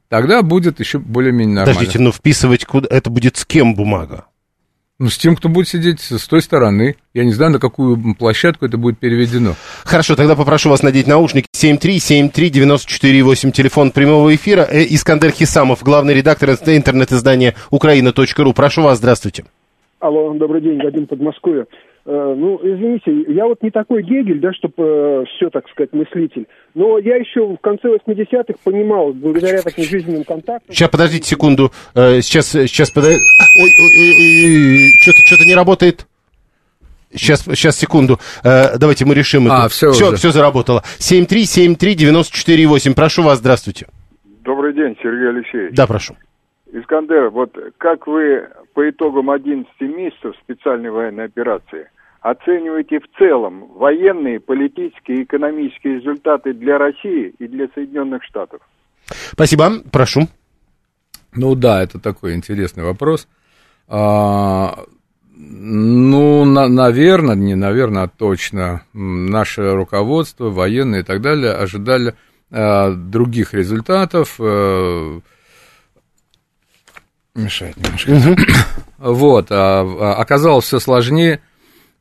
тогда 0.08 0.42
будет 0.42 0.80
еще 0.80 0.98
более-менее 0.98 1.56
нормально. 1.56 1.74
Подождите, 1.74 1.98
но 1.98 2.12
вписывать 2.12 2.64
куда? 2.64 2.88
Это 2.90 3.10
будет 3.10 3.36
с 3.36 3.44
кем 3.44 3.74
бумага? 3.74 4.26
Ну, 5.00 5.08
с 5.08 5.16
тем, 5.16 5.34
кто 5.34 5.48
будет 5.48 5.66
сидеть 5.66 6.00
с 6.00 6.28
той 6.28 6.42
стороны. 6.42 6.94
Я 7.14 7.24
не 7.24 7.32
знаю, 7.32 7.52
на 7.52 7.58
какую 7.58 7.96
площадку 8.18 8.66
это 8.66 8.76
будет 8.76 8.98
переведено. 8.98 9.54
Хорошо, 9.82 10.14
тогда 10.14 10.36
попрошу 10.36 10.68
вас 10.68 10.82
надеть 10.82 11.06
наушники. 11.06 11.46
7373948, 11.56 13.50
телефон 13.50 13.92
прямого 13.92 14.34
эфира. 14.34 14.68
Э, 14.70 14.84
Искандер 14.84 15.30
Хисамов, 15.30 15.82
главный 15.82 16.12
редактор 16.12 16.50
интернет-издания 16.50 17.54
украина.ру. 17.70 18.52
Прошу 18.52 18.82
вас, 18.82 18.98
здравствуйте. 18.98 19.46
Алло, 20.00 20.34
добрый 20.34 20.60
день, 20.60 20.78
Вадим 20.82 21.06
Подмосковье. 21.06 21.64
Э, 22.06 22.34
ну, 22.36 22.58
извините, 22.62 23.12
я 23.32 23.46
вот 23.46 23.62
не 23.62 23.70
такой 23.70 24.02
Гегель, 24.02 24.40
да, 24.40 24.52
чтобы 24.52 24.74
э, 24.78 25.24
все, 25.36 25.50
так 25.50 25.68
сказать, 25.68 25.92
мыслитель. 25.92 26.46
Но 26.74 26.98
я 26.98 27.16
еще 27.16 27.46
в 27.46 27.58
конце 27.58 27.88
80-х 27.88 28.54
понимал, 28.64 29.12
благодаря 29.12 29.60
таким 29.62 29.84
жизненным 29.84 30.24
контактам... 30.24 30.74
Сейчас, 30.74 30.88
подождите 30.88 31.28
секунду. 31.28 31.70
Э, 31.94 32.22
сейчас, 32.22 32.46
сейчас, 32.48 32.90
подождите. 32.90 33.22
Ой, 33.56 33.70
ой, 33.82 33.90
ой, 34.18 34.92
что-то, 35.02 35.18
что-то 35.26 35.44
не 35.44 35.54
работает. 35.54 36.06
Сейчас, 37.12 37.42
сейчас, 37.42 37.76
секунду. 37.76 38.20
Давайте 38.44 39.04
мы 39.04 39.14
решим 39.14 39.50
а, 39.50 39.64
это. 39.66 39.68
Все, 39.70 39.90
все, 39.90 40.14
все 40.14 40.30
заработало. 40.30 40.84
7373948. 41.00 42.94
Прошу 42.94 43.22
вас, 43.24 43.40
здравствуйте. 43.40 43.88
Добрый 44.44 44.72
день, 44.74 44.96
Сергей 45.02 45.28
Алексеевич. 45.28 45.74
Да, 45.74 45.88
прошу. 45.88 46.14
Искандер, 46.72 47.30
вот 47.30 47.56
как 47.78 48.06
вы 48.06 48.48
по 48.74 48.88
итогам 48.88 49.30
11 49.30 49.68
месяцев 49.80 50.34
специальной 50.42 50.90
военной 50.90 51.24
операции 51.24 51.90
оцениваете 52.20 53.00
в 53.00 53.18
целом 53.18 53.66
военные, 53.74 54.40
политические 54.40 55.18
и 55.18 55.22
экономические 55.24 55.96
результаты 55.96 56.52
для 56.52 56.78
России 56.78 57.34
и 57.38 57.48
для 57.48 57.68
Соединенных 57.74 58.22
Штатов? 58.24 58.60
Спасибо, 59.32 59.70
прошу. 59.90 60.28
Ну 61.34 61.54
да, 61.54 61.82
это 61.82 61.98
такой 61.98 62.34
интересный 62.34 62.84
вопрос. 62.84 63.26
А, 63.88 64.84
ну, 65.34 66.44
на, 66.44 66.68
наверное, 66.68 67.34
не 67.34 67.54
наверное, 67.54 68.04
а 68.04 68.08
точно, 68.08 68.82
наше 68.92 69.72
руководство, 69.74 70.50
военные 70.50 71.00
и 71.00 71.04
так 71.04 71.22
далее 71.22 71.52
ожидали 71.52 72.14
а, 72.50 72.92
других 72.92 73.54
результатов. 73.54 74.36
А, 74.38 75.20
мешает 77.34 77.76
немножко. 77.76 78.10
Угу. 78.10 78.36
Вот, 78.98 79.46
а, 79.50 79.82
а, 79.82 80.14
оказалось 80.14 80.66
все 80.66 80.78
сложнее. 80.78 81.40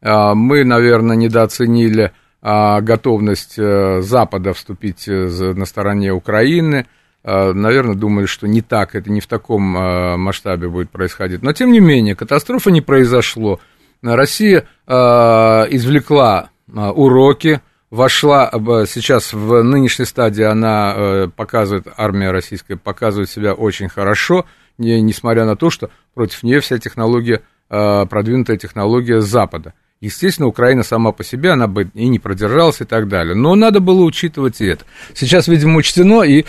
А, 0.02 0.36
мы, 0.36 0.64
наверное, 0.64 1.16
недооценили 1.16 2.12
готовность 2.42 3.56
а, 3.60 4.00
Запада 4.02 4.54
вступить 4.54 5.10
э, 5.10 5.54
на 5.56 5.66
стороне 5.66 6.14
Украины. 6.14 6.88
Наверное, 7.22 7.96
думали, 7.96 8.28
что 8.28 8.48
не 8.48 8.62
так, 8.62 8.96
это 8.96 9.12
не 9.12 9.20
в 9.20 9.28
таком 9.28 9.62
масштабе 9.62 10.70
будет 10.70 10.90
происходить. 10.90 11.44
Но, 11.44 11.52
тем 11.52 11.74
не 11.74 11.82
менее, 11.82 12.16
катастрофа 12.16 12.72
не 12.72 12.80
произошло. 12.80 13.60
Россия 14.02 14.68
э, 14.88 14.94
извлекла 14.94 16.50
э, 16.68 16.80
уроки, 16.80 17.62
вошла 17.90 18.50
э, 18.52 18.86
сейчас 18.88 19.34
в 19.34 19.62
нынешней 19.64 20.06
стадии, 20.06 20.44
она 20.44 20.94
э, 20.96 21.28
показывает, 21.36 21.88
армия 21.98 22.32
российская 22.32 22.78
показывает 22.78 23.30
себя 23.30 23.54
очень 23.54 23.90
хорошо, 23.90 24.46
не, 24.80 25.02
несмотря 25.02 25.46
на 25.46 25.56
то, 25.56 25.70
что 25.70 25.90
против 26.14 26.44
нее 26.44 26.60
вся 26.60 26.80
технология, 26.80 27.42
э, 27.70 28.06
продвинутая 28.06 28.58
технология 28.58 29.22
Запада. 29.22 29.74
Естественно, 30.02 30.48
Украина 30.48 30.84
сама 30.84 31.12
по 31.12 31.24
себе, 31.24 31.52
она 31.52 31.68
бы 31.68 31.92
и 31.94 32.08
не 32.08 32.20
продержалась 32.20 32.80
и 32.82 32.86
так 32.86 33.10
далее. 33.10 33.36
Но 33.36 33.56
надо 33.56 33.82
было 33.82 34.02
учитывать 34.04 34.62
и 34.62 34.66
это. 34.66 34.86
Сейчас, 35.14 35.48
видимо, 35.50 35.78
учтено, 35.78 36.24
и 36.24 36.46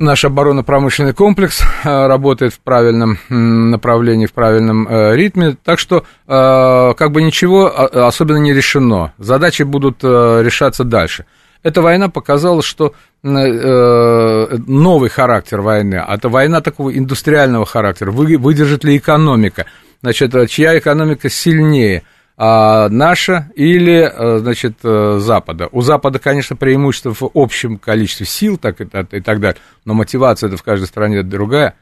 наш 0.00 0.24
оборонно-промышленный 0.24 1.12
комплекс 1.12 1.60
э, 1.60 2.06
работает 2.06 2.54
в 2.54 2.60
правильном 2.60 3.18
направлении, 3.28 4.26
в 4.26 4.32
правильном 4.32 4.88
э, 4.88 5.14
ритме, 5.14 5.56
так 5.62 5.78
что 5.78 6.04
э, 6.26 6.94
как 6.96 7.12
бы 7.12 7.22
ничего 7.22 7.66
особенно 8.06 8.38
не 8.38 8.52
решено. 8.52 9.12
Задачи 9.18 9.62
будут 9.62 10.02
решаться 10.02 10.84
дальше. 10.84 11.26
Эта 11.62 11.82
война 11.82 12.08
показала, 12.08 12.62
что 12.62 12.94
новый 13.22 15.10
характер 15.10 15.60
войны, 15.60 15.96
а 15.96 16.14
это 16.14 16.30
война 16.30 16.62
такого 16.62 16.96
индустриального 16.96 17.66
характера, 17.66 18.10
выдержит 18.10 18.84
ли 18.84 18.96
экономика, 18.96 19.66
значит, 20.00 20.32
чья 20.48 20.78
экономика 20.78 21.28
сильнее– 21.28 22.02
а, 22.42 22.88
наша 22.88 23.50
или, 23.54 24.10
э, 24.10 24.38
значит, 24.38 24.78
э, 24.82 25.18
Запада. 25.20 25.68
У 25.72 25.82
Запада, 25.82 26.18
конечно, 26.18 26.56
преимущество 26.56 27.12
в 27.12 27.30
общем 27.34 27.76
количестве 27.76 28.24
сил 28.24 28.56
так 28.56 28.80
и, 28.80 28.84
и 28.84 29.20
так 29.20 29.40
далее, 29.40 29.60
но 29.84 29.92
мотивация 29.92 30.48
это 30.48 30.56
в 30.56 30.62
каждой 30.62 30.86
стране 30.86 31.22
другая. 31.22 31.74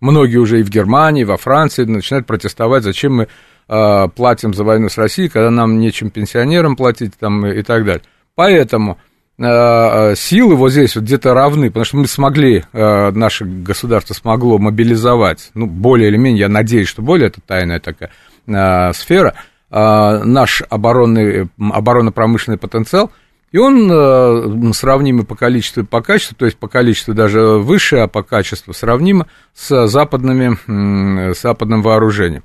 Многие 0.00 0.38
уже 0.38 0.60
и 0.60 0.62
в 0.62 0.70
Германии, 0.70 1.20
и 1.20 1.26
во 1.26 1.36
Франции 1.36 1.84
начинают 1.84 2.26
протестовать, 2.26 2.82
зачем 2.82 3.14
мы 3.14 3.28
э, 3.68 4.08
платим 4.08 4.54
за 4.54 4.64
войну 4.64 4.88
с 4.88 4.96
Россией, 4.96 5.28
когда 5.28 5.50
нам 5.50 5.78
нечем 5.78 6.08
пенсионерам 6.08 6.76
платить 6.76 7.12
там, 7.18 7.44
и 7.44 7.62
так 7.62 7.84
далее. 7.84 8.02
Поэтому 8.36 8.94
э, 8.94 9.15
силы 9.38 10.56
вот 10.56 10.70
здесь 10.70 10.96
вот 10.96 11.04
где-то 11.04 11.34
равны, 11.34 11.68
потому 11.68 11.84
что 11.84 11.96
мы 11.98 12.06
смогли, 12.06 12.64
э, 12.72 13.10
наше 13.10 13.44
государство 13.44 14.14
смогло 14.14 14.58
мобилизовать, 14.58 15.50
ну, 15.54 15.66
более 15.66 16.08
или 16.08 16.16
менее, 16.16 16.40
я 16.40 16.48
надеюсь, 16.48 16.88
что 16.88 17.02
более 17.02 17.28
это 17.28 17.40
тайная 17.40 17.80
такая 17.80 18.10
э, 18.46 18.92
сфера– 18.94 19.34
наш 19.68 20.62
оборонный, 20.70 21.48
оборонно-промышленный 21.58 22.56
потенциал, 22.56 23.10
и 23.52 23.58
он 23.58 23.90
э, 23.90 24.72
сравнимый 24.72 25.24
по 25.24 25.34
количеству 25.34 25.82
и 25.82 25.86
по 25.86 26.02
качеству, 26.02 26.36
то 26.36 26.44
есть 26.44 26.56
по 26.56 26.68
количеству 26.68 27.14
даже 27.14 27.40
выше, 27.40 27.96
а 27.96 28.08
по 28.08 28.22
качеству 28.22 28.72
сравнимо 28.72 29.26
с, 29.54 29.86
западными, 29.86 30.56
с 31.32 31.40
западным 31.40 31.82
вооружением. 31.82 32.44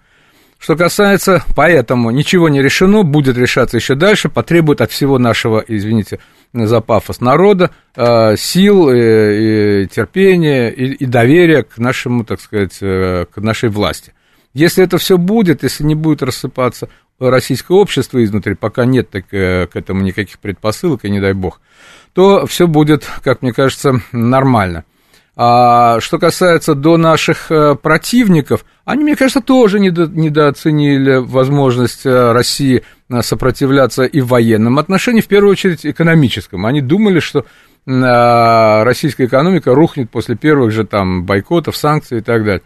Что 0.57 0.75
касается, 0.75 1.43
поэтому 1.55 2.11
ничего 2.11 2.47
не 2.49 2.61
решено, 2.61 3.03
будет 3.03 3.35
решаться 3.35 3.77
еще 3.77 3.95
дальше, 3.95 4.29
потребует 4.29 4.81
от 4.81 4.91
всего 4.91 5.17
нашего, 5.17 5.63
извините 5.67 6.19
за 6.53 6.81
пафос, 6.81 7.21
народа 7.21 7.71
э, 7.95 8.35
сил, 8.37 8.89
и, 8.91 9.83
и 9.83 9.87
терпения 9.87 10.69
и, 10.69 11.05
доверия 11.05 11.63
к 11.63 11.77
нашему, 11.77 12.25
так 12.25 12.41
сказать, 12.41 12.77
э, 12.81 13.25
к 13.31 13.37
нашей 13.37 13.69
власти. 13.69 14.13
Если 14.53 14.83
это 14.83 14.97
все 14.97 15.17
будет, 15.17 15.63
если 15.63 15.83
не 15.83 15.95
будет 15.95 16.21
рассыпаться 16.21 16.89
российское 17.19 17.77
общество 17.77 18.23
изнутри, 18.23 18.55
пока 18.55 18.85
нет 18.85 19.09
так, 19.09 19.25
э, 19.31 19.67
к 19.67 19.75
этому 19.75 20.01
никаких 20.01 20.39
предпосылок, 20.39 21.05
и 21.05 21.09
не 21.09 21.21
дай 21.21 21.33
бог, 21.33 21.61
то 22.13 22.45
все 22.47 22.67
будет, 22.67 23.07
как 23.23 23.41
мне 23.41 23.53
кажется, 23.53 24.01
нормально. 24.11 24.83
А 25.37 25.99
что 26.01 26.19
касается 26.19 26.75
до 26.75 26.97
наших 26.97 27.51
э, 27.51 27.75
противников, 27.75 28.65
они, 28.83 29.03
мне 29.03 29.15
кажется, 29.15 29.41
тоже 29.41 29.79
недо, 29.79 30.07
недооценили 30.07 31.15
возможность 31.15 32.05
э, 32.05 32.31
России 32.33 32.83
сопротивляться 33.21 34.03
и 34.03 34.19
в 34.21 34.27
военном 34.27 34.77
отношении, 34.77 35.21
в 35.21 35.27
первую 35.27 35.51
очередь 35.51 35.85
экономическом. 35.85 36.65
Они 36.65 36.81
думали, 36.81 37.19
что 37.19 37.45
российская 37.85 39.25
экономика 39.25 39.73
рухнет 39.73 40.11
после 40.11 40.35
первых 40.35 40.71
же 40.71 40.85
там 40.85 41.25
бойкотов, 41.25 41.75
санкций 41.75 42.19
и 42.19 42.21
так 42.21 42.45
далее. 42.45 42.61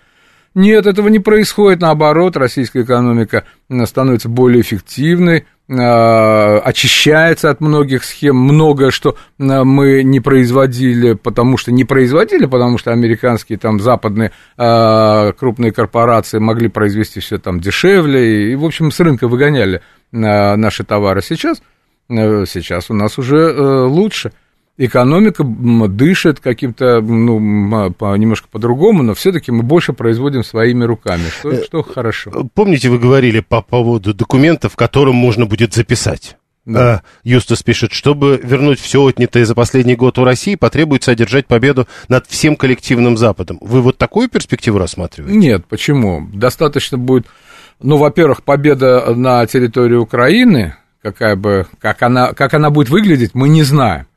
Нет, 0.55 0.87
этого 0.87 1.07
не 1.07 1.19
происходит. 1.19 1.81
Наоборот, 1.81 2.37
российская 2.37 2.83
экономика 2.83 3.45
становится 3.85 4.29
более 4.29 4.61
эффективной, 4.61 5.45
очищается 5.67 7.49
от 7.49 7.59
многих 7.59 8.03
схем. 8.03 8.37
Многое, 8.37 8.91
что 8.91 9.15
а, 9.39 9.63
мы 9.63 10.03
не 10.03 10.19
производили, 10.19 11.13
потому 11.13 11.57
что 11.57 11.71
не 11.71 11.83
производили, 11.83 12.45
потому 12.45 12.77
что 12.77 12.91
американские, 12.91 13.57
там, 13.57 13.79
западные 13.79 14.31
а, 14.57 15.31
крупные 15.33 15.71
корпорации 15.71 16.37
могли 16.37 16.67
произвести 16.67 17.19
все 17.19 17.39
там 17.39 17.59
дешевле. 17.59 18.51
И, 18.51 18.55
в 18.55 18.63
общем, 18.63 18.91
с 18.91 18.99
рынка 18.99 19.27
выгоняли 19.27 19.81
наши 20.11 20.83
товары. 20.83 21.21
Сейчас, 21.21 21.61
э, 22.09 22.45
сейчас 22.47 22.89
у 22.89 22.93
нас 22.93 23.17
уже 23.17 23.37
э, 23.37 23.85
лучше 23.85 24.31
экономика 24.77 25.43
дышит 25.43 26.39
каким-то, 26.39 27.01
ну, 27.01 27.39
немножко 27.39 28.47
по-другому, 28.51 29.03
но 29.03 29.13
все-таки 29.13 29.51
мы 29.51 29.63
больше 29.63 29.93
производим 29.93 30.43
своими 30.43 30.83
руками, 30.83 31.29
что, 31.39 31.51
э, 31.51 31.63
что 31.63 31.83
хорошо. 31.83 32.31
Э, 32.33 32.43
помните, 32.53 32.89
вы 32.89 32.99
говорили 32.99 33.39
по 33.39 33.61
поводу 33.61 34.13
документов, 34.13 34.75
которым 34.75 35.15
можно 35.15 35.45
будет 35.45 35.73
записать? 35.73 36.37
Да. 36.65 36.95
Э, 36.95 36.99
Юстас 37.23 37.63
пишет, 37.63 37.93
чтобы 37.93 38.39
вернуть 38.43 38.79
все 38.79 39.05
отнятое 39.05 39.45
за 39.45 39.55
последний 39.55 39.95
год 39.95 40.17
у 40.17 40.23
России, 40.23 40.55
потребуется 40.55 41.11
одержать 41.11 41.45
победу 41.45 41.87
над 42.09 42.25
всем 42.27 42.55
коллективным 42.55 43.17
Западом. 43.17 43.59
Вы 43.61 43.81
вот 43.81 43.97
такую 43.97 44.29
перспективу 44.29 44.79
рассматриваете? 44.79 45.37
Нет, 45.37 45.65
почему? 45.69 46.27
Достаточно 46.33 46.97
будет, 46.97 47.27
ну, 47.81 47.97
во-первых, 47.97 48.43
победа 48.43 49.13
на 49.15 49.45
территории 49.45 49.95
Украины, 49.95 50.75
какая 51.01 51.35
бы, 51.35 51.67
как 51.79 52.01
она, 52.01 52.33
как 52.33 52.55
она 52.55 52.71
будет 52.71 52.89
выглядеть, 52.89 53.35
мы 53.35 53.47
не 53.47 53.63
знаем. 53.63 54.07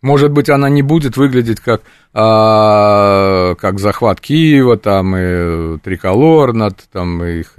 Может 0.00 0.30
быть, 0.30 0.48
она 0.48 0.68
не 0.68 0.82
будет 0.82 1.16
выглядеть 1.16 1.58
как, 1.60 1.82
а, 2.14 3.54
как 3.56 3.80
захват 3.80 4.20
Киева, 4.20 4.76
там, 4.76 5.16
и 5.16 5.78
триколор 5.78 6.52
над, 6.52 6.78
там, 6.92 7.24
их, 7.24 7.54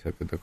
всякое 0.00 0.24
такое. 0.24 0.40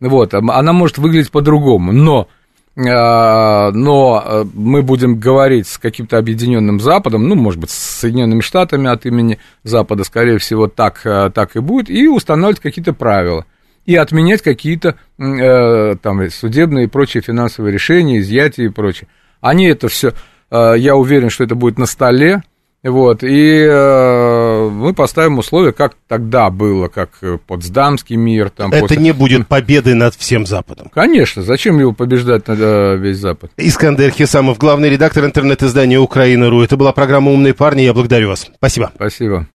Вот, 0.00 0.34
она 0.34 0.72
может 0.72 0.98
выглядеть 0.98 1.32
по-другому, 1.32 1.92
но, 1.92 2.28
а, 2.76 3.72
но 3.72 4.22
а, 4.24 4.46
мы 4.54 4.82
будем 4.82 5.18
говорить 5.18 5.66
с 5.66 5.78
каким-то 5.78 6.18
объединенным 6.18 6.78
Западом, 6.78 7.28
ну, 7.28 7.34
может 7.34 7.60
быть, 7.60 7.70
с 7.70 8.00
Соединенными 8.00 8.40
Штатами 8.40 8.88
от 8.88 9.04
имени 9.04 9.38
Запада, 9.64 10.04
скорее 10.04 10.38
всего, 10.38 10.68
так, 10.68 11.00
а, 11.04 11.30
так 11.30 11.56
и 11.56 11.60
будет, 11.60 11.90
и 11.90 12.06
устанавливать 12.06 12.60
какие-то 12.60 12.92
правила 12.92 13.44
и 13.84 13.96
отменять 13.96 14.42
какие-то 14.42 14.94
э, 15.18 15.96
там 15.96 16.30
судебные 16.30 16.84
и 16.84 16.88
прочие 16.88 17.20
финансовые 17.20 17.72
решения, 17.72 18.20
изъятия 18.20 18.66
и 18.66 18.68
прочее. 18.68 19.08
Они 19.40 19.66
это 19.66 19.88
все 19.88 20.10
Э, 20.10 20.14
я 20.52 20.96
уверен, 20.96 21.30
что 21.30 21.44
это 21.44 21.54
будет 21.54 21.78
на 21.78 21.86
столе. 21.86 22.42
Вот, 22.84 23.22
и 23.22 23.64
э, 23.64 24.68
мы 24.72 24.92
поставим 24.92 25.38
условия, 25.38 25.70
как 25.70 25.94
тогда 26.08 26.50
было, 26.50 26.88
как 26.88 27.10
Потсдамский 27.46 28.16
мир. 28.16 28.50
Там, 28.50 28.72
это 28.72 28.80
после... 28.80 28.96
не 28.96 29.12
будет 29.12 29.46
победы 29.46 29.94
над 29.94 30.16
всем 30.16 30.46
Западом. 30.46 30.90
Конечно, 30.92 31.44
зачем 31.44 31.78
его 31.78 31.92
побеждать 31.92 32.48
над 32.48 32.58
э, 32.60 32.96
весь 32.96 33.18
Запад? 33.18 33.52
Искандер 33.56 34.10
Хисамов, 34.10 34.58
главный 34.58 34.90
редактор 34.90 35.24
интернет-издания 35.24 36.00
«Украина.ру». 36.00 36.60
Это 36.60 36.76
была 36.76 36.92
программа 36.92 37.30
«Умные 37.30 37.54
парни», 37.54 37.82
я 37.82 37.94
благодарю 37.94 38.30
вас. 38.30 38.50
Спасибо. 38.56 38.90
Спасибо. 38.96 39.46